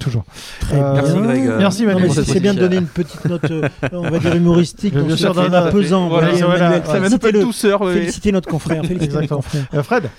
Toujours. 0.00 0.24
Très 0.60 0.80
Euh, 0.80 0.92
bien. 0.94 1.02
Merci, 1.02 1.20
Greg. 1.22 1.44
Merci, 1.58 1.86
Manu. 1.86 1.94
Non, 2.02 2.08
mais 2.08 2.14
pour 2.14 2.24
c'est 2.24 2.40
bien 2.40 2.54
de 2.54 2.58
donner 2.60 2.76
une 2.76 2.86
petite 2.86 3.24
note, 3.26 3.48
euh, 3.50 3.68
on 3.92 4.02
va 4.10 4.18
dire 4.18 4.34
humoristique, 4.34 4.94
Bien 4.96 5.16
sûr, 5.16 5.32
dans 5.34 5.46
la- 5.48 5.70
pesant. 5.70 6.08
Voilà, 6.08 6.30
Voilà, 6.32 6.46
voilà, 6.46 6.66
un 6.66 6.80
de 6.80 7.84
ouais. 7.84 7.94
Félicitez 7.94 8.32
notre 8.32 8.48
confrère. 8.48 8.84
Félicitez 8.84 9.28
confrère. 9.28 9.66
Euh, 9.74 9.82
Fred 9.82 10.10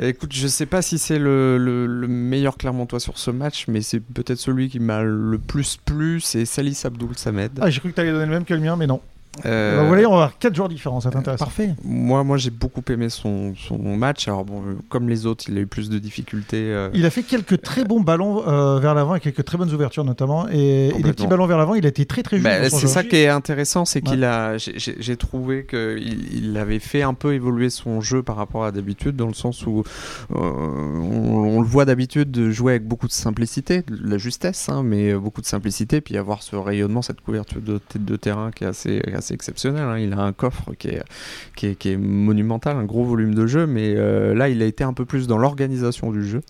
Écoute, 0.00 0.30
je 0.32 0.46
sais 0.46 0.66
pas 0.66 0.80
si 0.80 0.96
c'est 0.96 1.18
le, 1.18 1.58
le- 1.58 1.86
le 1.86 2.06
meilleur 2.06 2.56
Clermontois 2.56 3.00
sur 3.00 3.18
ce 3.18 3.30
match, 3.32 3.64
mais 3.68 3.80
c'est 3.80 3.98
peut-être 4.00 4.38
celui 4.38 4.68
qui 4.68 4.78
m'a 4.78 5.02
le 5.02 5.38
plus 5.38 5.76
plu, 5.84 6.20
c'est 6.20 6.44
Salis 6.44 6.80
Abdoul 6.84 7.10
Samed. 7.16 7.50
Ah, 7.60 7.68
j'ai 7.68 7.80
cru 7.80 7.90
que 7.90 7.94
tu 7.96 8.00
allais 8.00 8.12
donner 8.12 8.26
le 8.26 8.30
même 8.30 8.44
que 8.44 8.54
le 8.54 8.60
mien, 8.60 8.76
mais 8.76 8.86
non. 8.86 9.00
Euh, 9.46 9.76
Bah, 9.76 9.82
vous 9.82 9.88
voyez, 9.88 10.06
on 10.06 10.10
va 10.10 10.16
avoir 10.16 10.38
4 10.38 10.54
jours 10.54 10.68
différents, 10.68 11.00
c'est 11.00 11.14
intéressant. 11.14 11.44
Parfait. 11.44 11.74
moi, 11.84 12.24
moi 12.24 12.36
j'ai 12.36 12.50
beaucoup 12.50 12.82
aimé 12.90 13.08
son, 13.08 13.54
son 13.56 13.78
match. 13.96 14.28
Alors, 14.28 14.44
bon, 14.44 14.62
comme 14.88 15.08
les 15.08 15.26
autres, 15.26 15.44
il 15.48 15.56
a 15.58 15.60
eu 15.60 15.66
plus 15.66 15.90
de 15.90 15.98
difficultés. 15.98 16.56
euh, 16.72 16.90
Il 16.94 17.04
a 17.06 17.10
fait 17.10 17.22
quelques 17.22 17.60
très 17.62 17.84
bons 17.84 18.00
ballons 18.00 18.46
euh, 18.48 18.78
vers 18.80 18.94
l'avant 18.94 19.14
et 19.14 19.20
quelques 19.20 19.44
très 19.44 19.58
bonnes 19.58 19.72
ouvertures 19.72 20.04
notamment. 20.04 20.48
Et, 20.50 20.86
et 20.86 20.90
Complètement. 20.90 21.12
petits 21.12 21.26
ballons 21.26 21.46
vers 21.46 21.58
l'avant, 21.58 21.74
il 21.74 21.84
a 21.86 21.88
été 21.88 22.04
très 22.06 22.22
très 22.22 22.36
juste. 22.38 22.48
Bah, 22.48 22.68
c'est 22.70 22.86
ça 22.86 23.02
qui 23.04 23.16
est 23.16 23.28
intéressant, 23.28 23.84
c'est 23.84 23.98
Ouais. 24.04 24.10
qu'il 24.14 24.24
a, 24.24 24.56
j'ai- 24.58 25.16
trouvé 25.16 25.66
qu'il 25.66 26.28
il 26.32 26.56
avait 26.56 26.78
fait 26.78 27.02
un 27.02 27.14
peu 27.14 27.34
évoluer 27.34 27.70
son 27.70 28.00
jeu 28.00 28.22
par 28.22 28.36
rapport 28.36 28.64
à 28.64 28.72
d'habitude, 28.72 29.16
dans 29.16 29.26
le 29.26 29.34
sens 29.34 29.66
où 29.66 29.82
euh, 30.34 30.36
on, 30.36 31.56
on 31.56 31.60
le 31.60 31.66
voit 31.66 31.84
d'habitude 31.84 32.30
de 32.30 32.50
jouer 32.50 32.72
avec 32.72 32.86
beaucoup 32.86 33.06
de 33.06 33.12
simplicité, 33.12 33.82
de 33.82 33.98
la 34.08 34.18
justesse, 34.18 34.68
hein, 34.68 34.82
mais 34.84 35.14
beaucoup 35.14 35.40
de 35.40 35.46
simplicité, 35.46 36.00
puis 36.00 36.16
avoir 36.16 36.42
ce 36.42 36.56
rayonnement, 36.56 37.02
cette 37.02 37.20
couverture 37.20 37.60
de 37.60 37.80
de 37.98 38.16
terrain 38.16 38.50
qui 38.50 38.64
est 38.64 38.66
assez, 38.68 39.02
assez 39.14 39.27
exceptionnelle. 39.34 39.82
hein. 39.84 39.98
Il 39.98 40.12
a 40.12 40.20
un 40.20 40.32
coffre 40.32 40.72
qui 40.78 40.88
est, 40.88 41.02
qui 41.56 41.66
est, 41.66 41.74
qui 41.74 41.90
est 41.90 41.96
monumental, 41.96 42.76
un 42.76 42.84
gros 42.84 43.04
volume 43.04 43.34
de 43.34 43.46
jeu, 43.46 43.66
mais 43.66 43.94
euh, 43.96 44.34
là, 44.34 44.48
il 44.48 44.62
a 44.62 44.66
été 44.66 44.84
un 44.84 44.92
peu 44.92 45.04
plus 45.04 45.26
dans 45.26 45.38
l'organisation 45.38 46.10
du 46.10 46.26
jeu. 46.26 46.42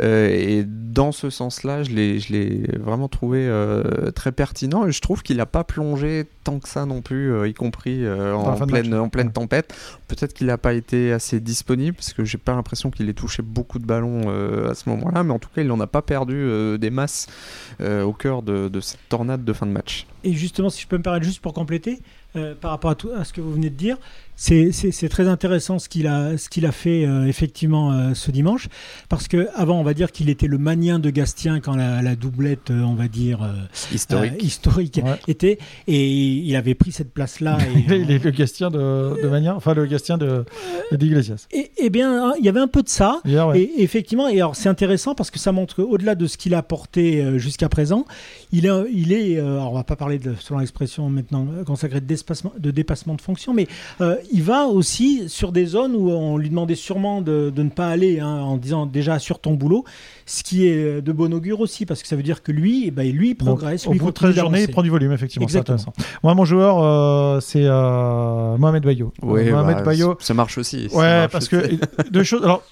Euh, 0.00 0.28
et 0.28 0.64
dans 0.66 1.12
ce 1.12 1.30
sens-là, 1.30 1.82
je 1.82 1.90
l'ai, 1.90 2.18
je 2.18 2.32
l'ai 2.32 2.66
vraiment 2.78 3.08
trouvé 3.08 3.46
euh, 3.48 4.10
très 4.10 4.32
pertinent. 4.32 4.86
Et 4.86 4.92
je 4.92 5.00
trouve 5.00 5.22
qu'il 5.22 5.36
n'a 5.36 5.46
pas 5.46 5.64
plongé 5.64 6.24
tant 6.44 6.58
que 6.58 6.68
ça 6.68 6.86
non 6.86 7.02
plus, 7.02 7.32
euh, 7.32 7.48
y 7.48 7.54
compris 7.54 8.04
euh, 8.04 8.32
en, 8.32 8.54
pleine, 8.66 8.94
en 8.94 9.08
pleine 9.08 9.32
tempête. 9.32 9.74
Peut-être 10.08 10.32
qu'il 10.32 10.46
n'a 10.46 10.58
pas 10.58 10.74
été 10.74 11.12
assez 11.12 11.40
disponible, 11.40 11.96
parce 11.96 12.12
que 12.12 12.24
j'ai 12.24 12.38
pas 12.38 12.54
l'impression 12.54 12.90
qu'il 12.90 13.08
ait 13.08 13.14
touché 13.14 13.42
beaucoup 13.42 13.78
de 13.78 13.86
ballons 13.86 14.22
euh, 14.26 14.70
à 14.70 14.74
ce 14.74 14.88
moment-là. 14.88 15.22
Mais 15.22 15.32
en 15.32 15.38
tout 15.38 15.48
cas, 15.54 15.62
il 15.62 15.66
n'en 15.68 15.80
a 15.80 15.86
pas 15.86 16.02
perdu 16.02 16.34
euh, 16.36 16.78
des 16.78 16.90
masses 16.90 17.26
euh, 17.80 18.02
au 18.02 18.12
cœur 18.12 18.42
de, 18.42 18.68
de 18.68 18.80
cette 18.80 19.00
tornade 19.08 19.44
de 19.44 19.52
fin 19.52 19.66
de 19.66 19.72
match. 19.72 20.06
Et 20.24 20.32
justement, 20.32 20.70
si 20.70 20.82
je 20.82 20.86
peux 20.88 20.96
me 20.98 21.02
permettre 21.02 21.24
juste 21.24 21.40
pour 21.40 21.52
compléter, 21.52 21.92
euh, 21.92 22.00
par 22.60 22.70
rapport 22.72 22.90
à, 22.90 22.94
tout, 22.94 23.10
ce 23.24 23.32
que 23.32 23.40
vous 23.40 23.52
venez 23.52 23.70
de 23.70 23.76
dire, 23.76 23.96
c'est- 24.36 24.70
c'est 24.72 24.90
c'est 24.92 25.08
très 25.08 25.26
intéressant 25.28 25.78
ce 25.78 25.88
qu'il 25.88 26.06
a, 26.06 26.36
ce 26.38 26.48
qu'il 26.48 26.66
a 26.66 26.72
fait 26.72 27.04
euh, 27.06 27.26
effectivement 27.26 27.92
euh, 27.92 28.14
ce 28.14 28.30
dimanche, 28.30 28.68
parce 29.08 29.28
que 29.28 29.48
avant, 29.54 29.80
on 29.80 29.82
va 29.82 29.94
dire 29.94 30.12
qu'il 30.12 30.28
était 30.30 30.46
le 30.46 30.58
magnien 30.58 30.98
de 30.98 31.10
Gastien 31.10 31.60
quand 31.60 31.74
la, 31.76 32.02
la 32.02 32.16
doublette, 32.16 32.70
euh, 32.70 32.82
on 32.82 32.94
va 32.94 33.08
dire 33.08 33.42
euh, 33.42 33.52
Historique. 33.92 34.32
euh, 34.34 34.44
historique 34.44 35.00
Ouais. 35.04 35.18
était, 35.28 35.58
et 35.88 36.06
il 36.08 36.54
avait 36.56 36.74
pris 36.74 36.92
cette 36.92 37.12
place-là. 37.12 37.58
est 37.88 38.24
le 38.24 38.30
Gastien 38.30 38.70
de, 38.70 39.20
de 39.22 39.28
Mania, 39.28 39.54
enfin 39.56 39.74
le 39.74 39.86
Gastien 39.86 40.18
de, 40.18 40.44
de 40.92 40.96
d'Iglesias. 40.96 41.46
et, 41.52 41.70
et 41.78 41.90
bien, 41.90 42.28
hein, 42.28 42.34
il 42.38 42.44
y 42.44 42.48
avait 42.48 42.60
un 42.60 42.68
peu 42.68 42.82
de 42.82 42.88
ça. 42.88 43.20
Hier, 43.24 43.46
ouais. 43.48 43.60
Et 43.60 43.82
effectivement, 43.82 44.28
et 44.28 44.36
alors 44.36 44.56
c'est 44.56 44.68
intéressant 44.68 45.14
parce 45.14 45.30
que 45.30 45.38
ça 45.38 45.52
montre 45.52 45.76
qu'au-delà 45.76 46.14
de 46.14 46.26
ce 46.26 46.36
qu'il 46.36 46.54
a 46.54 46.58
apporté 46.58 47.22
euh, 47.22 47.38
jusqu'à 47.38 47.68
présent, 47.68 48.04
il 48.52 48.66
est, 48.66 48.70
il 48.92 49.12
est 49.12 49.38
euh, 49.38 49.56
alors 49.56 49.72
on 49.72 49.74
va 49.74 49.84
pas 49.84 49.96
parler 49.96 50.18
de, 50.18 50.34
selon 50.40 50.58
l'expression 50.60 51.08
maintenant 51.10 51.46
consacrée 51.66 52.00
de, 52.00 52.06
dépassement, 52.06 52.52
de 52.58 52.70
dépassement 52.70 53.14
de 53.14 53.20
fonction, 53.20 53.54
mais 53.54 53.66
euh, 54.00 54.16
il 54.32 54.42
va 54.42 54.66
aussi 54.66 55.28
sur 55.28 55.52
des 55.52 55.66
zones 55.66 55.94
où 55.94 56.10
on 56.10 56.36
lui 56.38 56.48
demandait 56.50 56.74
sûrement 56.74 57.20
de, 57.22 57.52
de 57.54 57.62
ne 57.62 57.70
pas 57.70 57.88
aller, 57.88 58.20
hein, 58.20 58.40
en 58.40 58.56
disant 58.56 58.86
déjà 58.86 59.18
sur 59.18 59.38
ton 59.38 59.54
boulot, 59.54 59.84
ce 60.26 60.42
qui 60.42 60.66
est 60.66 61.00
de 61.00 61.12
bon 61.12 61.32
augure 61.32 61.60
aussi 61.60 61.86
parce 61.86 62.02
que 62.02 62.08
ça 62.08 62.16
veut 62.16 62.22
dire 62.22 62.42
que 62.42 62.52
lui, 62.52 62.84
eh 62.86 62.90
ben, 62.90 63.10
lui 63.10 63.30
il 63.30 63.36
Donc, 63.36 63.46
progresse, 63.58 63.86
au 63.86 63.90
lui 63.90 63.98
il 63.98 64.00
bout 64.00 64.06
de 64.06 64.12
continue 64.12 64.32
13 64.32 64.40
journées, 64.42 64.62
il 64.62 64.70
prend 64.70 64.82
du 64.82 64.90
volume, 64.90 65.12
effectivement. 65.12 65.46
C'est 65.48 65.58
Exactement. 65.58 65.78
intéressant. 65.92 66.18
Moi, 66.22 66.34
mon 66.34 66.44
joueur, 66.44 66.82
euh, 66.82 67.40
c'est 67.40 67.64
euh, 67.64 68.56
Mohamed 68.58 68.82
Bayo. 68.84 69.12
Euh, 69.22 69.50
Mohamed 69.50 69.76
bah, 69.78 69.82
Bayo. 69.82 70.16
ça 70.20 70.34
marche 70.34 70.58
aussi. 70.58 70.88
Ouais, 70.92 71.02
marche 71.02 71.32
parce 71.32 71.52
aussi. 71.52 71.78
que 71.78 72.10
deux 72.10 72.22
choses. 72.22 72.42
Alors, 72.42 72.62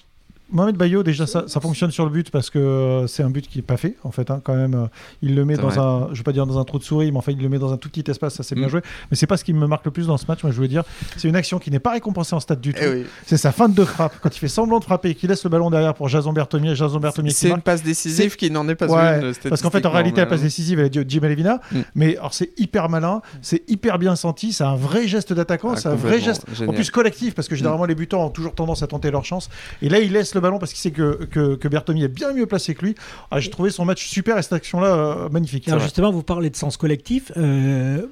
Mohamed 0.51 0.77
Bayo, 0.77 1.01
déjà, 1.03 1.25
ça, 1.25 1.45
ça 1.47 1.59
fonctionne 1.59 1.91
sur 1.91 2.05
le 2.05 2.11
but 2.11 2.29
parce 2.29 2.49
que 2.49 2.59
euh, 2.59 3.07
c'est 3.07 3.23
un 3.23 3.29
but 3.29 3.47
qui 3.47 3.59
est 3.59 3.63
pas 3.63 3.77
fait, 3.77 3.95
en 4.03 4.11
fait. 4.11 4.29
hein, 4.29 4.41
quand 4.43 4.55
même, 4.55 4.75
euh, 4.75 4.85
il 5.21 5.35
le 5.35 5.43
met 5.43 5.55
dans 5.57 5.69
vrai. 5.69 5.79
un, 5.79 6.07
je 6.11 6.17
vais 6.17 6.23
pas 6.23 6.31
dire 6.33 6.45
dans 6.45 6.59
un 6.59 6.63
trou 6.63 6.77
de 6.77 6.83
souris, 6.83 7.11
mais 7.11 7.17
enfin, 7.17 7.31
il 7.31 7.41
le 7.41 7.49
met 7.49 7.57
dans 7.57 7.73
un 7.73 7.77
tout 7.77 7.89
petit 7.89 8.09
espace. 8.09 8.35
Ça, 8.35 8.43
c'est 8.43 8.55
bien 8.55 8.67
Mm. 8.67 8.69
joué. 8.69 8.81
Mais 9.09 9.17
c'est 9.17 9.27
pas 9.27 9.37
ce 9.37 9.43
qui 9.43 9.53
me 9.53 9.65
marque 9.67 9.85
le 9.85 9.91
plus 9.91 10.07
dans 10.07 10.17
ce 10.17 10.25
match. 10.27 10.43
Moi, 10.43 10.51
je 10.51 10.61
veux 10.61 10.67
dire, 10.67 10.83
c'est 11.17 11.27
une 11.27 11.35
action 11.35 11.57
qui 11.59 11.71
n'est 11.71 11.79
pas 11.79 11.91
récompensée 11.93 12.35
en 12.35 12.39
stade 12.39 12.61
du 12.61 12.73
tout. 12.73 12.79
Eh 12.83 12.87
oui. 12.89 13.05
C'est 13.25 13.37
sa 13.37 13.51
fin 13.51 13.69
de 13.69 13.83
frappe 13.85 14.13
quand 14.21 14.35
il 14.35 14.39
fait 14.39 14.47
semblant 14.47 14.79
de 14.79 14.83
frapper 14.83 15.09
et 15.09 15.15
qu'il 15.15 15.29
laisse 15.29 15.43
le 15.43 15.49
ballon 15.49 15.69
derrière 15.69 15.93
pour 15.95 16.09
Jason 16.09 16.31
Bertomier. 16.33 16.75
Jason 16.75 16.99
Bertomier 16.99 17.29
qui 17.31 17.35
C'est 17.35 17.47
marque. 17.49 17.59
une 17.59 17.63
passe 17.63 17.83
décisive 17.83 18.35
qui 18.35 18.51
n'en 18.51 18.67
est 18.69 18.75
pas 18.75 18.85
Ouais, 18.87 19.21
une. 19.21 19.49
Parce 19.49 19.61
qu'en 19.63 19.71
fait, 19.71 19.85
en 19.85 19.91
réalité, 19.91 20.21
la 20.21 20.27
passe 20.27 20.41
décisive, 20.41 20.79
elle 20.79 20.85
est 20.85 20.89
de 21.03 21.09
Jim 21.09 21.21
Elevina. 21.23 21.59
Mm. 21.71 21.79
Mais 21.95 22.17
alors, 22.17 22.33
c'est 22.33 22.51
hyper 22.59 22.87
malin, 22.89 23.21
c'est 23.41 23.63
hyper 23.69 23.97
bien 23.99 24.15
senti, 24.15 24.53
c'est 24.53 24.63
un 24.63 24.75
vrai 24.75 25.07
geste 25.07 25.33
d'attaquant, 25.33 25.71
Ah, 25.73 25.77
c'est 25.77 25.89
un 25.89 25.95
vrai 25.95 26.19
geste. 26.19 26.45
En 26.67 26.73
plus 26.73 26.91
collectif, 26.91 27.33
parce 27.33 27.47
que 27.47 27.55
généralement 27.55 27.85
les 27.85 27.95
butants 27.95 28.25
ont 28.25 28.29
toujours 28.29 28.53
tendance 28.53 28.83
à 28.83 28.87
tenter 28.87 29.09
leur 29.09 29.25
chance. 29.25 29.49
Et 29.81 29.89
là, 29.89 29.99
il 29.99 30.11
laisse 30.11 30.34
le 30.35 30.41
ballon 30.41 30.59
parce 30.59 30.71
qu'il 30.73 30.81
sait 30.81 30.91
que, 30.91 31.25
que, 31.25 31.55
que 31.55 31.67
Bertomi 31.67 32.03
est 32.03 32.07
bien 32.07 32.31
mieux 32.33 32.45
placé 32.45 32.75
que 32.75 32.85
lui. 32.85 32.95
Ah, 33.31 33.39
J'ai 33.39 33.49
trouvé 33.49 33.71
son 33.71 33.85
match 33.85 34.05
super 34.07 34.37
et 34.37 34.43
cette 34.43 34.53
action-là 34.53 34.87
euh, 34.95 35.29
magnifique. 35.29 35.67
Alors 35.67 35.79
justement, 35.81 36.11
vous 36.11 36.23
parlez 36.23 36.49
de 36.49 36.55
sens 36.55 36.77
collectif. 36.77 37.31
euh, 37.37 38.05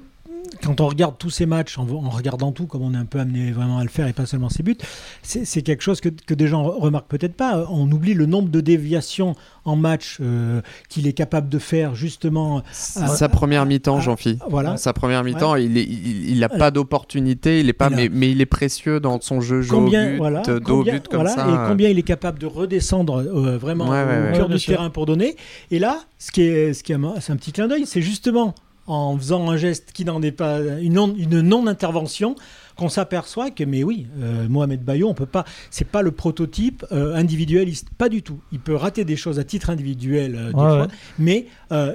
quand 0.62 0.80
on 0.80 0.86
regarde 0.88 1.16
tous 1.18 1.30
ces 1.30 1.46
matchs, 1.46 1.78
en, 1.78 1.88
en 1.88 2.10
regardant 2.10 2.52
tout, 2.52 2.66
comme 2.66 2.82
on 2.82 2.94
est 2.94 2.98
un 2.98 3.04
peu 3.04 3.18
amené 3.20 3.52
vraiment 3.52 3.78
à 3.78 3.82
le 3.82 3.88
faire 3.88 4.06
et 4.06 4.12
pas 4.12 4.26
seulement 4.26 4.48
ses 4.48 4.62
buts, 4.62 4.76
c'est 5.22 5.62
quelque 5.62 5.82
chose 5.82 6.00
que, 6.00 6.08
que 6.08 6.34
des 6.34 6.46
gens 6.48 6.62
remarquent 6.64 7.08
peut-être 7.08 7.34
pas. 7.34 7.66
On 7.70 7.90
oublie 7.90 8.14
le 8.14 8.26
nombre 8.26 8.48
de 8.48 8.60
déviations 8.60 9.34
en 9.64 9.76
match 9.76 10.18
euh, 10.20 10.60
qu'il 10.88 11.06
est 11.06 11.12
capable 11.12 11.48
de 11.48 11.58
faire 11.58 11.94
justement. 11.94 12.62
Sa 12.72 13.28
première 13.28 13.66
mi-temps, 13.66 14.00
Jean-Phi. 14.00 14.38
Voilà. 14.48 14.76
Sa 14.76 14.92
première 14.92 15.24
mi-temps, 15.24 15.56
il, 15.56 15.76
est, 15.78 15.84
il, 15.84 16.30
il 16.36 16.48
pas 16.58 16.70
d'opportunité, 16.70 17.60
il 17.60 17.68
est 17.68 17.72
pas, 17.72 17.88
Il 17.90 17.94
a- 17.94 17.96
mais, 17.96 18.08
mais 18.12 18.30
il 18.30 18.40
est 18.40 18.46
précieux 18.46 19.00
dans 19.00 19.20
son 19.20 19.40
jeu, 19.40 19.62
jeu 19.62 19.74
au 19.74 19.78
Combien, 19.80 20.10
but, 20.12 20.16
voilà, 20.18 20.42
dos 20.42 20.56
au 20.56 20.60
combien- 20.60 20.94
but 20.94 21.08
comme 21.08 21.20
voilà, 21.22 21.34
ça. 21.34 21.46
et 21.48 21.68
combien 21.68 21.88
il 21.88 21.98
est 21.98 22.02
capable 22.02 22.38
de 22.38 22.46
redescendre 22.46 23.16
euh, 23.18 23.58
vraiment 23.58 23.88
Ouais, 23.88 24.04
ouais, 24.04 24.18
au 24.18 24.22
ouais. 24.26 24.32
cœur 24.36 24.46
Ouais, 24.48 24.54
du 24.54 24.58
sûr. 24.60 24.74
terrain 24.76 24.90
pour 24.90 25.06
donner. 25.06 25.36
Et 25.70 25.78
là, 25.78 26.00
ce 26.18 26.30
qui 26.32 26.42
est, 26.42 26.72
ce 26.74 26.82
qui 26.82 26.92
est, 26.92 26.98
c'est 27.20 27.32
un 27.32 27.36
petit 27.36 27.52
clin 27.52 27.66
d'œil, 27.68 27.84
c'est 27.86 28.02
justement 28.02 28.54
en 28.86 29.16
faisant 29.16 29.48
un 29.50 29.56
geste 29.56 29.90
qui 29.92 30.04
n'en 30.04 30.20
est 30.22 30.32
pas 30.32 30.58
une, 30.60 30.94
non- 30.94 31.14
une 31.16 31.40
non-intervention 31.40 32.34
qu'on 32.76 32.88
s'aperçoit 32.88 33.52
que 33.52 33.62
mais 33.62 33.84
oui 33.84 34.08
euh, 34.20 34.48
Mohamed 34.48 34.82
Bayo 34.82 35.08
on 35.08 35.14
peut 35.14 35.26
pas 35.26 35.44
c'est 35.70 35.86
pas 35.86 36.02
le 36.02 36.10
prototype 36.10 36.84
euh, 36.90 37.14
individualiste 37.14 37.86
pas 37.96 38.08
du 38.08 38.22
tout 38.22 38.40
il 38.50 38.58
peut 38.58 38.74
rater 38.74 39.04
des 39.04 39.14
choses 39.14 39.38
à 39.38 39.44
titre 39.44 39.70
individuel 39.70 40.34
euh, 40.34 40.48
des 40.48 40.54
Ouais, 40.54 40.60
fois, 40.68 40.80
ouais. 40.80 40.86
mais 41.20 41.46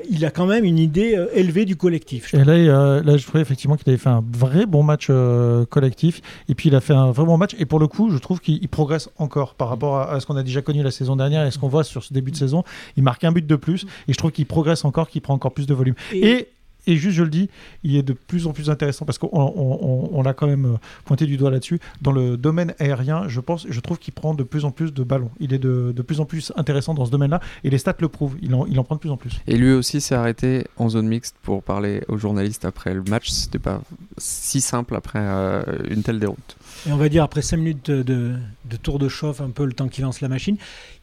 il 0.09 0.25
a 0.25 0.31
quand 0.31 0.45
même 0.45 0.65
une 0.65 0.77
idée 0.79 1.17
élevée 1.33 1.63
du 1.65 1.75
collectif 1.77 2.33
Et 2.33 2.43
là, 2.43 2.57
il, 2.57 2.65
là, 2.67 3.15
je 3.17 3.23
trouvais 3.25 3.41
effectivement 3.41 3.75
qu'il 3.77 3.87
avait 3.89 3.97
fait 3.97 4.09
un 4.09 4.23
vrai 4.33 4.65
bon 4.65 4.83
match 4.83 5.09
collectif. 5.69 6.21
Et 6.49 6.55
puis, 6.55 6.67
il 6.69 6.75
a 6.75 6.81
fait 6.81 6.93
un 6.93 7.11
vrai 7.11 7.25
bon 7.25 7.37
match. 7.37 7.55
Et 7.59 7.65
pour 7.65 7.79
le 7.79 7.87
coup, 7.87 8.09
je 8.11 8.17
trouve 8.17 8.39
qu'il 8.41 8.59
il 8.61 8.67
progresse 8.67 9.09
encore 9.17 9.55
par 9.55 9.69
rapport 9.69 9.97
à, 9.97 10.11
à 10.11 10.19
ce 10.19 10.25
qu'on 10.25 10.35
a 10.35 10.43
déjà 10.43 10.61
connu 10.61 10.83
la 10.83 10.91
saison 10.91 11.15
dernière 11.15 11.45
et 11.45 11.51
ce 11.51 11.57
qu'on 11.59 11.69
voit 11.69 11.83
sur 11.85 12.03
ce 12.03 12.13
début 12.13 12.31
de 12.31 12.35
saison. 12.35 12.63
Il 12.97 13.03
marque 13.03 13.23
un 13.23 13.31
but 13.31 13.45
de 13.47 13.55
plus. 13.55 13.85
Et 14.09 14.13
je 14.13 14.17
trouve 14.17 14.31
qu'il 14.31 14.45
progresse 14.45 14.83
encore, 14.85 15.09
qu'il 15.09 15.21
prend 15.21 15.33
encore 15.33 15.53
plus 15.53 15.65
de 15.65 15.73
volume. 15.73 15.95
Et, 16.11 16.27
et 16.29 16.47
juste, 16.95 17.17
je 17.17 17.23
le 17.23 17.29
dis, 17.29 17.49
il 17.83 17.95
est 17.95 18.03
de 18.03 18.13
plus 18.13 18.47
en 18.47 18.51
plus 18.53 18.69
intéressant 18.69 19.05
parce 19.05 19.17
qu'on 19.17 19.29
on, 19.31 19.39
on- 19.55 20.09
on 20.13 20.21
l'a 20.23 20.33
quand 20.33 20.47
même 20.47 20.65
euh, 20.65 20.77
pointé 21.05 21.25
du 21.25 21.37
doigt 21.37 21.51
là-dessus. 21.51 21.79
Dans 22.01 22.11
le 22.11 22.37
domaine 22.37 22.73
aérien, 22.79 23.27
je 23.27 23.39
pense, 23.39 23.65
je 23.69 23.79
trouve 23.79 23.97
qu'il 23.99 24.13
prend 24.13 24.33
de 24.33 24.43
plus 24.43 24.65
en 24.65 24.71
plus 24.71 24.93
de 24.93 25.03
ballons. 25.03 25.31
Il 25.39 25.53
est 25.53 25.59
de, 25.59 25.91
plus 26.01 26.19
en 26.19 26.25
plus 26.25 26.51
intéressant 26.55 26.93
dans 26.93 27.05
ce 27.05 27.11
domaine-là 27.11 27.39
et 27.63 27.69
les 27.69 27.77
stats 27.77 27.95
le 27.99 28.07
prouvent. 28.09 28.35
Il 28.41 28.53
en, 28.55 28.65
il 28.65 28.79
en 28.79 28.83
prend 28.83 28.95
de 28.95 28.99
plus 28.99 29.11
en 29.11 29.17
plus. 29.17 29.39
Et 29.47 29.57
lui 29.57 29.71
aussi 29.71 30.01
s'est 30.01 30.15
arrêté 30.15 30.65
en 30.77 30.89
zone 30.89 31.07
mixte 31.07 31.35
pour 31.41 31.63
parler 31.63 32.01
aux 32.07 32.17
journalistes 32.17 32.65
après 32.65 32.93
le 32.93 33.03
match. 33.03 33.29
C'était 33.29 33.59
pas 33.59 33.81
si 34.17 34.61
simple 34.61 34.95
après 34.95 35.19
euh, 35.21 35.61
une 35.89 36.03
telle 36.03 36.19
déroute. 36.19 36.57
Et 36.87 36.91
on 36.91 36.97
va 36.97 37.09
dire 37.09 37.23
après 37.23 37.41
5 37.41 37.57
minutes 37.57 37.91
de, 37.91 38.03
de- 38.03 38.35
de 38.65 38.77
tour 38.77 38.99
de 38.99 39.09
chauffe, 39.09 39.41
un 39.41 39.49
peu 39.49 39.65
le 39.65 39.73
temps 39.73 39.87
qu'il 39.89 40.03
lance 40.03 40.21
la 40.21 40.27
machine, 40.29 40.55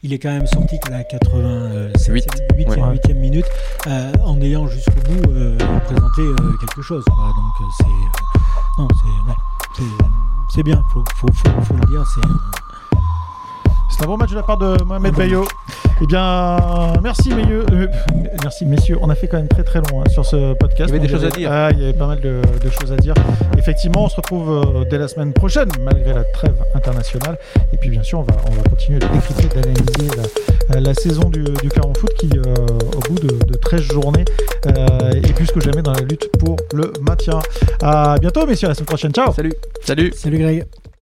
il 0.03 0.11
est 0.13 0.19
quand 0.19 0.29
même 0.29 0.47
sorti 0.47 0.79
qu'à 0.79 0.89
la 0.89 1.03
87 1.03 2.07
Huit. 2.13 2.25
8e, 2.55 2.67
Ouais. 2.69 2.97
8e 2.97 3.13
minute, 3.15 3.45
euh, 3.87 4.11
en 4.23 4.41
ayant 4.41 4.67
jusqu'au 4.67 4.91
bout 5.07 5.31
euh, 5.33 5.57
présenté 5.85 6.21
euh, 6.21 6.35
quelque 6.59 6.81
chose. 6.81 7.03
quoi. 7.05 7.15
Donc 7.35 7.61
euh, 7.61 7.71
c'est. 7.77 7.83
euh, 7.85 8.81
non, 8.83 8.87
c'est. 8.89 9.29
ouais, 9.29 9.37
c'est- 9.77 10.05
c'est 10.55 10.63
bien, 10.63 10.81
faut, 10.93 11.03
faut, 11.15 11.27
faut, 11.33 11.61
faut 11.61 11.73
le 11.75 11.85
dire. 11.87 12.03
C'est, 12.07 12.21
C'est 13.89 14.03
un 14.03 14.07
bon 14.07 14.17
match 14.17 14.31
de 14.31 14.35
la 14.35 14.43
part 14.43 14.57
de 14.57 14.81
Mohamed 14.83 15.13
Bayo. 15.15 15.45
Eh 15.99 16.05
bien, 16.05 16.57
merci, 17.01 17.33
messieurs. 17.33 17.65
euh, 17.73 17.87
merci, 18.43 18.65
messieurs. 18.65 18.97
On 19.01 19.09
a 19.09 19.15
fait 19.15 19.27
quand 19.27 19.37
même 19.37 19.47
très 19.47 19.63
très 19.63 19.79
long 19.79 20.01
hein, 20.01 20.09
sur 20.09 20.25
ce 20.25 20.53
podcast. 20.53 20.89
Il 20.89 20.95
y 20.95 20.97
avait 20.97 21.07
des 21.07 21.11
choses 21.11 21.25
à 21.25 21.29
dire. 21.29 21.49
Ah, 21.51 21.69
il 21.71 21.79
y 21.79 21.83
avait 21.83 21.93
pas 21.93 22.05
mal 22.05 22.19
de, 22.19 22.41
de 22.63 22.69
choses 22.69 22.91
à 22.91 22.97
dire. 22.97 23.15
Effectivement, 23.57 24.03
on 24.05 24.09
se 24.09 24.15
retrouve 24.17 24.49
euh, 24.51 24.83
dès 24.89 24.99
la 24.99 25.07
semaine 25.07 25.33
prochaine, 25.33 25.69
malgré 25.83 26.13
la 26.13 26.23
trêve 26.23 26.53
internationale. 26.75 27.37
Et 27.73 27.77
puis, 27.77 27.89
bien 27.89 28.03
sûr, 28.03 28.19
on 28.19 28.23
va, 28.23 28.35
on 28.47 28.51
va 28.53 28.61
continuer 28.69 28.99
de 28.99 29.07
décrypter, 29.07 29.47
d'analyser 29.47 30.07
la, 30.69 30.79
la 30.81 30.93
saison 30.93 31.29
du, 31.29 31.43
du 31.43 31.69
Caron 31.69 31.93
Foot 31.95 32.13
qui, 32.13 32.29
euh, 32.35 32.53
au 32.95 32.99
bout 33.11 33.19
de, 33.19 33.45
de 33.45 33.53
13 33.57 33.81
journées, 33.81 34.25
euh, 34.67 35.11
est 35.11 35.33
plus 35.33 35.47
que 35.47 35.59
jamais 35.61 35.81
dans 35.81 35.93
la 35.93 36.01
lutte 36.01 36.29
pour 36.37 36.57
le 36.73 36.93
maintien. 37.01 37.39
À 37.81 38.17
bientôt, 38.19 38.45
messieurs. 38.45 38.67
À 38.67 38.69
la 38.69 38.75
semaine 38.75 38.85
prochaine. 38.85 39.11
Ciao. 39.13 39.33
Salut 39.33 39.53
Salut 39.83 40.13
salut 40.15 40.37
Greg. 40.37 40.65